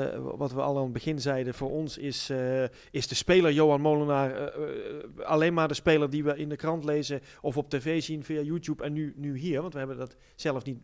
eh, 0.04 0.20
wat 0.36 0.52
we 0.52 0.60
al 0.60 0.76
aan 0.76 0.82
het 0.82 0.92
begin 0.92 1.20
zeiden, 1.20 1.54
voor 1.54 1.70
ons 1.70 1.98
is, 1.98 2.30
eh, 2.30 2.64
is 2.90 3.08
de 3.08 3.14
speler 3.14 3.52
Johan 3.52 3.80
Molenaar 3.80 4.30
eh, 4.36 4.68
eh, 4.68 5.24
alleen 5.26 5.54
maar 5.54 5.68
de 5.68 5.74
speler 5.74 6.10
die 6.10 6.24
we 6.24 6.36
in 6.36 6.48
de 6.48 6.56
krant 6.56 6.84
lezen 6.84 7.20
of 7.40 7.56
op 7.56 7.70
tv 7.70 8.02
zien 8.02 8.24
via 8.24 8.40
YouTube 8.40 8.84
en 8.84 8.92
nu, 8.92 9.12
nu 9.16 9.38
hier. 9.38 9.60
Want 9.60 9.72
we 9.72 9.78
hebben 9.78 9.96
dat 9.98 10.16
zelf 10.34 10.64
niet, 10.64 10.78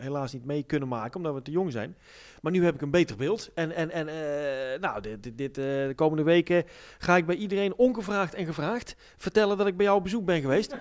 helaas 0.00 0.32
niet 0.32 0.44
mee 0.44 0.62
kunnen 0.62 0.88
maken 0.88 1.16
omdat 1.16 1.34
we 1.34 1.42
te 1.42 1.50
jong 1.50 1.72
zijn. 1.72 1.96
Maar 2.42 2.52
nu 2.52 2.64
heb 2.64 2.74
ik 2.74 2.80
een 2.82 2.90
beter 2.90 3.16
beeld. 3.16 3.50
En, 3.54 3.72
en, 3.72 3.90
en 3.90 4.08
eh, 4.08 4.80
nou, 4.80 5.00
dit, 5.00 5.22
dit, 5.22 5.38
dit, 5.38 5.58
eh, 5.58 5.64
de 5.64 5.92
komende 5.96 6.22
weken 6.22 6.64
ga 6.98 7.16
ik 7.16 7.26
bij 7.26 7.36
iedereen 7.36 7.74
ongevraagd 7.76 8.34
en 8.34 8.46
gevraagd 8.46 8.94
vertellen 9.16 9.56
dat 9.56 9.66
ik 9.66 9.76
bij 9.76 9.84
jou 9.84 9.98
op 9.98 10.02
bezoek 10.04 10.24
ben 10.24 10.40
geweest. 10.40 10.76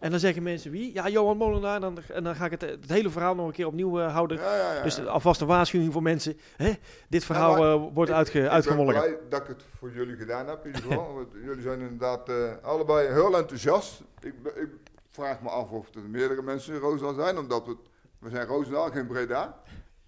En 0.00 0.10
dan 0.10 0.18
zeggen 0.20 0.42
mensen 0.42 0.70
wie? 0.70 0.94
Ja, 0.94 1.08
Johan 1.08 1.36
Molenaar. 1.36 1.80
Dan, 1.80 1.98
en 2.12 2.24
dan 2.24 2.34
ga 2.34 2.44
ik 2.44 2.50
het, 2.50 2.60
het 2.60 2.88
hele 2.88 3.10
verhaal 3.10 3.34
nog 3.34 3.46
een 3.46 3.52
keer 3.52 3.66
opnieuw 3.66 4.00
eh, 4.00 4.12
houden. 4.12 4.36
Ja, 4.38 4.56
ja, 4.56 4.74
ja. 4.74 4.82
Dus 4.82 5.06
alvast 5.06 5.40
een 5.40 5.46
waarschuwing 5.46 5.92
voor 5.92 6.02
mensen. 6.02 6.38
Hè? 6.56 6.72
Dit 7.08 7.24
verhaal 7.24 7.56
maar 7.56 7.72
eh, 7.74 7.82
wordt 7.94 8.10
Ik- 8.10 8.16
uitge, 8.16 8.36
Ik 8.38 8.42
ben 8.44 8.52
uitgemolken. 8.52 8.94
blij 8.94 9.16
dat 9.28 9.40
ik 9.40 9.46
het 9.46 9.62
voor 9.78 9.92
jullie 9.92 10.16
gedaan 10.16 10.48
heb 10.48 10.60
in 10.60 10.66
ieder 10.66 10.82
geval. 10.82 11.14
Want 11.14 11.28
jullie 11.44 11.62
zijn 11.62 11.80
inderdaad 11.80 12.30
allebei 12.62 13.08
heel 13.12 13.36
enthousiast. 13.36 14.00
Ik, 14.20 14.34
ik 14.54 14.68
vraag 15.10 15.40
me 15.40 15.48
af 15.48 15.70
of 15.70 15.94
er 15.94 16.00
meerdere 16.08 16.42
mensen 16.42 16.74
in 16.74 16.80
Roosendaal 16.80 17.14
zijn, 17.14 17.38
omdat 17.38 17.66
we, 17.66 17.76
we 18.24 18.30
zijn 18.30 18.46
Roosendaal, 18.46 18.90
geen 18.90 19.06
Breda. 19.06 19.54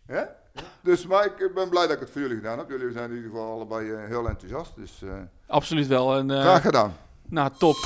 Hè? 0.07 0.23
Dus, 0.83 1.07
maar 1.07 1.25
ik 1.25 1.55
ben 1.55 1.69
blij 1.69 1.83
dat 1.87 1.95
ik 1.95 2.01
het 2.01 2.11
voor 2.11 2.21
jullie 2.21 2.37
gedaan 2.37 2.59
heb. 2.59 2.69
Jullie 2.71 2.93
zijn 2.93 3.11
in 3.11 3.17
ieder 3.17 3.31
geval 3.31 3.53
allebei 3.53 3.91
eh, 3.93 4.05
heel 4.07 4.29
enthousiast. 4.29 4.77
Dus 4.77 5.03
eh, 5.03 5.09
Absoluut 5.47 5.87
wel. 5.87 6.17
En, 6.17 6.31
eh, 6.31 6.41
graag 6.41 6.63
gedaan. 6.63 6.97
nou, 7.29 7.51
top. 7.59 7.77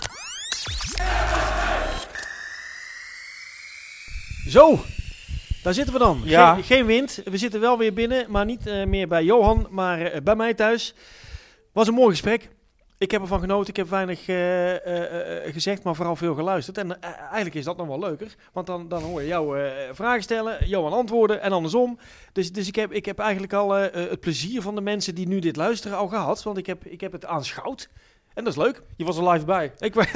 Zo, 4.48 4.78
daar 5.62 5.74
zitten 5.74 5.92
we 5.92 5.98
dan. 5.98 6.20
Ja. 6.24 6.54
Geen, 6.54 6.62
geen 6.64 6.86
wind. 6.86 7.20
We 7.24 7.36
zitten 7.36 7.60
wel 7.60 7.78
weer 7.78 7.92
binnen, 7.92 8.30
maar 8.30 8.44
niet 8.44 8.66
eh, 8.66 8.84
meer 8.86 9.08
bij 9.08 9.24
Johan, 9.24 9.66
maar 9.70 10.00
eh, 10.00 10.20
bij 10.22 10.36
mij 10.36 10.54
thuis. 10.54 10.94
Was 11.72 11.88
een 11.88 11.94
mooi 11.94 12.10
gesprek. 12.10 12.48
Ik 13.00 13.10
heb 13.10 13.20
ervan 13.20 13.40
genoten. 13.40 13.68
Ik 13.68 13.76
heb 13.76 13.88
weinig 13.88 14.28
eh, 14.28 14.86
eh, 14.86 15.46
eh, 15.46 15.52
gezegd, 15.52 15.82
maar 15.82 15.94
vooral 15.94 16.16
veel 16.16 16.34
geluisterd. 16.34 16.78
En 16.78 17.00
eigenlijk 17.00 17.54
is 17.54 17.64
dat 17.64 17.76
nog 17.76 17.86
wel 17.86 17.98
leuker. 17.98 18.34
Want 18.52 18.66
dan, 18.66 18.88
dan 18.88 19.02
hoor 19.02 19.20
je 19.20 19.26
jou 19.26 19.70
vragen 19.92 20.22
stellen, 20.22 20.68
Johan 20.68 20.92
antwoorden 20.92 21.40
en 21.40 21.52
andersom. 21.52 21.98
Dus, 22.32 22.52
dus 22.52 22.68
ik, 22.68 22.76
heb, 22.76 22.92
ik 22.92 23.04
heb 23.04 23.18
eigenlijk 23.18 23.52
al 23.52 23.70
het 23.70 24.20
plezier 24.20 24.62
van 24.62 24.74
de 24.74 24.80
mensen 24.80 25.14
die 25.14 25.28
nu 25.28 25.38
dit 25.38 25.56
luisteren 25.56 25.98
al 25.98 26.08
gehad. 26.08 26.42
Want 26.42 26.58
ik 26.58 26.66
heb, 26.66 26.86
ik 26.86 27.00
heb 27.00 27.12
het 27.12 27.26
aanschouwd. 27.26 27.88
En 28.34 28.44
dat 28.44 28.52
is 28.52 28.62
leuk. 28.62 28.82
Je 28.96 29.04
was 29.04 29.16
er 29.16 29.28
live 29.28 29.44
bij. 29.44 29.72
Ik, 29.78 29.94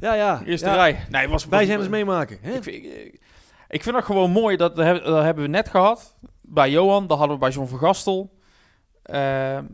ja, 0.00 0.14
ja. 0.14 0.42
Eerste 0.44 0.66
ja. 0.66 0.74
rij. 0.74 1.06
Nee, 1.10 1.28
was, 1.28 1.46
Wij 1.46 1.58
was- 1.58 1.68
zijn 1.68 1.78
eens 1.78 1.88
meemaken. 1.88 2.38
Hè? 2.40 2.52
Ik 2.52 2.62
vind, 2.62 2.84
ik, 2.84 3.20
ik 3.68 3.82
vind 3.82 3.94
dat 3.94 4.04
gewoon 4.04 4.30
mooi. 4.30 4.56
Dat, 4.56 4.76
dat 4.76 4.84
hebben 5.24 5.44
we 5.44 5.50
net 5.50 5.68
gehad. 5.68 6.16
Bij 6.40 6.70
Johan, 6.70 7.06
dat 7.06 7.18
hadden 7.18 7.36
we 7.36 7.42
bij 7.42 7.52
John 7.52 7.68
van 7.68 7.78
Gastel. 7.78 8.38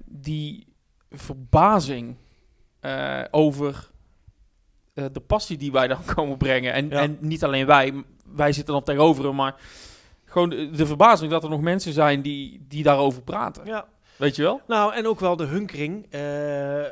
Die 0.04 0.66
verbazing 1.10 2.16
eh, 2.96 3.24
over 3.30 3.90
eh, 4.94 5.04
de 5.12 5.20
passie 5.20 5.56
die 5.56 5.72
wij 5.72 5.88
dan 5.88 6.04
komen 6.14 6.36
brengen. 6.36 6.72
En, 6.72 6.88
Ja. 6.88 7.00
en 7.00 7.18
niet 7.20 7.44
alleen 7.44 7.66
wij, 7.66 8.04
wij 8.34 8.52
zitten 8.52 8.74
dan 8.74 8.82
tegenover 8.82 9.24
hem, 9.24 9.34
maar 9.34 9.54
gewoon 10.24 10.48
de, 10.50 10.70
de 10.70 10.86
verbazing 10.86 11.30
dat 11.30 11.42
er 11.44 11.50
nog 11.50 11.60
mensen 11.60 11.92
zijn 11.92 12.22
die, 12.22 12.64
die 12.68 12.82
daarover 12.82 13.22
praten. 13.22 13.66
Ja. 13.66 13.86
Weet 14.16 14.36
je 14.36 14.42
wel? 14.42 14.60
Nou, 14.66 14.94
en 14.94 15.06
ook 15.06 15.20
wel 15.20 15.36
de 15.36 15.44
hunkering. 15.44 16.06
eh, 16.10 16.84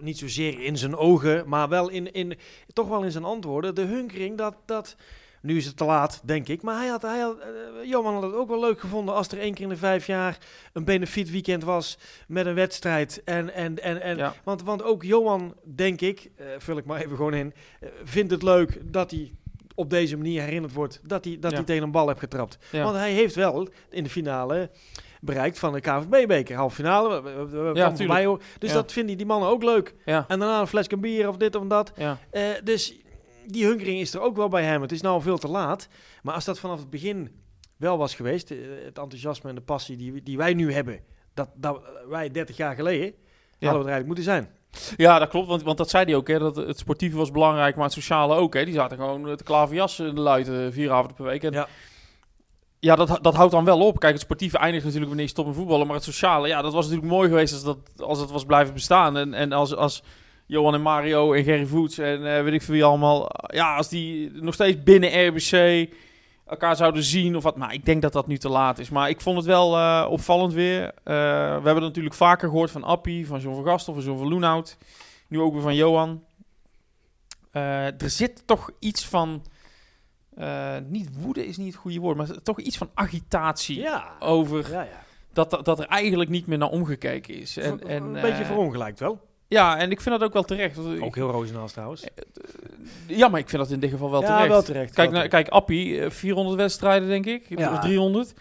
niet 0.00 0.18
zozeer 0.18 0.60
in 0.60 0.78
zijn 0.78 0.96
ogen, 0.96 1.48
maar 1.48 1.68
wel 1.68 1.88
in, 1.88 2.12
in, 2.12 2.38
toch 2.72 2.88
wel 2.88 3.02
in 3.02 3.10
zijn 3.12 3.24
antwoorden. 3.24 3.74
De 3.74 3.82
hunkering 3.84 4.38
dat, 4.38 4.54
dat... 4.66 4.96
Nu 5.44 5.56
is 5.56 5.66
het 5.66 5.76
te 5.76 5.84
laat, 5.84 6.20
denk 6.24 6.48
ik. 6.48 6.62
Maar 6.62 6.76
hij 6.78 6.86
had, 6.88 7.02
hij 7.02 7.18
had, 7.20 7.38
eh, 7.38 7.48
Johan 7.90 8.14
had 8.14 8.22
het 8.22 8.34
ook 8.34 8.48
wel 8.48 8.60
leuk 8.60 8.80
gevonden 8.80 9.14
als 9.14 9.28
er 9.28 9.38
één 9.38 9.54
keer 9.54 9.62
in 9.62 9.68
de 9.68 9.76
vijf 9.76 10.06
jaar 10.06 10.38
een 10.72 10.84
benefiet 10.84 11.30
weekend 11.30 11.64
was 11.64 11.98
met 12.28 12.46
een 12.46 12.54
wedstrijd. 12.54 13.22
En, 13.24 13.54
en, 13.54 13.82
en, 13.82 14.00
en, 14.02 14.16
Ja. 14.16 14.34
want, 14.44 14.62
want 14.62 14.82
ook 14.82 15.02
Johan, 15.02 15.54
denk 15.74 16.00
ik, 16.00 16.30
eh, 16.36 16.46
vul 16.58 16.76
ik 16.76 16.84
maar 16.84 17.00
even 17.00 17.16
gewoon 17.16 17.34
in, 17.34 17.54
eh, 17.80 17.88
vindt 18.04 18.30
het 18.30 18.42
leuk 18.42 18.78
dat 18.92 19.10
hij 19.10 19.32
op 19.74 19.90
deze 19.90 20.16
manier 20.16 20.42
herinnerd 20.42 20.72
wordt 20.72 21.00
dat 21.02 21.24
hij, 21.24 21.36
dat 21.40 21.50
Ja. 21.50 21.56
hij 21.56 21.66
tegen 21.66 21.82
een 21.82 21.90
bal 21.90 22.06
heeft 22.08 22.18
getrapt. 22.18 22.58
Ja. 22.70 22.82
Want 22.84 22.96
hij 22.96 23.12
heeft 23.12 23.34
wel 23.34 23.68
in 23.90 24.04
de 24.04 24.10
finale 24.10 24.70
bereikt 25.20 25.58
van 25.58 25.72
de 25.72 25.80
KVB-beker. 25.80 26.56
Halve 26.56 26.74
finale. 26.74 27.22
Dus 28.58 28.70
Ja. 28.70 28.74
dat 28.74 28.92
vinden 28.92 29.16
die 29.16 29.26
mannen 29.26 29.48
ook 29.48 29.62
leuk. 29.62 29.94
Ja. 30.04 30.24
En 30.28 30.38
daarna 30.38 30.60
een 30.60 30.66
flesje 30.66 30.96
bier 30.96 31.28
of 31.28 31.36
dit 31.36 31.54
of 31.54 31.66
dat. 31.66 31.92
Ja. 31.96 32.18
Dus 32.64 32.96
die 33.46 33.64
hunkering 33.66 34.00
is 34.00 34.14
er 34.14 34.20
ook 34.20 34.36
wel 34.36 34.48
bij 34.48 34.62
hem. 34.64 34.82
Het 34.82 34.92
is 34.92 35.00
nou 35.00 35.22
veel 35.22 35.38
te 35.38 35.48
laat. 35.48 35.88
Maar 36.22 36.34
als 36.34 36.44
dat 36.44 36.58
vanaf 36.58 36.78
het 36.78 36.90
begin 36.90 37.42
wel 37.76 37.98
was 37.98 38.14
geweest, 38.14 38.50
eh, 38.50 38.58
het 38.84 38.98
enthousiasme 38.98 39.48
en 39.48 39.54
de 39.54 39.60
passie 39.60 39.96
die, 39.96 40.22
die 40.22 40.36
wij 40.36 40.54
nu 40.54 40.72
hebben, 40.72 41.00
dat, 41.34 41.48
dat 41.54 41.80
wij 42.08 42.30
30 42.30 42.56
jaar 42.56 42.74
geleden, 42.74 43.06
Ja. 43.58 43.70
hadden 43.70 43.84
we 43.84 43.90
er 43.90 43.94
eigenlijk 43.94 44.06
moeten 44.06 44.24
zijn. 44.24 44.48
Ja, 44.96 45.18
dat 45.18 45.28
klopt. 45.28 45.48
Want, 45.48 45.62
want 45.62 45.78
dat 45.78 45.90
zei 45.90 46.04
hij 46.04 46.14
ook. 46.14 46.28
Hè, 46.28 46.38
dat 46.38 46.56
het 46.56 46.78
sportieve 46.78 47.16
was 47.16 47.30
belangrijk, 47.30 47.74
maar 47.76 47.84
het 47.84 47.92
sociale 47.92 48.34
ook. 48.34 48.54
Hè. 48.54 48.64
Die 48.64 48.74
zaten 48.74 48.96
gewoon 48.96 49.22
de 49.22 49.38
klaverjas 49.44 49.98
in 50.00 50.14
de 50.14 50.20
luiten 50.20 50.72
vier 50.72 50.90
avonden 50.90 51.14
per 51.16 51.24
week. 51.24 51.42
En 51.42 51.52
Ja. 51.52 51.68
ja, 52.78 52.96
dat, 52.96 53.18
dat 53.22 53.34
houdt 53.34 53.52
dan 53.52 53.64
wel 53.64 53.86
op. 53.86 53.98
Kijk, 53.98 54.12
het 54.12 54.22
sportieve 54.22 54.58
eindigt 54.58 54.82
natuurlijk 54.84 55.08
wanneer 55.08 55.26
je 55.26 55.32
stopt 55.32 55.48
met 55.48 55.56
voetballen. 55.56 55.86
Maar 55.86 55.96
het 55.96 56.04
sociale, 56.04 56.48
ja, 56.48 56.62
dat 56.62 56.72
was 56.72 56.84
natuurlijk 56.86 57.12
mooi 57.12 57.28
geweest 57.28 57.52
als, 57.52 57.62
dat, 57.64 57.78
als 57.96 58.18
het 58.20 58.30
was 58.30 58.44
blijven 58.44 58.74
bestaan. 58.74 59.16
En, 59.16 59.34
en 59.34 59.52
als, 59.52 59.74
als 59.76 60.02
Johan 60.46 60.74
en 60.74 60.82
Mario 60.82 61.32
en 61.32 61.44
Gerry 61.44 61.66
Voets 61.66 61.98
en 61.98 62.36
eh, 62.36 62.42
weet 62.42 62.52
ik 62.52 62.62
veel 62.62 62.74
wie 62.74 62.84
allemaal... 62.84 63.28
Ja, 63.46 63.76
als 63.76 63.88
die 63.88 64.30
nog 64.32 64.54
steeds 64.54 64.82
binnen 64.82 65.26
RBC 65.26 65.88
elkaar 66.46 66.76
zouden 66.76 67.02
zien 67.02 67.36
of 67.36 67.42
wat. 67.42 67.56
Maar 67.56 67.74
ik 67.74 67.84
denk 67.84 68.02
dat 68.02 68.12
dat 68.12 68.26
nu 68.26 68.38
te 68.38 68.48
laat 68.48 68.78
is. 68.78 68.90
Maar 68.90 69.08
ik 69.08 69.20
vond 69.20 69.36
het 69.36 69.46
wel 69.46 69.76
eh, 69.76 70.06
opvallend 70.10 70.52
weer. 70.52 70.84
Eh, 70.84 70.92
we 71.04 71.12
hebben 71.52 71.74
het 71.74 71.82
natuurlijk 71.82 72.14
vaker 72.14 72.48
gehoord 72.48 72.70
van 72.70 72.84
Appie, 72.84 73.26
van 73.26 73.40
John 73.40 73.54
van 73.54 73.64
Gastel, 73.64 73.94
van 73.94 74.02
John 74.02 74.18
van 74.18 74.28
Loenhout. 74.28 74.76
Nu 75.28 75.40
ook 75.40 75.52
weer 75.52 75.62
van 75.62 75.74
Johan. 75.74 76.24
Er 77.52 78.10
zit 78.10 78.46
toch 78.46 78.70
iets 78.78 79.06
van... 79.06 79.44
niet 80.88 81.20
woede 81.20 81.46
is 81.46 81.56
niet 81.56 81.72
het 81.72 81.76
goede 81.76 81.98
woord, 81.98 82.16
maar 82.16 82.42
toch 82.42 82.60
iets 82.60 82.76
van 82.76 82.90
agitatie 82.94 83.80
Ja. 83.80 84.12
over 84.18 84.70
Ja, 84.70 84.82
ja. 84.82 85.02
dat, 85.32 85.64
dat, 85.64 85.78
er 85.78 85.86
eigenlijk 85.86 86.30
niet 86.30 86.46
meer 86.46 86.58
naar 86.58 86.68
omgekeken 86.68 87.34
is. 87.34 87.56
En, 87.56 87.94
een 87.94 88.16
eh, 88.16 88.22
beetje 88.22 88.44
verongelijkt 88.44 89.00
wel. 89.00 89.20
Ja, 89.54 89.78
en 89.78 89.90
ik 89.90 90.00
vind 90.00 90.18
dat 90.18 90.28
ook 90.28 90.32
wel 90.34 90.42
terecht. 90.42 90.78
Ook 91.00 91.14
heel 91.14 91.30
Roosendaals 91.30 91.72
trouwens. 91.72 92.04
ja, 93.06 93.28
maar 93.28 93.40
ik 93.40 93.48
vind 93.48 93.62
dat 93.62 93.70
in 93.70 93.80
dit 93.80 93.90
geval 93.90 94.10
wel 94.10 94.20
ja, 94.20 94.26
terecht. 94.26 94.48
wel 94.48 94.62
terecht. 94.62 94.94
Kijk, 94.94 95.10
wel 95.10 95.18
naar, 95.18 95.28
kijk 95.28 95.48
Appie, 95.48 96.00
eh, 96.00 96.10
400 96.10 96.56
wedstrijden 96.56 97.08
denk 97.08 97.26
ik, 97.26 97.44
Ja. 97.58 97.72
of 97.72 97.78
300. 97.78 98.34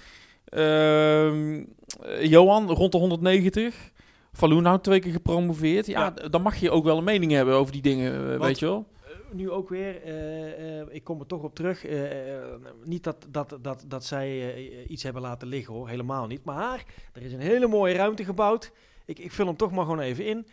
Ehm, 0.46 1.64
eh, 2.02 2.24
Johan, 2.24 2.70
rond 2.70 2.92
de 2.92 2.98
190. 2.98 3.92
Van 4.34 4.50
Loenhout 4.50 4.84
twee 4.84 5.00
keer 5.00 5.12
gepromoveerd. 5.12 5.86
Ja, 5.86 6.10
dan 6.10 6.42
mag 6.42 6.56
je 6.56 6.72
ook 6.72 6.84
wel 6.84 6.98
een 6.98 7.04
mening 7.04 7.32
hebben 7.32 7.56
over 7.56 7.72
die 7.74 7.82
dingen, 7.82 8.34
eh, 8.34 8.40
weet 8.40 8.60
je 8.60 8.66
wel. 8.66 8.86
nu 9.32 9.50
ook 9.52 9.70
weer, 9.70 10.02
eh, 10.04 10.80
eh, 10.80 10.88
ik 10.90 11.04
kom 11.04 11.20
er 11.20 11.26
toch 11.26 11.44
op 11.44 11.56
terug. 11.56 11.86
eh, 11.86 12.36
eh, 12.36 12.44
niet 12.84 13.04
dat, 13.04 13.16
dat, 13.30 13.58
dat, 13.62 13.84
dat 13.88 14.06
zij 14.06 14.54
eh, 14.56 14.90
iets 14.90 15.04
hebben 15.04 15.22
laten 15.22 15.48
liggen 15.48 15.74
hoor, 15.74 15.90
helemaal 15.90 16.28
niet. 16.28 16.44
Maar 16.44 16.84
er 17.14 17.22
is 17.22 17.34
een 17.34 17.40
hele 17.40 17.68
mooie 17.68 17.94
ruimte 17.96 18.24
gebouwd. 18.24 18.72
Ik, 19.06 19.20
ik 19.20 19.32
vul 19.32 19.46
hem 19.46 19.56
toch 19.56 19.72
maar 19.72 19.84
gewoon 19.86 20.00
even 20.00 20.26
in. 20.26 20.46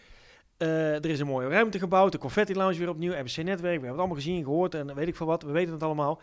Eh, 0.60 0.94
er 0.94 1.06
is 1.06 1.20
een 1.20 1.26
mooie 1.26 1.48
ruimte 1.48 1.78
gebouwd, 1.78 2.12
de 2.12 2.18
Confetti 2.18 2.54
Lounge 2.54 2.78
weer 2.78 2.88
opnieuw, 2.88 3.12
RBC 3.12 3.36
Netwerk. 3.36 3.60
We 3.60 3.68
hebben 3.68 3.88
het 3.88 3.98
allemaal 3.98 4.16
gezien, 4.16 4.44
gehoord 4.44 4.74
en 4.74 4.94
weet 4.94 5.08
ik 5.08 5.16
veel 5.16 5.26
wat. 5.26 5.42
We 5.42 5.50
weten 5.50 5.72
het 5.72 5.82
allemaal. 5.82 6.20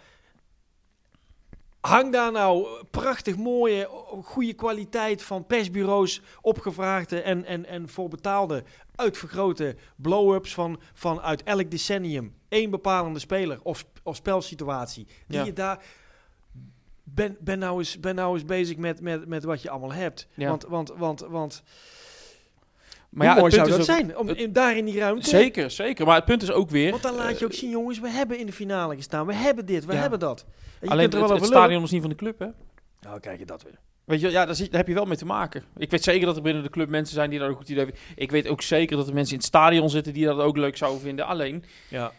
Hang 1.79 2.11
daar 2.11 2.31
nou 2.31 2.67
prachtig 2.91 3.37
mooie, 3.37 3.89
goede 4.23 4.53
kwaliteit 4.53 5.23
van 5.23 5.45
persbureaus 5.45 6.21
opgevraagde 6.41 7.21
en, 7.21 7.45
en, 7.45 7.65
en 7.65 7.89
voor 7.89 8.09
betaalde 8.09 8.63
uitvergrote 8.95 9.75
blow-ups 9.95 10.53
van, 10.53 10.79
van 10.93 11.21
uit 11.21 11.43
elk 11.43 11.71
decennium 11.71 12.35
één 12.49 12.69
bepalende 12.69 13.19
speler 13.19 13.59
of, 13.63 13.85
of 14.03 14.15
spelsituatie. 14.15 15.07
Die 15.27 15.37
Ja. 15.37 15.45
je 15.45 15.53
daar. 15.53 15.83
Ben, 17.03 17.37
ben, 17.39 17.59
nou 17.59 17.77
eens, 17.77 17.99
ben 17.99 18.15
nou 18.15 18.33
eens 18.33 18.45
bezig 18.45 18.77
met, 18.77 19.01
met, 19.01 19.25
met 19.25 19.43
wat 19.43 19.61
je 19.61 19.69
allemaal 19.69 19.93
hebt. 19.93 20.27
Ja. 20.33 20.49
Want, 20.49 20.63
want, 20.63 20.93
want, 20.97 21.19
want 21.19 21.63
Maar 23.09 23.25
hoe 23.27 23.35
ja, 23.35 23.41
mooi 23.41 23.55
het 23.55 23.65
zou 23.67 23.69
dat 23.69 23.79
ook- 23.89 23.95
zijn? 23.95 24.17
Om, 24.17 24.27
het- 24.27 24.37
in, 24.37 24.53
daar 24.53 24.77
in 24.77 24.85
die 24.85 24.99
ruimte. 24.99 25.29
Zeker, 25.29 25.71
zeker. 25.71 26.05
Maar 26.05 26.15
het 26.15 26.25
punt 26.25 26.41
is 26.41 26.51
ook 26.51 26.69
weer... 26.69 26.91
Want 26.91 27.03
dan 27.03 27.15
laat 27.15 27.39
je 27.39 27.45
ook 27.45 27.53
zien, 27.53 27.69
jongens, 27.69 27.99
we 27.99 28.09
hebben 28.09 28.39
in 28.39 28.45
de 28.45 28.51
finale 28.53 28.95
gestaan. 28.95 29.25
We 29.25 29.33
hebben 29.33 29.65
dit, 29.65 29.85
we 29.85 29.93
Ja. 29.93 29.99
hebben 29.99 30.19
dat. 30.19 30.45
En 30.79 30.87
alleen 30.89 30.99
kunt 30.99 30.99
er 30.99 31.01
het, 31.03 31.11
wel 31.13 31.21
het 31.21 31.31
over 31.31 31.39
lullen. 31.41 31.57
stadion 31.63 31.83
is 31.83 31.91
niet 31.91 32.01
van 32.01 32.09
de 32.09 32.15
club, 32.15 32.39
hè? 32.39 32.47
Nou, 33.01 33.19
kijk 33.19 33.39
je 33.39 33.45
dat 33.45 33.63
weer. 33.63 33.79
Weet 34.05 34.21
je, 34.21 34.29
ja, 34.29 34.45
daar, 34.45 34.55
zit, 34.55 34.67
daar 34.69 34.79
heb 34.79 34.87
je 34.87 34.93
wel 34.93 35.05
mee 35.05 35.17
te 35.17 35.25
maken. 35.25 35.63
Ik 35.77 35.91
weet 35.91 36.03
zeker 36.03 36.25
dat 36.25 36.35
er 36.35 36.41
binnen 36.41 36.63
de 36.63 36.69
club 36.69 36.89
mensen 36.89 37.15
zijn 37.15 37.29
die 37.29 37.39
daar 37.39 37.49
een 37.49 37.55
goed 37.55 37.69
idee 37.69 37.83
hebben. 37.85 38.01
Ik 38.15 38.31
weet 38.31 38.47
ook 38.47 38.61
zeker 38.61 38.97
dat 38.97 39.07
er 39.07 39.13
mensen 39.13 39.31
in 39.33 39.37
het 39.39 39.47
stadion 39.47 39.89
zitten 39.89 40.13
die 40.13 40.25
dat 40.25 40.39
ook 40.39 40.57
leuk 40.57 40.77
zouden 40.77 41.01
vinden. 41.01 41.25
Alleen, 41.25 41.63
Ja. 41.89 42.11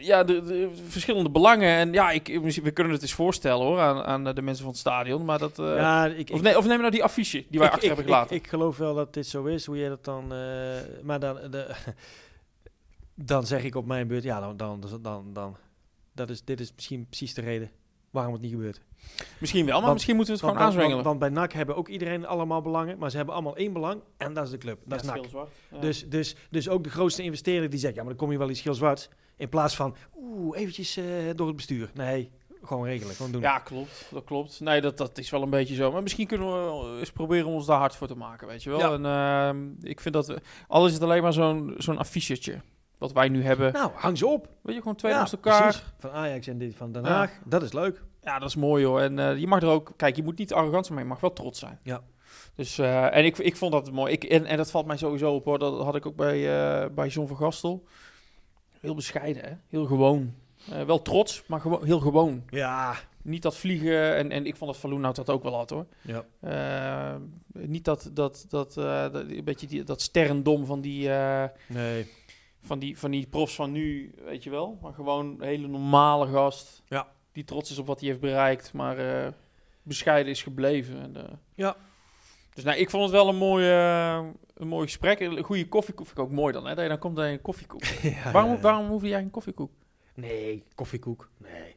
Ja, 0.00 0.24
de, 0.24 0.42
de 0.42 0.70
verschillende 0.88 1.30
belangen. 1.30 1.68
En 1.68 1.92
ja, 1.92 2.10
ik, 2.10 2.40
we 2.62 2.70
kunnen 2.70 2.92
het 2.92 3.02
eens 3.02 3.12
voorstellen 3.12 3.66
hoor, 3.66 3.78
aan, 3.80 4.02
aan 4.02 4.34
de 4.34 4.42
mensen 4.42 4.62
van 4.62 4.72
het 4.72 4.80
stadion. 4.80 5.24
Maar 5.24 5.38
dat, 5.38 5.58
eh, 5.58 5.76
ja, 5.76 6.06
ik, 6.06 6.30
of, 6.30 6.42
nee, 6.42 6.56
of 6.58 6.66
neem 6.66 6.78
nou 6.78 6.90
die 6.90 7.02
affiche 7.04 7.44
die 7.48 7.58
wij 7.58 7.68
ik, 7.68 7.74
achter 7.74 7.90
ik, 7.90 7.96
hebben 7.96 8.04
gelaten. 8.14 8.36
Ik, 8.36 8.42
ik 8.42 8.48
geloof 8.48 8.76
wel 8.76 8.94
dat 8.94 9.14
dit 9.14 9.26
zo 9.26 9.44
is, 9.44 9.66
hoe 9.66 9.76
je 9.76 9.88
dat 9.88 10.04
dan... 10.04 10.32
eh, 10.32 10.38
maar 11.02 11.20
dan, 11.20 11.38
de, 11.50 11.74
dan 13.14 13.46
zeg 13.46 13.64
ik 13.64 13.74
op 13.74 13.86
mijn 13.86 14.06
beurt, 14.08 14.22
ja, 14.22 14.40
dan, 14.40 14.56
dan, 14.56 14.82
dan, 15.02 15.32
dan, 15.32 15.56
dat 16.12 16.30
is, 16.30 16.44
dit 16.44 16.60
is 16.60 16.72
misschien 16.74 17.06
precies 17.06 17.34
de 17.34 17.40
reden 17.40 17.70
waarom 18.10 18.32
het 18.32 18.42
niet 18.42 18.50
gebeurt. 18.52 18.80
Misschien 19.38 19.64
wel, 19.64 19.72
maar 19.74 19.82
Want- 19.82 19.92
misschien 19.92 20.16
moeten 20.16 20.34
we 20.34 20.40
het 20.40 20.48
Want, 20.50 20.60
gewoon 20.62 20.74
want, 20.74 20.88
aanzwengelen. 20.88 21.04
want 21.04 21.34
bij 21.34 21.42
NAC 21.42 21.52
hebben 21.52 21.76
ook 21.76 21.88
iedereen 21.88 22.26
allemaal 22.26 22.62
belangen, 22.62 22.98
maar 22.98 23.10
ze 23.10 23.16
hebben 23.16 23.34
allemaal 23.34 23.56
één 23.56 23.72
belang 23.72 24.00
en 24.16 24.34
dat 24.34 24.44
is 24.44 24.50
de 24.50 24.58
club. 24.58 24.78
Dat 24.84 25.00
is 25.00 25.06
NAC. 25.06 25.24
Ja. 25.70 25.78
Dus, 25.80 26.08
dus, 26.08 26.36
dus 26.50 26.68
ook 26.68 26.84
de 26.84 26.90
grootste 26.90 27.22
investeerder 27.22 27.70
die 27.70 27.78
zegt, 27.78 27.94
ja, 27.94 28.00
maar 28.00 28.10
dan 28.10 28.18
kom 28.18 28.32
je 28.32 28.38
wel 28.38 28.50
iets 28.50 28.60
geel-zwart. 28.60 29.08
In 29.38 29.48
plaats 29.48 29.76
van, 29.76 29.96
oeh, 30.16 30.58
eventjes 30.58 30.96
eh, 30.96 31.04
door 31.34 31.46
het 31.46 31.56
bestuur. 31.56 31.90
Nee, 31.94 32.30
gewoon 32.62 32.84
regelen, 32.84 33.14
gewoon 33.14 33.32
doen. 33.32 33.40
Ja, 33.40 33.58
klopt. 33.58 34.06
Dat 34.10 34.24
klopt. 34.24 34.60
Nee, 34.60 34.80
dat, 34.80 34.96
dat 34.96 35.18
is 35.18 35.30
wel 35.30 35.42
een 35.42 35.50
beetje 35.50 35.74
zo. 35.74 35.92
Maar 35.92 36.02
misschien 36.02 36.26
kunnen 36.26 36.46
we 36.46 36.98
eens 36.98 37.12
proberen 37.12 37.46
om 37.46 37.54
ons 37.54 37.66
daar 37.66 37.78
hard 37.78 37.96
voor 37.96 38.06
te 38.06 38.16
maken, 38.16 38.46
weet 38.48 38.62
je 38.62 38.70
wel. 38.70 38.78
Ja. 38.78 38.92
En 38.92 39.04
ehm, 39.06 39.88
ik 39.90 40.00
vind 40.00 40.14
dat, 40.14 40.26
we- 40.26 40.40
al 40.68 40.86
is 40.86 40.92
het 40.92 41.02
alleen 41.02 41.22
maar 41.22 41.32
zo'n 41.32 41.74
zo'n 41.76 41.98
affichetje, 41.98 42.60
wat 42.98 43.12
wij 43.12 43.28
nu 43.28 43.42
hebben. 43.42 43.72
Nou, 43.72 43.90
hang 43.94 44.18
ze 44.18 44.26
op. 44.26 44.48
Weet 44.62 44.74
je, 44.74 44.80
gewoon 44.80 44.96
twee 44.96 45.12
Ja, 45.12 45.18
naast 45.18 45.32
elkaar. 45.32 45.62
precies. 45.62 45.82
Van 45.98 46.10
Ajax 46.10 46.46
en 46.46 46.58
dit 46.58 46.74
van 46.74 46.92
Den 46.92 47.04
Haag. 47.04 47.38
Dat 47.44 47.62
is 47.62 47.72
leuk. 47.72 48.02
Ja, 48.22 48.38
dat 48.38 48.48
is 48.48 48.56
mooi 48.56 48.84
hoor. 48.84 49.00
En 49.00 49.18
eh, 49.18 49.36
je 49.38 49.46
mag 49.46 49.62
er 49.62 49.68
ook, 49.68 49.92
kijk, 49.96 50.16
je 50.16 50.22
moet 50.22 50.38
niet 50.38 50.52
arrogant 50.52 50.84
zijn, 50.86 50.94
maar 50.98 51.06
je 51.06 51.12
mag 51.12 51.20
wel 51.20 51.32
trots 51.32 51.58
zijn. 51.58 51.78
Ja. 51.82 52.02
Dus, 52.54 52.78
eh, 52.78 53.16
en 53.16 53.24
ik, 53.24 53.38
ik 53.38 53.56
vond 53.56 53.72
dat 53.72 53.92
mooi. 53.92 54.12
Ik, 54.12 54.24
en, 54.24 54.44
en 54.44 54.56
dat 54.56 54.70
valt 54.70 54.86
mij 54.86 54.96
sowieso 54.96 55.34
op 55.34 55.44
hoor. 55.44 55.58
Dat 55.58 55.82
had 55.82 55.94
ik 55.96 56.06
ook 56.06 56.16
bij, 56.16 56.40
bij 56.92 57.08
John 57.08 57.28
van 57.28 57.36
Gastel. 57.36 57.84
Heel 58.80 58.94
bescheiden, 58.94 59.44
hè? 59.44 59.52
Heel 59.68 59.84
gewoon. 59.86 60.34
Eh, 60.70 60.82
wel 60.82 61.02
trots, 61.02 61.42
maar 61.46 61.60
gewoon, 61.60 61.84
heel 61.84 62.00
gewoon. 62.00 62.42
Ja. 62.50 62.94
Niet 63.22 63.42
dat 63.42 63.56
vliegen, 63.56 64.16
en, 64.16 64.30
en 64.30 64.46
ik 64.46 64.56
vond 64.56 64.70
dat 64.70 64.80
Falloon 64.80 65.02
dat 65.02 65.30
ook 65.30 65.42
wel 65.42 65.54
had 65.54 65.70
hoor. 65.70 65.86
Ja. 66.02 66.24
Eh, 66.40 67.20
niet 67.52 67.84
dat, 67.84 68.10
dat, 68.12 68.46
dat, 68.48 68.74
dat, 68.74 69.14
een 69.14 69.44
beetje 69.44 69.66
die, 69.66 69.82
dat 69.82 70.00
sterrendom 70.00 70.64
van 70.66 70.80
die, 70.80 71.08
Nee. 71.66 72.06
van, 72.62 72.78
die, 72.78 72.98
van 72.98 73.10
die 73.10 73.26
profs 73.26 73.54
van 73.54 73.72
nu, 73.72 74.14
weet 74.24 74.42
je 74.44 74.50
wel. 74.50 74.78
Maar 74.82 74.92
gewoon 74.92 75.26
een 75.26 75.46
hele 75.46 75.66
normale 75.66 76.26
gast. 76.26 76.82
Ja. 76.88 77.08
Die 77.32 77.44
trots 77.44 77.70
is 77.70 77.78
op 77.78 77.86
wat 77.86 78.00
hij 78.00 78.08
heeft 78.08 78.20
bereikt, 78.20 78.72
maar 78.72 79.32
bescheiden 79.82 80.32
is 80.32 80.42
gebleven. 80.42 81.00
En, 81.02 81.40
Ja. 81.54 81.76
Dus 82.58 82.66
nou, 82.66 82.78
ik 82.78 82.90
vond 82.90 83.02
het 83.02 83.12
wel 83.12 83.28
een 83.28 83.36
mooi, 83.36 83.70
eh, 83.70 84.20
een 84.54 84.68
mooi 84.68 84.86
gesprek. 84.86 85.20
Een 85.20 85.42
goede 85.42 85.68
koffiekoek 85.68 86.06
vind 86.06 86.18
ik 86.18 86.24
ook 86.24 86.30
mooi 86.30 86.52
dan. 86.52 86.66
Hè? 86.66 86.74
Dat 86.74 86.82
je 86.82 86.88
dan 86.88 86.98
komt 86.98 87.14
bij 87.14 87.32
een 87.32 87.40
koffiekoek. 87.40 87.84
Ja, 88.02 88.32
waarom, 88.32 88.52
ja, 88.52 88.60
waarom 88.60 88.88
hoefde 88.88 89.08
jij 89.08 89.20
een 89.20 89.30
koffiekoek? 89.30 89.70
Nee, 90.14 90.64
koffiekoek. 90.74 91.28
Nee. 91.36 91.76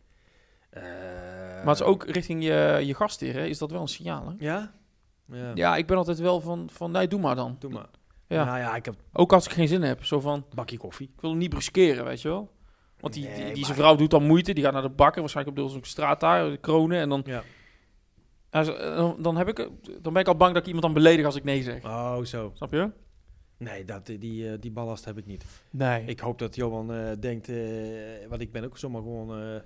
Eh, 0.70 0.82
Maar 1.54 1.66
het 1.66 1.80
is 1.80 1.84
ook 1.84 2.06
richting 2.06 2.44
je, 2.44 2.82
je 2.84 2.96
gastheer, 2.96 3.34
hè? 3.34 3.46
is 3.46 3.58
dat 3.58 3.72
wel 3.72 3.82
een 3.82 3.88
signaal. 3.88 4.26
Hè? 4.28 4.34
Ja? 4.46 4.72
Ja. 5.26 5.52
Ja, 5.54 5.76
ik 5.76 5.88
ben 5.88 5.98
altijd 5.98 6.20
wel 6.20 6.42
van, 6.42 6.70
van 6.72 6.92
nee, 6.92 7.08
doe 7.08 7.20
maar 7.20 7.36
dan. 7.36 7.56
Doe 7.60 7.72
maar. 7.72 7.90
Ja. 8.28 8.44
Nou 8.44 8.58
ja, 8.58 8.76
ik 8.76 8.86
heb 8.86 8.96
Ook 9.14 9.34
als 9.34 9.46
ik 9.46 9.52
geen 9.52 9.68
zin 9.68 9.82
heb. 9.82 10.06
Zo 10.06 10.20
van, 10.20 10.46
bakje 10.56 10.78
koffie. 10.78 11.12
ik 11.16 11.22
wil 11.22 11.30
hem 11.30 11.40
niet 11.40 11.50
bruskeren, 11.50 12.06
weet 12.06 12.22
je 12.22 12.28
wel. 12.28 12.52
Want 13.00 13.14
die, 13.14 13.28
Nee, 13.28 13.54
die, 13.54 13.66
zijn 13.66 13.78
vrouw 13.78 13.96
doet 13.96 14.12
dan 14.12 14.24
moeite. 14.24 14.54
Die 14.54 14.64
gaat 14.64 14.74
naar 14.74 14.82
de 14.82 14.90
bakker, 14.90 15.22
waarschijnlijk 15.22 15.60
op 15.60 15.72
de 15.82 15.88
straat 15.88 16.20
daar, 16.20 16.50
de 16.50 16.58
kronen. 16.58 17.00
En 17.00 17.10
dan, 17.10 17.22
Ja. 17.26 17.44
Ja, 18.52 18.64
zo- 18.64 18.96
dan, 18.96 19.16
dan, 19.20 19.38
heb 19.38 19.48
ik, 19.48 19.70
dan 20.02 20.14
ben 20.14 20.22
ik 20.22 20.28
al 20.28 20.36
bang 20.36 20.52
dat 20.54 20.62
ik 20.62 20.66
iemand 20.68 20.86
dan 20.86 20.94
beledig 20.94 21.26
als 21.26 21.36
ik 21.36 21.44
nee 21.44 21.64
zeg. 21.64 21.84
Oh, 21.84 22.22
zo. 22.24 22.52
Snap 22.54 22.72
je? 22.72 22.90
Nee, 23.58 23.86
dat, 23.86 24.06
die, 24.06 24.50
eh, 24.52 24.58
die 24.60 24.72
ballast 24.72 25.06
heb 25.06 25.18
ik 25.18 25.26
niet. 25.26 25.46
Nee. 25.70 26.04
Ik 26.06 26.20
hoop 26.20 26.40
dat 26.40 26.56
Johan 26.56 26.94
eh, 26.94 27.10
denkt, 27.20 27.50
eh, 27.50 27.58
want 28.30 28.42
ik 28.42 28.52
ben 28.52 28.64
ook 28.64 28.78
zomaar 28.78 29.02
gewoon 29.02 29.42
eh, 29.42 29.62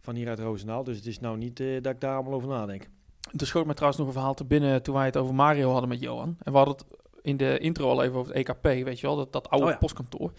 van 0.00 0.14
hier 0.14 0.28
uit 0.28 0.38
Roosendaal. 0.38 0.84
Dus 0.84 0.96
het 0.96 1.06
is 1.06 1.20
nou 1.20 1.36
niet 1.36 1.60
eh, 1.60 1.82
dat 1.82 1.92
ik 1.92 2.00
daar 2.00 2.14
allemaal 2.14 2.32
over 2.32 2.48
nadenk. 2.48 2.88
Er 3.36 3.46
schoot 3.46 3.66
me 3.66 3.72
trouwens 3.72 3.98
nog 3.98 4.06
een 4.08 4.14
verhaal 4.16 4.34
te 4.34 4.44
binnen 4.44 4.82
toen 4.82 4.94
wij 4.94 5.04
het 5.04 5.16
over 5.16 5.34
Mario 5.34 5.70
hadden 5.70 5.88
met 5.88 6.00
Johan. 6.00 6.36
En 6.42 6.52
we 6.52 6.58
hadden 6.58 6.76
het 6.76 6.84
in 7.22 7.36
de 7.36 7.58
intro 7.58 7.88
al 7.90 8.02
even 8.02 8.16
over 8.18 8.34
het 8.34 8.48
EKP, 8.48 8.62
weet 8.62 9.00
je 9.00 9.06
wel, 9.06 9.16
dat, 9.16 9.32
dat 9.32 9.48
oude 9.50 9.66
Oh 9.66 9.72
ja. 9.72 9.78
postkantoor. 9.78 10.32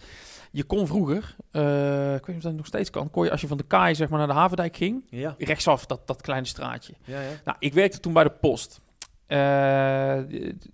Je 0.56 0.64
kon 0.64 0.86
vroeger, 0.86 1.36
eh, 1.50 2.14
ik 2.14 2.26
weet 2.26 2.26
niet 2.26 2.36
of 2.36 2.42
dat 2.42 2.52
nog 2.52 2.66
steeds 2.66 2.90
kan, 2.90 3.10
kon 3.10 3.24
je 3.24 3.30
als 3.30 3.40
je 3.40 3.46
van 3.46 3.56
de 3.56 3.64
kaai 3.66 3.94
zeg 3.94 4.08
maar 4.08 4.18
naar 4.18 4.26
de 4.28 4.34
Havendijk 4.34 4.76
ging, 4.76 5.04
Ja, 5.10 5.34
rechtsaf 5.38 5.86
dat, 5.86 6.06
dat 6.06 6.20
kleine 6.22 6.46
straatje. 6.46 6.94
ja, 7.04 7.20
ja. 7.20 7.28
Nou, 7.44 7.56
ik 7.60 7.72
werkte 7.72 8.00
toen 8.00 8.12
bij 8.12 8.24
de 8.24 8.30
post. 8.30 8.80
Eh, 9.26 10.16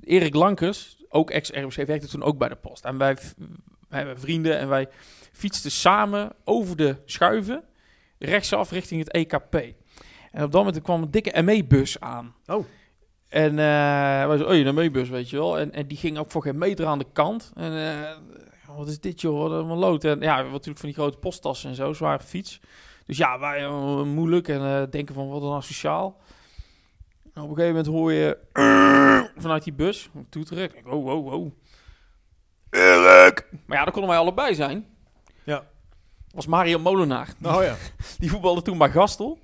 Erik 0.00 0.34
Lankers, 0.34 0.96
ook 1.08 1.30
ex-RBC, 1.30 1.86
werkte 1.86 2.08
toen 2.08 2.22
ook 2.22 2.38
bij 2.38 2.48
de 2.48 2.56
post. 2.56 2.84
En 2.84 2.98
wij, 2.98 3.14
wij 3.88 3.98
hebben 3.98 4.20
vrienden 4.20 4.58
en 4.58 4.68
wij 4.68 4.88
fietsten 5.32 5.70
samen 5.70 6.32
over 6.44 6.76
de 6.76 6.96
schuiven, 7.04 7.62
rechtsaf 8.18 8.70
richting 8.70 9.00
het 9.04 9.12
EKP. 9.12 9.54
En 10.32 10.44
op 10.44 10.52
dat 10.52 10.64
moment 10.64 10.82
kwam 10.82 11.02
een 11.02 11.10
dikke 11.10 11.42
ME-bus 11.42 12.00
aan. 12.00 12.34
Oh. 12.46 12.64
En 13.28 13.50
eh 13.50 14.26
wij 14.26 14.36
zeiden, 14.36 14.46
oh, 14.46 14.54
een 14.56 14.74
ME-bus, 14.74 15.08
weet 15.08 15.30
je 15.30 15.36
wel. 15.36 15.58
En, 15.58 15.72
en 15.72 15.86
die 15.86 15.98
ging 15.98 16.18
ook 16.18 16.30
voor 16.30 16.42
geen 16.42 16.58
meter 16.58 16.86
aan 16.86 16.98
de 16.98 17.06
kant. 17.12 17.52
En 17.54 17.72
wat 18.76 18.88
is 18.88 19.00
dit, 19.00 19.20
joh? 19.20 19.38
Wat 19.38 19.50
een 19.50 19.76
lood. 19.76 20.04
En 20.04 20.20
ja, 20.20 20.42
natuurlijk 20.42 20.78
van 20.78 20.88
die 20.88 20.98
grote 20.98 21.18
posttassen 21.18 21.70
en 21.70 21.76
zo, 21.76 21.92
zware 21.92 22.22
fiets. 22.22 22.61
Dus 23.06 23.16
ja, 23.16 23.38
wij 23.38 23.64
eh, 23.64 24.02
moeilijk 24.02 24.48
en 24.48 24.61
eh, 24.61 24.83
denken 24.90 25.14
van 25.14 25.28
wat 25.28 25.42
een 25.42 25.52
asociaal. 25.52 26.20
En 27.35 27.42
op 27.42 27.48
een 27.48 27.56
gegeven 27.56 27.76
moment 27.76 27.87
hoor 27.87 28.12
je 28.12 28.38
vanuit 29.42 29.64
die 29.64 29.72
bus, 29.72 30.11
toeteren. 30.28 30.64
Ik 30.64 30.72
denk, 30.72 30.92
oh, 30.92 31.06
oh, 31.06 31.33
oh. 31.33 31.52
Erik! 32.70 33.46
Maar 33.66 33.78
ja, 33.78 33.85
dat 33.85 33.92
konden 33.92 34.11
wij 34.11 34.20
allebei 34.20 34.54
zijn. 34.54 34.87
Ja. 35.44 35.64
was 36.30 36.46
Mario 36.46 36.78
Molenaar. 36.78 37.35
Oh 37.42 37.62
ja. 37.62 37.76
Die 38.18 38.30
voetbalde 38.30 38.62
toen 38.62 38.78
bij 38.78 38.90
Gastel. 38.90 39.38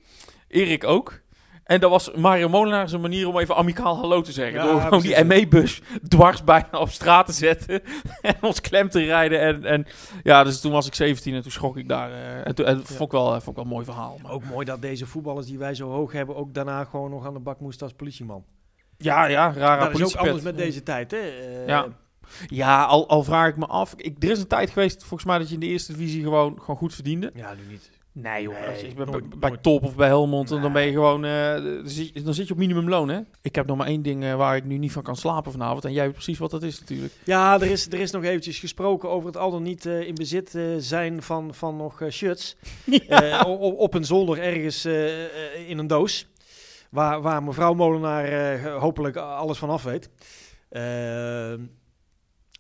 Erik 0.49 0.85
ook. 0.85 1.21
En 1.67 1.81
dat 1.81 1.91
was 1.91 2.11
Mario 2.15 2.49
Molenaar 2.49 2.89
zijn 2.89 3.01
manier 3.01 3.29
om 3.29 3.39
even 3.39 3.57
amicaal 3.57 3.97
hallo 3.97 4.21
te 4.21 4.33
zeggen. 4.33 4.55
Ja, 4.55 4.67
Door 4.67 4.81
gewoon 4.81 5.01
die 5.01 5.25
ME-bus 5.25 5.81
dwars 6.09 6.45
bijna 6.45 6.69
op 6.71 6.89
straat 6.91 7.27
te 7.27 7.33
zetten. 7.33 7.83
en 8.21 8.35
ons 8.41 8.61
klem 8.61 8.89
te 8.89 9.05
rijden. 9.05 9.41
En, 9.41 9.65
en 9.65 9.87
ja, 10.23 10.45
dus 10.45 10.61
toen 10.61 10.73
was 10.73 10.87
ik 10.87 10.95
17 10.95 11.35
en 11.35 11.43
toen 11.43 11.51
schrok 11.51 11.77
ik 11.77 11.89
daar. 11.89 12.11
eh, 12.13 12.47
en 12.47 12.55
toen, 12.55 12.67
en 12.67 12.87
vond, 12.87 13.01
ik 13.01 13.11
wel, 13.11 13.27
eh, 13.27 13.33
vond 13.33 13.47
ik 13.49 13.55
wel 13.55 13.65
een 13.65 13.71
mooi 13.71 13.85
verhaal. 13.85 14.19
Maar- 14.23 14.33
Ook 14.33 14.45
mooi 14.45 14.65
dat 14.65 14.83
deze 14.83 15.07
voetballers 15.07 15.47
die 15.47 15.59
wij 15.59 15.75
zo 15.75 15.89
hoog 15.91 16.13
hebben, 16.13 16.37
ook 16.37 16.55
daarna 16.55 16.85
gewoon 16.85 17.11
nog 17.11 17.27
aan 17.27 17.35
de 17.35 17.41
bak 17.41 17.61
moesten 17.61 17.87
als 17.87 17.97
politieman. 17.97 18.45
Ja, 18.99 19.25
ja, 19.27 19.53
rare 19.53 19.81
dat 19.91 20.01
is 20.01 20.05
ook 20.15 20.21
anders 20.21 20.43
met 20.43 20.57
deze 20.57 20.83
tijd, 20.83 21.11
hè? 21.11 21.17
Eh, 21.19 21.67
Ja. 21.67 21.87
Ja, 22.47 22.85
al, 22.85 23.09
al 23.09 23.23
vraag 23.23 23.49
ik 23.49 23.57
me 23.57 23.67
af. 23.67 23.95
Ik, 23.97 24.23
er 24.23 24.31
is 24.31 24.39
een 24.41 24.47
tijd 24.47 24.71
geweest, 24.71 24.99
volgens 25.05 25.25
mij, 25.25 25.39
dat 25.39 25.49
je 25.49 25.55
in 25.55 25.61
de 25.61 25.67
eerste 25.67 25.93
divisie 25.93 26.23
gewoon, 26.23 26.57
gewoon 26.61 26.77
goed 26.77 26.95
verdiende. 26.95 27.31
Ja, 27.35 27.55
nu 27.55 27.63
niet. 27.71 27.91
Nee, 28.19 28.43
joh. 28.43 28.61
Nee, 28.61 28.69
als 28.69 28.81
je 28.81 28.95
bij, 28.95 29.05
nooit, 29.05 29.41
bij 29.41 29.49
nooit. 29.49 29.63
Top 29.63 29.83
of 29.83 29.95
bij 29.95 30.07
Helmond, 30.07 30.49
dan 30.49 30.61
Nee. 30.61 30.71
ben 30.71 30.83
je 30.87 30.93
gewoon... 30.93 31.25
eh, 31.25 31.53
dan, 31.55 31.81
zit, 31.85 32.11
je- 32.15 32.23
dan 32.23 32.35
zit 32.35 32.47
je 32.47 32.53
op 32.53 32.59
minimumloon, 32.59 33.09
hè? 33.09 33.21
Ik 33.43 33.55
heb 33.55 33.67
nog 33.67 33.77
maar 33.77 33.87
één 33.87 34.03
ding 34.03 34.25
eh, 34.25 34.35
waar 34.35 34.57
ik 34.57 34.65
nu 34.65 34.79
niet 34.79 34.93
van 34.93 35.03
kan 35.03 35.17
slapen 35.17 35.53
vanavond. 35.53 35.85
En 35.85 35.93
jij 35.93 36.05
weet 36.05 36.13
precies 36.13 36.39
wat 36.39 36.51
dat 36.51 36.63
is 36.63 36.81
natuurlijk. 36.81 37.13
Ja, 37.25 37.55
er 37.55 37.71
is, 37.71 37.87
er 37.87 38.01
is 38.01 38.11
nog 38.11 38.25
eventjes 38.25 38.59
gesproken 38.59 39.09
over 39.11 39.27
het 39.27 39.37
al 39.37 39.51
dan 39.51 39.63
niet 39.63 39.87
eh, 39.87 40.01
in 40.01 40.15
bezit 40.15 40.55
eh, 40.55 40.63
zijn 40.79 41.23
van, 41.23 41.55
van 41.55 41.77
nog 41.77 42.03
shirts. 42.11 42.57
Eh, 43.09 43.43
o- 43.47 43.59
o- 43.59 43.71
op 43.71 43.95
een 43.95 44.05
zolder 44.05 44.39
ergens 44.39 44.85
in 45.67 45.79
een 45.79 45.87
doos. 45.87 46.27
Waar, 46.91 47.21
waar 47.23 47.43
mevrouw 47.43 47.75
Molenaar 47.75 48.25
eh, 48.25 48.77
hopelijk 48.81 49.17
alles 49.17 49.59
van 49.59 49.71
af 49.71 49.83
weet. 49.83 50.09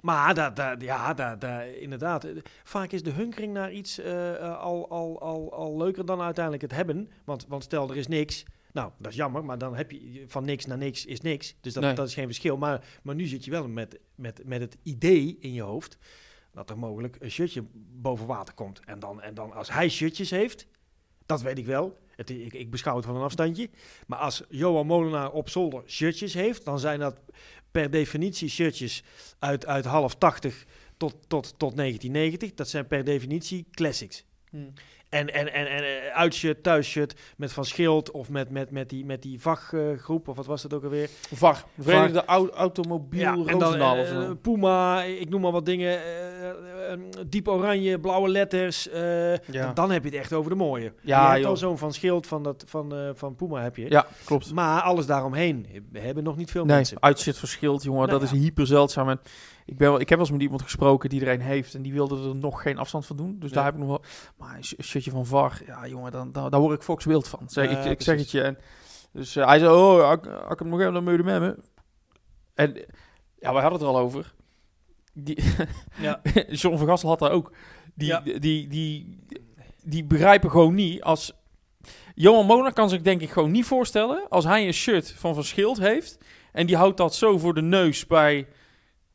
Maar 0.06 0.34
dat, 0.34 0.56
dat, 0.56 0.82
ja, 0.82 1.14
dat, 1.14 1.40
dat, 1.40 1.62
inderdaad. 1.80 2.26
Vaak 2.64 2.92
is 2.92 3.02
de 3.02 3.10
hunkering 3.10 3.52
naar 3.52 3.72
iets 3.72 3.98
eh, 3.98 4.34
eh, 4.34 4.58
al, 4.58 4.90
al, 4.90 5.20
al, 5.20 5.52
al 5.52 5.76
leuker 5.76 6.06
dan 6.06 6.20
uiteindelijk 6.20 6.62
het 6.62 6.72
hebben. 6.72 7.10
Want, 7.24 7.46
want 7.48 7.62
stel, 7.62 7.90
er 7.90 7.96
is 7.96 8.06
niks. 8.06 8.44
Nou, 8.72 8.90
dat 8.98 9.10
is 9.10 9.16
jammer, 9.16 9.44
maar 9.44 9.58
dan 9.58 9.76
heb 9.76 9.90
je 9.90 10.24
van 10.26 10.44
niks 10.44 10.66
naar 10.66 10.78
niks 10.78 11.04
is 11.04 11.20
niks. 11.20 11.54
Dus 11.60 11.72
dat, 11.72 11.82
Nee. 11.82 11.94
dat 11.94 12.08
is 12.08 12.14
geen 12.14 12.26
verschil. 12.26 12.56
Maar, 12.56 12.84
maar 13.02 13.14
nu 13.14 13.26
zit 13.26 13.44
je 13.44 13.50
wel 13.50 13.68
met, 13.68 13.98
met, 14.14 14.42
met 14.44 14.60
het 14.60 14.76
idee 14.82 15.36
in 15.40 15.52
je 15.52 15.62
hoofd 15.62 15.98
dat 16.52 16.70
er 16.70 16.78
mogelijk 16.78 17.16
een 17.18 17.30
shirtje 17.30 17.64
boven 17.74 18.26
water 18.26 18.54
komt. 18.54 18.80
En 18.84 18.98
dan, 18.98 19.22
en 19.22 19.34
dan 19.34 19.52
als 19.52 19.72
hij 19.72 19.88
shirtjes 19.88 20.30
heeft, 20.30 20.66
dat 21.26 21.42
weet 21.42 21.58
ik 21.58 21.66
wel. 21.66 21.98
Ik, 22.24 22.52
ik 22.52 22.70
beschouw 22.70 22.96
het 22.96 23.04
van 23.04 23.16
een 23.16 23.22
afstandje. 23.22 23.68
Maar 24.06 24.18
als 24.18 24.42
Johan 24.48 24.86
Molenaar 24.86 25.32
op 25.32 25.48
zolder 25.48 25.82
shirtjes 25.86 26.34
heeft, 26.34 26.64
dan 26.64 26.78
zijn 26.78 26.98
dat 26.98 27.20
per 27.70 27.90
definitie 27.90 28.48
shirtjes 28.48 29.02
uit, 29.38 29.66
uit 29.66 29.84
half 29.84 30.14
80 30.14 30.64
tot, 30.96 31.16
tot, 31.26 31.54
tot 31.58 31.76
1990. 31.76 32.54
Dat 32.54 32.68
zijn 32.68 32.86
per 32.86 33.04
definitie 33.04 33.66
classics. 33.70 34.24
En, 35.08 35.32
en, 35.34 35.52
en, 35.52 35.66
en 35.66 35.82
eh, 35.82 36.16
uitshirt, 36.16 36.62
thuisshirt 36.62 37.14
met 37.36 37.52
Van 37.52 37.64
Schild 37.64 38.10
of 38.10 38.28
met, 38.28 38.50
met, 38.50 38.70
met 38.70 38.88
die, 38.88 39.04
met 39.04 39.22
die 39.22 39.40
vakgroep, 39.40 40.28
of 40.28 40.36
wat 40.36 40.46
was 40.46 40.62
dat 40.62 40.74
ook 40.74 40.84
alweer? 40.84 41.08
VAR. 41.32 41.64
Verenigde 41.78 42.24
Au- 42.24 42.50
Automobiel 42.50 43.20
Ja, 43.20 43.34
Roosendaal 43.34 43.94
eh, 43.96 44.00
of 44.00 44.06
zo. 44.06 44.34
Puma, 44.34 45.02
ik 45.02 45.28
noem 45.28 45.40
maar 45.40 45.52
wat 45.52 45.66
dingen. 45.66 45.88
eh, 46.02 46.48
eh, 46.48 46.92
eh, 46.92 46.98
diep 47.26 47.48
oranje, 47.48 47.98
blauwe 48.00 48.28
letters. 48.28 48.88
eh, 48.88 49.36
Ja. 49.36 49.72
Dan 49.72 49.90
heb 49.90 50.02
je 50.04 50.08
het 50.10 50.18
echt 50.18 50.32
over 50.32 50.50
de 50.50 50.56
mooie. 50.56 50.92
Ja, 51.02 51.22
je 51.24 51.28
hebt 51.28 51.40
joh. 51.40 51.50
al 51.50 51.56
zo'n 51.56 51.78
van 51.78 51.92
Schild 51.92 52.26
van, 52.26 52.42
dat, 52.42 52.64
van, 52.66 52.94
eh, 52.94 53.10
van 53.14 53.34
Puma 53.36 53.62
heb 53.62 53.76
je. 53.76 53.90
Ja, 53.90 54.06
klopt. 54.24 54.52
Maar 54.52 54.80
alles 54.82 55.06
daaromheen 55.06 55.66
hebben 55.92 56.24
nog 56.24 56.36
niet 56.36 56.50
veel 56.50 56.64
Nee, 56.64 56.76
mensen. 56.76 56.96
uitzit 57.00 57.38
verschilt, 57.38 57.82
jongen. 57.82 58.08
Nou 58.08 58.20
dat 58.20 58.30
ja. 58.30 58.36
is 58.36 58.42
hyper 58.42 58.66
zeldzaam. 58.66 59.08
En 59.08 59.20
ik, 59.66 59.76
ben 59.76 59.90
wel, 59.90 60.00
ik 60.00 60.08
heb 60.08 60.18
wel 60.18 60.26
eens 60.26 60.30
met 60.36 60.42
iemand 60.44 60.62
gesproken 60.62 61.08
die 61.08 61.20
er 61.26 61.32
een 61.32 61.40
heeft. 61.40 61.74
En 61.74 61.82
die 61.82 61.92
wilde 61.92 62.28
er 62.28 62.36
nog 62.36 62.62
geen 62.62 62.78
afstand 62.78 63.06
van 63.06 63.16
doen. 63.16 63.36
Dus 63.38 63.52
daar 63.52 63.64
heb 63.64 63.72
ik 63.74 63.78
nog 63.80 63.88
wel... 63.88 64.02
Maar 64.36 64.56
een 64.56 64.64
sh- 64.64 64.74
shirtje 64.82 65.10
van 65.10 65.26
VAR, 65.26 65.62
ja 65.66 65.86
jongen, 65.86 66.12
dan, 66.12 66.32
dan, 66.32 66.50
daar 66.50 66.60
word 66.60 66.76
ik 66.76 66.82
Fox 66.82 67.04
wild 67.04 67.28
van. 67.28 67.40
Zeg, 67.46 67.70
Ja, 67.70 67.78
ik, 67.78 67.90
ik 67.90 68.02
zeg 68.02 68.18
het 68.18 68.30
je. 68.30 68.40
En, 68.42 68.58
dus 69.12 69.36
eh, 69.36 69.46
hij 69.46 69.58
zei, 69.58 69.72
oh, 69.74 70.12
ik, 70.12 70.24
ik 70.50 70.58
hem 70.58 70.68
nog 70.68 70.80
even, 70.80 70.92
dan 70.92 71.02
moet 71.04 71.12
je 71.12 71.18
hem 71.18 71.26
hebben. 71.28 71.64
En 72.54 72.74
ja, 73.38 73.52
wij 73.52 73.62
hadden 73.62 73.72
het 73.72 73.80
er 73.80 73.86
al 73.94 73.98
over. 73.98 74.34
Die, 75.12 75.38
Ja. 76.00 76.20
John 76.48 76.76
van 76.76 76.86
Gassel 76.86 77.08
had 77.08 77.18
daar 77.18 77.30
ook. 77.30 77.52
Die, 77.94 78.08
Ja. 78.08 78.20
die, 78.20 78.38
die, 78.38 78.68
die, 78.68 79.18
die 79.82 80.04
begrijpen 80.04 80.50
gewoon 80.50 80.74
niet 80.74 81.02
als... 81.02 81.32
Johan 82.14 82.46
Mona 82.46 82.70
kan 82.70 82.88
zich 82.88 83.02
denk 83.02 83.20
ik 83.20 83.30
gewoon 83.30 83.50
niet 83.50 83.64
voorstellen 83.64 84.28
als 84.28 84.44
hij 84.44 84.66
een 84.66 84.72
shirt 84.72 85.12
van 85.12 85.34
Van 85.34 85.44
Schild 85.44 85.78
heeft 85.78 86.18
en 86.52 86.66
die 86.66 86.76
houdt 86.76 86.96
dat 86.96 87.14
zo 87.14 87.38
voor 87.38 87.54
de 87.54 87.62
neus 87.62 88.06
bij 88.06 88.46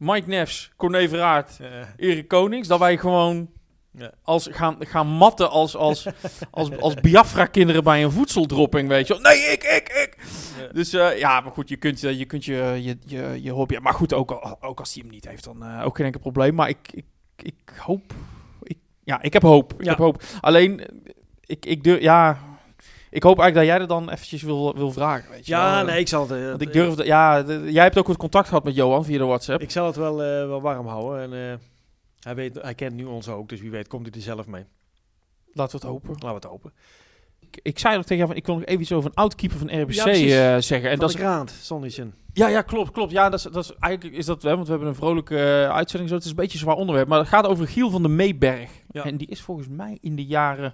Mike 0.01 0.27
Nefs, 0.27 0.71
Corné 0.77 1.09
Verraert, 1.09 1.59
Erik 1.97 2.27
Konings, 2.27 2.67
dat 2.67 2.79
wij 2.79 2.97
gewoon 2.97 3.49
Ja. 3.91 4.11
als 4.23 4.47
gaan, 4.51 4.75
gaan 4.79 5.07
matten 5.07 5.49
als, 5.49 5.75
als, 5.75 6.07
als, 6.51 6.77
als 6.77 6.93
Biafra-kinderen 6.93 7.83
bij 7.83 8.03
een 8.03 8.11
voedseldropping, 8.11 8.87
weet 8.89 9.07
je. 9.07 9.19
Nee, 9.21 9.37
ik, 9.39 9.63
ik, 9.63 9.89
ik. 9.89 10.17
Ja. 10.59 10.67
Dus 10.73 10.93
eh, 10.93 11.17
ja, 11.19 11.41
maar 11.41 11.51
goed, 11.51 11.69
je 11.69 11.75
kunt, 11.77 12.03
eh, 12.03 12.17
je, 12.17 12.25
kunt 12.25 12.45
je, 12.45 12.77
je, 12.81 12.97
je, 13.05 13.39
je 13.43 13.51
hobby... 13.51 13.77
Maar 13.77 13.93
goed, 13.93 14.13
ook, 14.13 14.57
ook 14.59 14.79
als 14.79 14.93
hij 14.93 15.03
hem 15.03 15.11
niet 15.11 15.27
heeft, 15.27 15.43
dan 15.43 15.63
eh, 15.63 15.85
ook 15.85 15.95
geen 15.95 16.05
enkel 16.05 16.21
probleem. 16.21 16.55
Maar 16.55 16.69
ik, 16.69 16.77
ik, 16.91 17.05
ik 17.35 17.73
hoop... 17.77 18.13
Ik, 18.63 18.77
ja, 19.03 19.21
ik 19.21 19.33
heb 19.33 19.41
hoop. 19.41 19.73
Ik 19.73 19.83
Ja. 19.83 19.89
heb 19.89 19.97
hoop. 19.99 20.23
Alleen, 20.41 20.81
ik, 21.45 21.65
ik 21.65 21.83
durf... 21.83 22.01
Ja, 22.01 22.37
ik 23.11 23.23
hoop 23.23 23.39
eigenlijk 23.39 23.55
dat 23.55 23.65
jij 23.77 23.87
er 23.87 23.87
dan 23.87 24.09
eventjes 24.09 24.41
wil, 24.41 24.75
wil 24.75 24.91
vragen, 24.91 25.29
weet 25.31 25.45
je 25.45 25.51
Ja, 25.51 25.75
wel. 25.75 25.85
nee, 25.85 25.99
ik 25.99 26.07
zal 26.07 26.21
het... 26.29 26.39
eh, 26.39 26.49
Want 26.49 26.61
ik 26.61 26.73
durf... 26.73 26.93
de- 26.95 27.05
Ja, 27.05 27.41
jij 27.65 27.83
hebt 27.83 27.97
ook 27.97 28.05
goed 28.05 28.17
contact 28.17 28.47
gehad 28.47 28.63
met 28.63 28.75
Johan 28.75 29.05
via 29.05 29.17
de 29.17 29.23
WhatsApp. 29.25 29.61
Ik 29.61 29.71
zal 29.71 29.85
het 29.85 29.95
wel, 29.95 30.11
eh, 30.23 30.27
wel 30.47 30.61
warm 30.61 30.87
houden. 30.87 31.21
En, 31.21 31.51
eh, 31.51 31.57
hij, 32.19 32.35
weet, 32.35 32.61
hij 32.61 32.75
kent 32.75 32.93
nu 32.95 33.05
ons 33.05 33.27
ook, 33.27 33.49
dus 33.49 33.61
wie 33.61 33.71
weet 33.71 33.87
komt 33.87 34.05
hij 34.05 34.15
er 34.15 34.21
zelf 34.21 34.47
mee. 34.47 34.65
Laten 35.53 35.79
we 35.79 35.85
het 35.85 35.93
hopen. 35.95 36.09
Laten 36.09 36.27
we 36.27 36.33
het 36.33 36.43
hopen. 36.43 36.73
Ik, 37.39 37.59
ik 37.63 37.79
zei 37.79 37.95
nog 37.95 38.01
tegen 38.05 38.17
jou, 38.17 38.27
van, 38.27 38.37
ik 38.37 38.45
wil 38.45 38.55
nog 38.55 38.65
even 38.65 38.81
iets 38.81 38.91
over 38.91 39.09
een 39.09 39.15
oud-keeper 39.15 39.57
van 39.57 39.81
RBC 39.81 39.91
Ja, 39.93 40.61
zeggen. 40.61 40.89
En 40.89 40.99
dat 40.99 41.09
is 41.09 41.15
Graant, 41.15 41.51
Sonnischen. 41.61 42.13
Ja, 42.33 42.47
ja, 42.47 42.61
klopt, 42.61 42.91
klopt. 42.91 43.11
Ja, 43.11 43.29
dat 43.29 43.39
is, 43.45 43.51
dat 43.51 43.63
is, 43.63 43.73
eigenlijk 43.79 44.15
is 44.15 44.25
dat, 44.25 44.41
hè, 44.41 44.49
want 44.53 44.63
we 44.65 44.69
hebben 44.69 44.89
een 44.89 44.95
vrolijke 44.95 45.69
uitzending 45.71 46.09
zo. 46.09 46.15
Het 46.15 46.23
is 46.23 46.29
een 46.29 46.35
beetje 46.35 46.53
een 46.53 46.63
zwaar 46.63 46.75
onderwerp, 46.75 47.07
maar 47.07 47.19
het 47.19 47.27
gaat 47.27 47.47
over 47.47 47.67
Giel 47.67 47.89
van 47.89 48.01
de 48.01 48.07
Meeberg. 48.09 48.69
Ja. 48.91 49.03
En 49.05 49.17
die 49.17 49.27
is 49.27 49.41
volgens 49.41 49.67
mij 49.67 49.97
in 50.01 50.15
de 50.15 50.25
jaren 50.25 50.73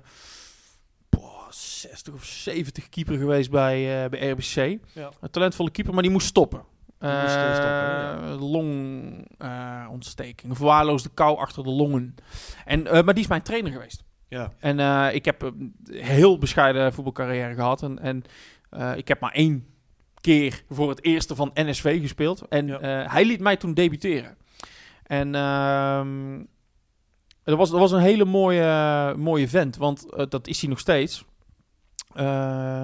60 1.54 2.14
of 2.14 2.24
70 2.26 2.90
keeper 2.90 3.18
geweest 3.18 3.50
bij, 3.52 4.04
eh, 4.04 4.10
bij 4.10 4.30
RBC. 4.30 4.80
Ja. 4.94 5.12
Een 5.22 5.30
talentvolle 5.32 5.72
keeper, 5.72 5.94
maar 5.94 6.04
die 6.04 6.12
moest 6.12 6.28
stoppen. 6.28 6.64
Die 7.00 7.10
moest, 7.10 7.36
eh, 7.36 7.54
stoppen, 7.54 7.70
ja. 7.70 8.20
Longontsteking, 8.36 10.56
verwaarloosde 10.58 11.10
kou 11.14 11.38
achter 11.38 11.64
de 11.64 11.70
longen. 11.70 12.16
En, 12.66 12.88
eh, 12.88 13.04
maar 13.04 13.14
die 13.14 13.24
is 13.24 13.30
mijn 13.30 13.42
trainer 13.42 13.72
geweest. 13.72 14.04
Ja. 14.28 14.54
En 14.60 14.80
eh, 14.80 15.08
ik 15.14 15.26
heb 15.26 15.42
een 15.42 15.76
heel 15.92 16.38
bescheiden 16.38 16.94
voetbalcarrière 16.94 17.54
gehad. 17.54 17.84
En, 17.84 18.00
en 18.00 18.24
eh, 18.70 18.98
ik 18.98 19.08
heb 19.08 19.20
maar 19.20 19.32
één 19.32 19.66
keer 20.22 20.64
voor 20.70 20.90
het 20.90 21.04
eerste 21.04 21.36
van 21.36 21.52
NSV 21.54 22.02
gespeeld. 22.02 22.42
En 22.50 22.68
Ja. 22.68 22.80
eh, 22.80 23.12
hij 23.14 23.26
liet 23.26 23.40
mij 23.40 23.58
toen 23.58 23.74
debuteren. 23.74 24.38
En 25.04 25.36
ehm, 25.36 26.44
dat, 27.44 27.58
was, 27.58 27.70
dat 27.70 27.80
was 27.80 27.92
een 27.92 28.00
hele 28.00 28.26
mooie, 28.26 29.14
mooie 29.18 29.48
vent. 29.48 29.78
Want 29.78 30.14
eh, 30.14 30.26
dat 30.30 30.48
is 30.48 30.62
hij 30.62 30.70
nog 30.70 30.80
steeds. 30.80 31.26
Eh 32.18 32.82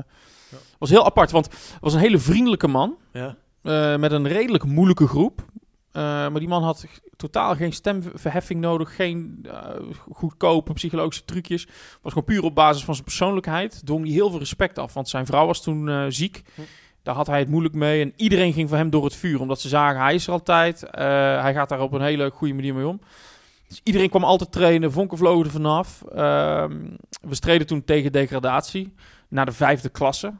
was 0.77 0.91
heel 0.91 1.05
apart, 1.05 1.31
want 1.31 1.45
het 1.45 1.77
was 1.79 1.93
een 1.93 1.99
hele 1.99 2.19
vriendelijke 2.19 2.67
man. 2.67 2.97
Ja. 3.13 3.36
eh, 3.61 3.95
met 3.97 4.11
een 4.11 4.27
redelijk 4.27 4.63
moeilijke 4.63 5.07
groep. 5.07 5.45
Eh, 5.91 6.01
maar 6.03 6.39
die 6.39 6.47
man 6.47 6.63
had 6.63 6.86
totaal 7.15 7.55
geen 7.55 7.73
stemverheffing 7.73 8.61
nodig. 8.61 8.95
Geen 8.95 9.45
goedkope 10.11 10.73
psychologische 10.73 11.25
trucjes. 11.25 11.67
Was 12.01 12.13
gewoon 12.13 12.27
puur 12.27 12.43
op 12.43 12.55
basis 12.55 12.84
van 12.84 12.93
zijn 12.93 13.05
persoonlijkheid. 13.05 13.81
Dwong 13.86 14.03
hij 14.03 14.13
heel 14.13 14.29
veel 14.29 14.39
respect 14.39 14.79
af. 14.79 14.93
Want 14.93 15.09
zijn 15.09 15.25
vrouw 15.25 15.45
was 15.45 15.63
toen 15.63 16.11
ziek. 16.11 16.41
Hm. 16.55 16.61
Daar 17.03 17.15
had 17.15 17.27
hij 17.27 17.39
het 17.39 17.49
moeilijk 17.49 17.75
mee. 17.75 18.01
En 18.01 18.13
iedereen 18.15 18.53
ging 18.53 18.69
voor 18.69 18.77
hem 18.77 18.89
door 18.89 19.03
het 19.03 19.15
vuur. 19.15 19.41
Omdat 19.41 19.61
ze 19.61 19.67
zagen, 19.67 20.01
hij 20.01 20.13
is 20.13 20.27
er 20.27 20.34
altijd. 20.34 20.84
Hij 20.91 21.53
gaat 21.53 21.69
daar 21.69 21.81
op 21.81 21.93
een 21.93 22.01
hele 22.01 22.29
goede 22.29 22.53
manier 22.53 22.73
mee 22.73 22.88
om. 22.88 22.99
Dus 23.68 23.82
iedereen 23.84 24.09
kwam 24.09 24.24
altijd 24.24 24.51
trainen. 24.51 24.91
Vonken 24.91 25.18
vlogen 25.18 25.45
er 25.45 25.51
vanaf. 25.51 26.03
Ehm, 26.16 26.80
we 27.22 27.36
streden 27.36 27.68
toen 27.68 27.84
tegen 27.84 28.11
degradatie. 28.11 28.93
Naar 29.28 29.45
de 29.45 29.51
vijfde 29.51 29.89
klasse. 29.89 30.34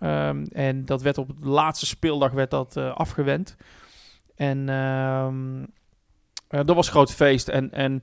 Ehm, 0.00 0.44
en 0.52 0.84
dat 0.84 1.02
werd 1.02 1.18
op 1.18 1.28
de 1.42 1.48
laatste 1.48 1.86
speeldag 1.86 2.32
werd 2.32 2.50
dat, 2.50 2.76
eh, 2.76 2.94
afgewend. 2.94 3.56
En 4.36 4.68
ehm, 4.68 5.62
eh, 6.48 6.66
dat 6.66 6.76
was 6.76 6.86
een 6.86 6.92
groot 6.92 7.12
feest. 7.12 7.48
En, 7.48 7.72
en 7.72 8.00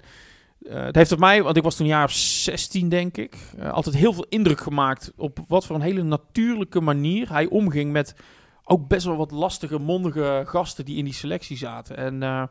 eh, 0.61 0.83
het 0.83 0.95
heeft 0.95 1.11
op 1.11 1.19
mij, 1.19 1.43
want 1.43 1.57
ik 1.57 1.63
was 1.63 1.75
toen 1.75 1.87
jaar 1.87 2.03
of 2.03 2.11
16 2.11 2.89
denk 2.89 3.17
ik, 3.17 3.37
altijd 3.71 3.95
heel 3.95 4.13
veel 4.13 4.25
indruk 4.29 4.59
gemaakt 4.59 5.11
op 5.15 5.39
wat 5.47 5.65
voor 5.65 5.75
een 5.75 5.81
hele 5.81 6.03
natuurlijke 6.03 6.81
manier 6.81 7.31
hij 7.31 7.45
omging 7.45 7.91
met 7.91 8.15
ook 8.63 8.87
best 8.87 9.05
wel 9.05 9.15
wat 9.15 9.31
lastige, 9.31 9.79
mondige 9.79 10.43
gasten 10.45 10.85
die 10.85 10.97
in 10.97 11.03
die 11.03 11.13
selectie 11.13 11.57
zaten. 11.57 11.97
En 11.97 12.49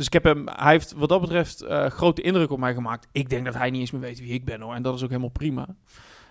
dus 0.00 0.08
ik 0.08 0.22
heb 0.22 0.24
hem, 0.24 0.48
hij 0.48 0.72
heeft 0.72 0.92
wat 0.92 1.08
dat 1.08 1.20
betreft 1.20 1.60
eh, 1.60 1.86
grote 1.86 2.22
indruk 2.22 2.50
op 2.50 2.58
mij 2.58 2.74
gemaakt. 2.74 3.08
Ik 3.12 3.28
denk 3.28 3.44
dat 3.44 3.54
hij 3.54 3.70
niet 3.70 3.80
eens 3.80 3.90
meer 3.90 4.00
weet 4.00 4.20
wie 4.20 4.32
ik 4.32 4.44
ben 4.44 4.60
hoor. 4.60 4.74
En 4.74 4.82
dat 4.82 4.94
is 4.94 5.02
ook 5.02 5.08
helemaal 5.08 5.30
prima. 5.30 5.66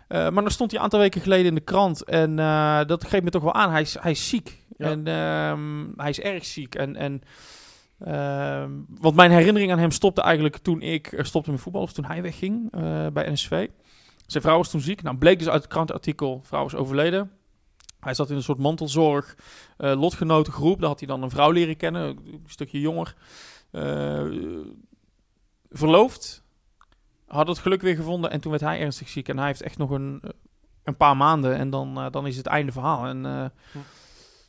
Eh, 0.07 0.29
maar 0.29 0.43
dan 0.43 0.51
stond 0.51 0.69
hij 0.69 0.79
een 0.79 0.85
aantal 0.85 0.99
weken 0.99 1.21
geleden 1.21 1.45
in 1.45 1.55
de 1.55 1.61
krant. 1.61 2.03
En 2.03 2.39
eh, 2.39 2.85
dat 2.85 3.03
greep 3.03 3.23
me 3.23 3.29
toch 3.29 3.43
wel 3.43 3.53
aan. 3.53 3.71
Hij 3.71 3.81
is, 3.81 3.97
hij 3.99 4.11
is 4.11 4.29
ziek. 4.29 4.65
Ja. 4.77 4.89
En 4.89 5.07
ehm, 5.07 6.01
hij 6.01 6.09
is 6.09 6.19
erg 6.19 6.45
ziek. 6.45 6.75
En, 6.75 6.95
en, 6.95 7.21
ehm, 7.99 8.71
want 8.99 9.15
mijn 9.15 9.31
herinnering 9.31 9.71
aan 9.71 9.79
hem 9.79 9.91
stopte 9.91 10.21
eigenlijk 10.21 10.57
toen 10.57 10.81
ik 10.81 11.13
stopte 11.17 11.51
met 11.51 11.61
voetbal. 11.61 11.81
Of 11.81 11.93
toen 11.93 12.05
hij 12.05 12.21
wegging 12.21 12.71
bij 13.13 13.31
NSV. 13.31 13.67
Zijn 14.25 14.43
vrouw 14.43 14.57
was 14.57 14.69
toen 14.69 14.81
ziek. 14.81 15.01
Nou, 15.01 15.17
bleek 15.17 15.39
dus 15.39 15.49
uit 15.49 15.61
het 15.61 15.71
krantenartikel. 15.71 16.41
Vrouw 16.43 16.65
is 16.65 16.75
overleden. 16.75 17.31
Hij 17.99 18.13
zat 18.13 18.29
in 18.29 18.35
een 18.35 18.43
soort 18.43 18.57
mantelzorg, 18.57 19.35
eh 19.77 19.99
lotgenotengroep. 19.99 20.79
Daar 20.79 20.89
had 20.89 20.99
hij 20.99 21.07
dan 21.07 21.23
een 21.23 21.29
vrouw 21.29 21.51
leren 21.51 21.77
kennen. 21.77 22.03
Een 22.03 22.43
stukje 22.45 22.79
jonger. 22.79 23.15
Eh, 23.71 24.25
verloofd. 25.69 26.43
Had 27.27 27.47
het 27.47 27.57
geluk 27.57 27.81
weer 27.81 27.95
gevonden. 27.95 28.31
En 28.31 28.39
toen 28.41 28.51
werd 28.51 28.63
hij 28.63 28.79
ernstig 28.79 29.09
ziek. 29.09 29.27
En 29.29 29.37
hij 29.37 29.47
heeft 29.47 29.61
echt 29.61 29.77
nog 29.77 29.89
een, 29.89 30.21
een 30.83 30.97
paar 30.97 31.17
maanden. 31.17 31.55
En 31.55 31.69
dan, 31.69 31.97
eh, 31.97 32.05
dan 32.11 32.27
is 32.27 32.37
het 32.37 32.45
einde 32.45 32.71
verhaal. 32.71 33.05
En 33.05 33.25
eh, 33.25 33.45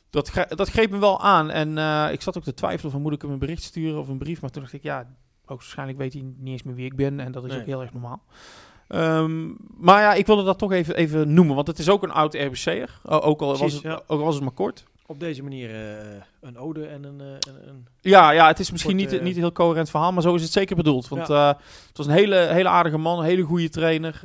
dat, 0.09 0.31
dat 0.49 0.69
greep 0.69 0.89
me 0.91 0.97
wel 0.97 1.21
aan. 1.21 1.49
En 1.49 1.77
eh, 1.77 2.07
ik 2.11 2.21
zat 2.21 2.37
ook 2.37 2.43
te 2.43 2.53
twijfelen 2.53 2.91
van 2.91 3.01
moet 3.01 3.13
ik 3.13 3.21
hem 3.21 3.31
een 3.31 3.39
bericht 3.39 3.63
sturen 3.63 3.99
of 3.99 4.07
een 4.07 4.17
brief. 4.17 4.41
Maar 4.41 4.49
toen 4.49 4.61
dacht 4.61 4.73
ik, 4.73 4.83
ja, 4.83 4.99
ook 5.45 5.57
waarschijnlijk 5.59 5.97
weet 5.97 6.13
hij 6.13 6.21
niet 6.21 6.51
eens 6.51 6.63
meer 6.63 6.75
wie 6.75 6.85
ik 6.85 6.95
ben. 6.95 7.19
En 7.19 7.31
dat 7.31 7.43
is 7.43 7.49
Nee. 7.51 7.59
ook 7.59 7.65
heel 7.65 7.81
erg 7.81 7.93
normaal. 7.93 8.23
Ehm, 8.87 9.47
maar 9.77 10.01
ja, 10.01 10.13
ik 10.13 10.25
wilde 10.25 10.43
dat 10.43 10.57
toch 10.57 10.71
even, 10.71 10.95
even 10.95 11.33
noemen. 11.33 11.55
Want 11.55 11.67
het 11.67 11.79
is 11.79 11.89
ook 11.89 12.03
een 12.03 12.11
oud 12.11 12.33
RBC'er. 12.33 12.99
Ook, 13.03 13.41
al 13.41 13.47
was 13.47 13.59
Precies, 13.59 13.75
het, 13.83 13.83
ja. 13.91 14.01
ook 14.07 14.19
al 14.19 14.25
was 14.25 14.35
het 14.35 14.43
maar 14.43 14.53
kort. 14.53 14.83
Op 15.11 15.19
deze 15.19 15.43
manier 15.43 15.69
eh, 15.69 16.21
een 16.41 16.57
ode 16.57 16.85
en 16.85 17.03
een... 17.03 17.21
eh, 17.21 17.27
een, 17.27 17.67
een 17.67 17.87
Ja, 18.01 18.31
ja, 18.31 18.47
het 18.47 18.59
is 18.59 18.71
misschien 18.71 18.97
Kort, 18.97 19.09
niet, 19.09 19.19
eh, 19.19 19.25
niet 19.25 19.35
een 19.35 19.41
heel 19.41 19.51
coherent 19.51 19.89
verhaal, 19.89 20.11
maar 20.11 20.21
zo 20.21 20.35
is 20.35 20.41
het 20.41 20.51
zeker 20.51 20.75
bedoeld. 20.75 21.07
Want 21.07 21.27
het 21.27 21.97
was 21.97 22.05
een 22.05 22.13
hele, 22.13 22.35
hele 22.35 22.69
aardige 22.69 22.97
man, 22.97 23.19
een 23.19 23.25
hele 23.25 23.41
goede 23.41 23.69
trainer. 23.69 24.21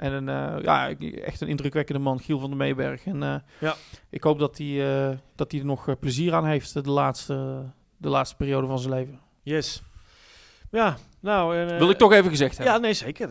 en 0.00 0.12
een, 0.12 0.62
ja, 0.62 0.94
echt 1.24 1.40
een 1.40 1.48
indrukwekkende 1.48 2.00
man, 2.00 2.20
Giel 2.20 2.38
van 2.38 2.48
der 2.48 2.58
Meeberg. 2.58 3.04
En 3.04 3.42
Ja. 3.60 3.74
ik 4.10 4.22
hoop 4.22 4.38
dat 4.38 4.58
hij, 4.58 5.18
dat 5.34 5.50
hij 5.50 5.60
er 5.60 5.66
nog 5.66 5.98
plezier 5.98 6.34
aan 6.34 6.46
heeft 6.46 6.84
de 6.84 6.90
laatste, 6.90 7.62
de 7.96 8.08
laatste 8.08 8.36
periode 8.36 8.66
van 8.66 8.78
zijn 8.78 8.94
leven. 8.94 9.20
yes. 9.42 9.82
Ja, 10.70 10.96
nou... 11.20 11.56
en, 11.56 11.78
Wil 11.78 11.90
ik 11.90 11.98
toch 11.98 12.12
even 12.12 12.30
gezegd 12.30 12.56
hebben. 12.56 12.74
Ja, 12.74 12.80
nee, 12.80 12.92
zeker. 12.92 13.28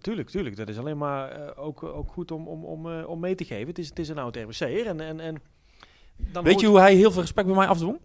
Tuurlijk, 0.00 0.30
tuurlijk. 0.30 0.56
Dat 0.56 0.68
is 0.68 0.78
alleen 0.78 0.98
maar 0.98 1.56
ook, 1.56 1.82
ook 1.82 2.12
goed 2.12 2.30
om, 2.30 2.48
om, 2.48 2.64
om, 2.64 3.02
om 3.02 3.20
mee 3.20 3.34
te 3.34 3.44
geven. 3.44 3.68
Het 3.68 3.78
is, 3.78 3.88
het 3.88 3.98
is 3.98 4.08
een 4.08 4.18
oud 4.18 4.36
RBC'er 4.36 4.86
en... 4.86 5.00
en, 5.00 5.20
en 5.20 5.42
dan 6.16 6.44
Weet 6.44 6.60
je 6.60 6.66
hoe 6.66 6.78
hij 6.78 6.94
heel 6.94 7.10
veel 7.10 7.20
respect 7.20 7.46
bij 7.46 7.56
mij 7.56 7.66
afdwong? 7.66 7.98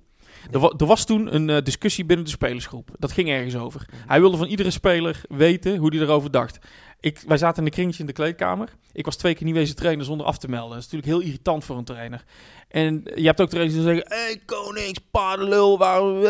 Er, 0.51 0.59
wa- 0.59 0.73
er 0.77 0.85
was 0.85 1.05
toen 1.05 1.35
een 1.35 1.49
eh, 1.49 1.63
discussie 1.63 2.05
binnen 2.05 2.25
de 2.25 2.31
spelersgroep. 2.31 2.89
Dat 2.97 3.11
ging 3.11 3.29
ergens 3.29 3.55
over. 3.55 3.85
Hij 4.07 4.19
wilde 4.19 4.37
van 4.37 4.47
iedere 4.47 4.71
speler 4.71 5.21
weten 5.29 5.77
hoe 5.77 5.95
hij 5.95 5.99
erover 6.05 6.31
dacht. 6.31 6.59
Ik, 6.99 7.23
wij 7.27 7.37
zaten 7.37 7.59
in 7.59 7.65
een 7.65 7.71
kringetje 7.73 7.99
in 7.99 8.05
de 8.05 8.13
kleedkamer. 8.13 8.69
Ik 8.91 9.05
was 9.05 9.15
twee 9.15 9.35
keer 9.35 9.45
niet 9.45 9.55
wezen 9.55 9.75
trainen 9.75 10.05
zonder 10.05 10.25
af 10.25 10.37
te 10.37 10.49
melden. 10.49 10.69
Dat 10.69 10.85
is 10.85 10.91
natuurlijk 10.91 11.11
heel 11.11 11.27
irritant 11.29 11.63
voor 11.65 11.77
een 11.77 11.83
trainer. 11.83 12.23
En 12.67 13.01
je 13.15 13.25
hebt 13.25 13.41
ook 13.41 13.49
trainers 13.49 13.75
die 13.75 13.85
zeggen... 13.85 14.03
Hé, 14.07 14.23
hey, 14.23 14.41
konings, 14.45 14.99
paardenlul, 15.11 15.77
waarom... 15.77 16.21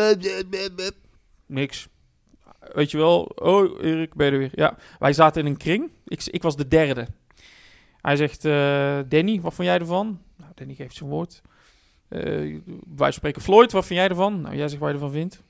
Niks. 1.46 1.88
Weet 2.72 2.90
je 2.90 2.96
wel? 2.96 3.22
Oh, 3.22 3.82
Erik, 3.84 4.14
ben 4.14 4.26
je 4.26 4.32
er 4.32 4.38
weer? 4.38 4.50
Ja. 4.54 4.76
Wij 4.98 5.12
zaten 5.12 5.40
in 5.40 5.46
een 5.46 5.56
kring. 5.56 5.90
Ik, 6.04 6.24
ik 6.24 6.42
was 6.42 6.56
de 6.56 6.68
derde. 6.68 7.06
Hij 8.00 8.16
zegt... 8.16 8.44
eh, 8.44 8.98
Danny, 9.08 9.40
wat 9.40 9.54
vond 9.54 9.68
jij 9.68 9.78
ervan? 9.78 10.20
Nou, 10.36 10.52
Danny 10.54 10.74
geeft 10.74 10.96
zijn 10.96 11.10
woord. 11.10 11.40
Eh, 12.10 12.56
wij 12.96 13.10
spreken 13.10 13.42
Floyd, 13.42 13.72
wat 13.72 13.86
vind 13.86 13.98
jij 13.98 14.08
ervan? 14.08 14.40
Nou, 14.40 14.56
jij 14.56 14.68
zegt 14.68 14.80
wat 14.80 14.88
je 14.88 14.94
ervan 14.94 15.10
vindt. 15.12 15.42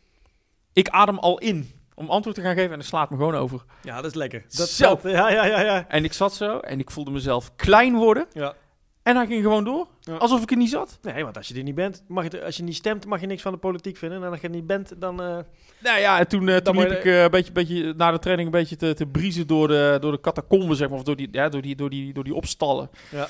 Ik 0.73 0.89
adem 0.89 1.19
al 1.19 1.39
in 1.39 1.71
om 1.95 2.11
antwoord 2.11 2.37
te 2.37 2.43
gaan 2.43 2.55
geven 2.55 2.71
en 2.71 2.79
hij 2.79 2.87
slaat 2.87 3.11
me 3.11 3.17
gewoon 3.17 3.35
over. 3.35 3.65
Ja, 3.83 3.97
dat 3.97 4.11
is 4.11 4.15
lekker. 4.17 4.45
Dat 4.49 4.69
Zo. 4.69 4.99
ja, 5.03 5.31
ja, 5.31 5.47
ja, 5.47 5.61
ja. 5.61 5.85
En 5.89 6.05
ik 6.05 6.13
zat 6.13 6.35
zo 6.35 6.59
en 6.59 6.79
ik 6.79 6.91
voelde 6.91 7.11
mezelf 7.11 7.57
klein 7.57 7.95
worden. 7.95 8.27
Ja. 8.33 8.55
En 9.03 9.17
hij 9.17 9.27
ging 9.27 9.43
gewoon 9.43 9.65
door, 9.65 9.87
Ja. 10.01 10.15
alsof 10.17 10.43
ik 10.43 10.51
er 10.51 10.57
niet 10.57 10.71
zat. 10.71 10.99
Nee, 11.03 11.25
want 11.25 11.37
als 11.37 11.49
je 11.49 11.55
er 11.55 11.63
niet 11.63 11.75
bent, 11.75 12.03
mag 12.09 12.31
je, 12.31 12.45
als 12.45 12.57
je 12.57 12.63
niet 12.63 12.75
stemt, 12.77 13.07
mag 13.07 13.21
je 13.21 13.27
niks 13.27 13.43
van 13.43 13.53
de 13.53 13.59
politiek 13.59 13.97
vinden. 13.97 14.23
En 14.23 14.31
als 14.31 14.41
je 14.41 14.47
er 14.47 14.53
niet 14.55 14.67
bent, 14.67 14.93
dan... 15.01 15.23
eh, 15.23 15.39
Nou 15.83 15.99
ja, 16.01 16.19
en 16.19 16.29
toen, 16.29 16.49
eh, 16.49 16.57
toen 16.57 16.79
liep 16.79 16.91
ik 16.91 17.05
een 17.05 17.31
beetje, 17.31 17.53
beetje 17.53 17.95
na 17.97 18.11
de 18.11 18.19
training 18.19 18.49
een 18.49 18.59
beetje 18.61 18.77
te, 18.77 18.95
te 18.95 19.07
briezen 19.07 19.47
door 19.47 19.69
de, 19.69 19.97
door 20.01 20.13
de 20.13 20.21
catacomben, 20.21 20.77
zeg 20.77 20.89
maar. 20.89 20.99
Of 20.99 21.05
door 21.05 21.17
die, 21.17 21.29
ja, 21.33 21.49
door 21.49 21.63
die, 21.63 21.77
door 21.77 21.91
die, 21.91 22.13
door 22.13 22.25
die 22.25 22.35
opstallen. 22.35 22.91
Ja. 23.11 23.29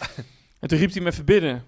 En 0.60 0.68
toen 0.68 0.78
riep 0.78 0.92
hij 0.92 1.02
me 1.02 1.08
even 1.10 1.24
binnen. 1.24 1.64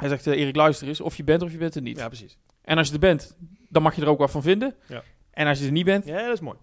Hij 0.00 0.08
zegt, 0.08 0.26
eh, 0.26 0.40
Erik, 0.40 0.56
luister 0.56 0.88
eens. 0.88 1.00
Of 1.00 1.16
je 1.16 1.24
bent 1.24 1.42
of 1.42 1.50
je 1.52 1.58
bent 1.58 1.74
er 1.74 1.82
niet. 1.82 1.98
ja, 1.98 2.06
precies. 2.08 2.36
En 2.62 2.78
als 2.78 2.86
je 2.88 2.92
er 2.92 2.98
bent, 3.00 3.36
dan 3.68 3.82
mag 3.82 3.96
je 3.96 4.02
er 4.02 4.08
ook 4.08 4.18
wat 4.18 4.30
van 4.30 4.42
vinden. 4.42 4.74
Ja. 4.86 5.02
En 5.30 5.46
als 5.46 5.58
je 5.58 5.66
er 5.66 5.72
niet 5.72 5.84
bent, 5.84 6.04
Ja, 6.06 6.24
dat 6.24 6.32
is 6.34 6.40
mooi. 6.40 6.56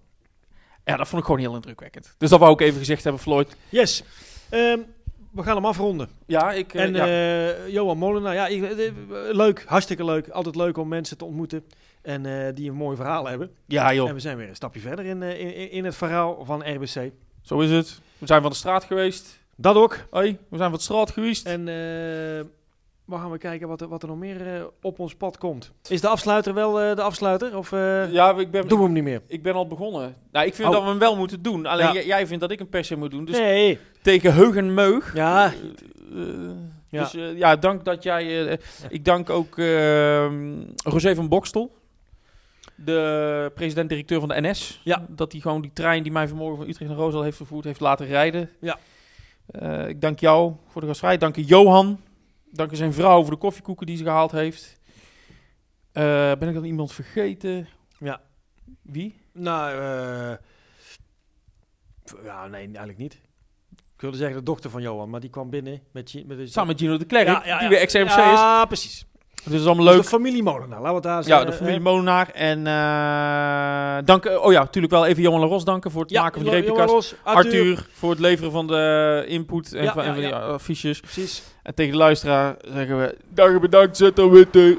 ja, 0.86 0.96
dat 0.98 1.08
vond 1.08 1.22
ik 1.22 1.26
gewoon 1.28 1.42
heel 1.42 1.56
indrukwekkend. 1.56 2.16
Dus 2.18 2.30
dat 2.30 2.40
wou 2.40 2.54
ik 2.54 2.60
even 2.62 2.80
gezegd 2.80 3.04
hebben, 3.04 3.22
Floyd. 3.22 3.56
Yes. 3.70 4.04
Ehm, 4.50 4.80
we 5.32 5.44
gaan 5.44 5.56
hem 5.56 5.66
afronden. 5.66 6.10
Ja, 6.26 6.52
ik... 6.52 6.74
eh, 6.74 6.84
En 6.84 6.94
ja. 6.94 7.08
eh, 7.56 7.68
Johan 7.74 7.98
Molenaar, 7.98 8.34
ja, 8.34 8.48
ik, 8.48 8.94
leuk, 9.32 9.64
hartstikke 9.66 10.06
leuk. 10.06 10.30
Altijd 10.30 10.56
leuk 10.56 10.78
om 10.78 10.88
mensen 10.88 11.18
te 11.18 11.26
ontmoeten 11.26 11.64
en 12.02 12.54
die 12.56 12.70
een 12.70 12.76
mooi 12.76 12.96
verhaal 12.96 13.28
hebben. 13.28 13.52
ja, 13.66 13.94
joh. 13.94 14.08
En 14.08 14.14
we 14.14 14.20
zijn 14.20 14.38
weer 14.38 14.50
een 14.50 14.56
stapje 14.56 14.80
verder 14.80 15.06
in, 15.06 15.22
in, 15.24 15.72
in 15.72 15.86
het 15.86 15.96
verhaal 15.96 16.46
van 16.46 16.74
RBC. 16.74 17.12
Zo 17.42 17.60
is 17.60 17.70
het. 17.72 18.00
We 18.18 18.28
zijn 18.28 18.42
van 18.42 18.50
de 18.52 18.58
straat 18.58 18.84
geweest. 18.84 19.40
Dat 19.56 19.76
ook. 19.76 19.98
Hoi, 20.10 20.32
we 20.50 20.58
zijn 20.58 20.70
van 20.70 20.78
de 20.78 20.84
straat 20.84 21.12
geweest. 21.12 21.46
En 21.46 21.68
we 23.08 23.16
gaan 23.16 23.32
we 23.32 23.38
kijken 23.38 23.68
wat 23.68 23.82
er, 23.82 23.88
wat 23.88 24.02
er 24.02 24.08
nog 24.08 24.18
meer 24.18 24.56
eh, 24.56 24.64
op 24.82 25.00
ons 25.00 25.16
pad 25.16 25.38
komt. 25.38 25.72
Is 25.90 26.02
de 26.02 26.08
afsluiter 26.08 26.54
wel 26.54 26.82
eh, 26.82 26.96
de 26.96 27.02
afsluiter? 27.02 27.58
Of 27.58 27.72
eh, 27.72 28.12
ja, 28.12 28.38
ik 28.38 28.52
ben, 28.52 28.68
doen 28.68 28.78
we 28.78 28.84
hem 28.84 28.94
niet 28.94 29.04
meer? 29.04 29.22
ik 29.28 29.44
ben 29.44 29.54
al 29.54 29.68
begonnen. 29.68 30.16
Nou, 30.32 30.46
ik 30.46 30.54
vind 30.56 30.68
Oh. 30.68 30.74
dat 30.74 30.84
we 30.84 30.90
hem 30.90 31.00
wel 31.00 31.16
moeten 31.16 31.42
doen. 31.42 31.66
Alleen 31.66 31.94
Ja. 31.94 32.02
jij, 32.02 32.28
vindt 32.28 32.42
dat 32.42 32.52
ik 32.52 32.60
een 32.60 32.70
per 32.70 32.86
se 32.86 32.96
moet 32.96 33.12
doen. 33.12 33.26
Dus 33.26 33.38
nee. 33.38 33.80
tegen 34.02 34.34
heug 34.34 34.56
en 34.56 34.74
meug. 34.74 35.14
Ja. 35.16 35.54
Ja. 36.90 37.02
Dus 37.02 37.12
ja, 37.36 37.56
dank 37.56 37.86
dat 37.86 38.04
jij... 38.04 38.60
ik 38.90 39.06
dank 39.06 39.30
ook 39.30 39.58
uh, 39.58 40.32
José 40.76 41.16
van 41.16 41.30
Bokstel. 41.30 41.76
De 42.76 43.52
president-directeur 43.56 44.20
van 44.20 44.30
de 44.30 44.42
NS. 44.42 44.82
Ja. 44.84 45.06
Dat 45.10 45.32
hij 45.32 45.42
gewoon 45.42 45.62
die 45.62 45.72
trein 45.74 46.04
die 46.04 46.12
mij 46.12 46.28
vanmorgen 46.28 46.58
van 46.58 46.68
Utrecht 46.68 46.90
naar 46.90 47.00
Roosendaal 47.00 47.24
heeft 47.24 47.38
vervoerd, 47.38 47.66
heeft 47.66 47.80
laten 47.80 48.06
rijden. 48.06 48.50
Ja. 48.60 48.78
Ik 49.88 50.02
dank 50.02 50.20
jou 50.20 50.54
voor 50.68 50.82
de 50.82 50.88
gastvrijheid. 50.88 51.22
Dank 51.22 51.36
je 51.36 51.44
Johan. 51.44 52.00
Dank 52.52 52.76
zijn 52.76 52.94
vrouw 52.94 53.22
voor 53.22 53.32
de 53.32 53.38
koffiekoeken 53.38 53.86
die 53.86 53.98
ze 53.98 54.04
gehaald 54.04 54.32
heeft. 54.32 54.80
Eh, 55.92 56.04
ben 56.40 56.48
ik 56.48 56.54
dan 56.54 56.64
iemand 56.64 56.94
vergeten? 56.94 57.68
Ja. 58.00 58.22
Wie? 58.82 59.16
Nou, 59.34 59.72
eh, 59.72 60.34
v- 62.06 62.14
ja, 62.24 62.48
nee, 62.48 62.64
eigenlijk 62.66 62.98
niet. 62.98 63.14
Ik 63.96 64.02
wilde 64.04 64.18
zeggen 64.18 64.38
de 64.38 64.44
dochter 64.44 64.70
van 64.70 64.82
Johan, 64.82 65.10
maar 65.10 65.20
die 65.20 65.30
kwam 65.30 65.50
binnen 65.50 65.82
met, 65.92 66.24
met 66.26 66.38
de, 66.38 66.48
Samen 66.48 66.70
met 66.70 66.80
Gino 66.80 66.98
de 66.98 67.06
Klerk, 67.06 67.28
Ja, 67.28 67.42
ja, 67.46 67.54
die 67.56 67.64
ja. 67.64 67.70
weer 67.70 67.80
ex-RMC 67.80 68.04
is. 68.06 68.16
Ja, 68.16 68.66
precies. 68.66 69.06
Dus 69.44 69.60
is 69.60 69.66
allemaal 69.66 69.86
Dus 69.86 69.94
leuk. 69.94 70.04
de 70.04 70.10
familie 70.10 70.44
Molenaar, 70.44 70.82
laten 70.82 70.88
we 70.90 70.94
het 70.94 71.04
daar 71.04 71.16
Ja, 71.18 71.22
zeggen, 71.24 71.46
de 71.46 71.52
eh, 71.52 71.58
familie 71.58 71.80
Molenaar. 71.80 72.30
En 72.30 72.68
eh 72.68 74.06
dank, 74.06 74.26
oh 74.26 74.52
ja, 74.52 74.60
natuurlijk 74.60 74.94
wel 74.94 75.06
even 75.06 75.22
Johan 75.24 75.40
Laros 75.40 75.64
danken 75.64 75.92
voor 75.92 76.02
het 76.02 76.10
Ja, 76.12 76.22
maken 76.22 76.42
van 76.42 76.52
die 76.52 76.60
replica's. 76.62 76.92
Arthur. 76.92 77.18
Arthur 77.24 77.88
voor 77.94 78.10
het 78.10 78.20
leveren 78.20 78.52
van 78.52 78.68
de 78.68 79.24
input 79.28 79.74
en 79.74 79.84
Ja, 79.84 79.94
van, 79.94 80.02
en 80.02 80.08
ja, 80.08 80.14
van 80.14 80.22
die 80.22 80.32
ja. 80.32 80.40
affiches. 80.40 81.00
Precies. 81.00 81.44
En 81.68 81.74
tegen 81.76 81.92
de 81.92 81.98
luisteraar 81.98 82.56
zeggen 82.74 83.00
we... 83.00 83.18
Dag 83.30 83.60
bedankt, 83.60 84.16
dan 84.16 84.30
witte. 84.30 84.78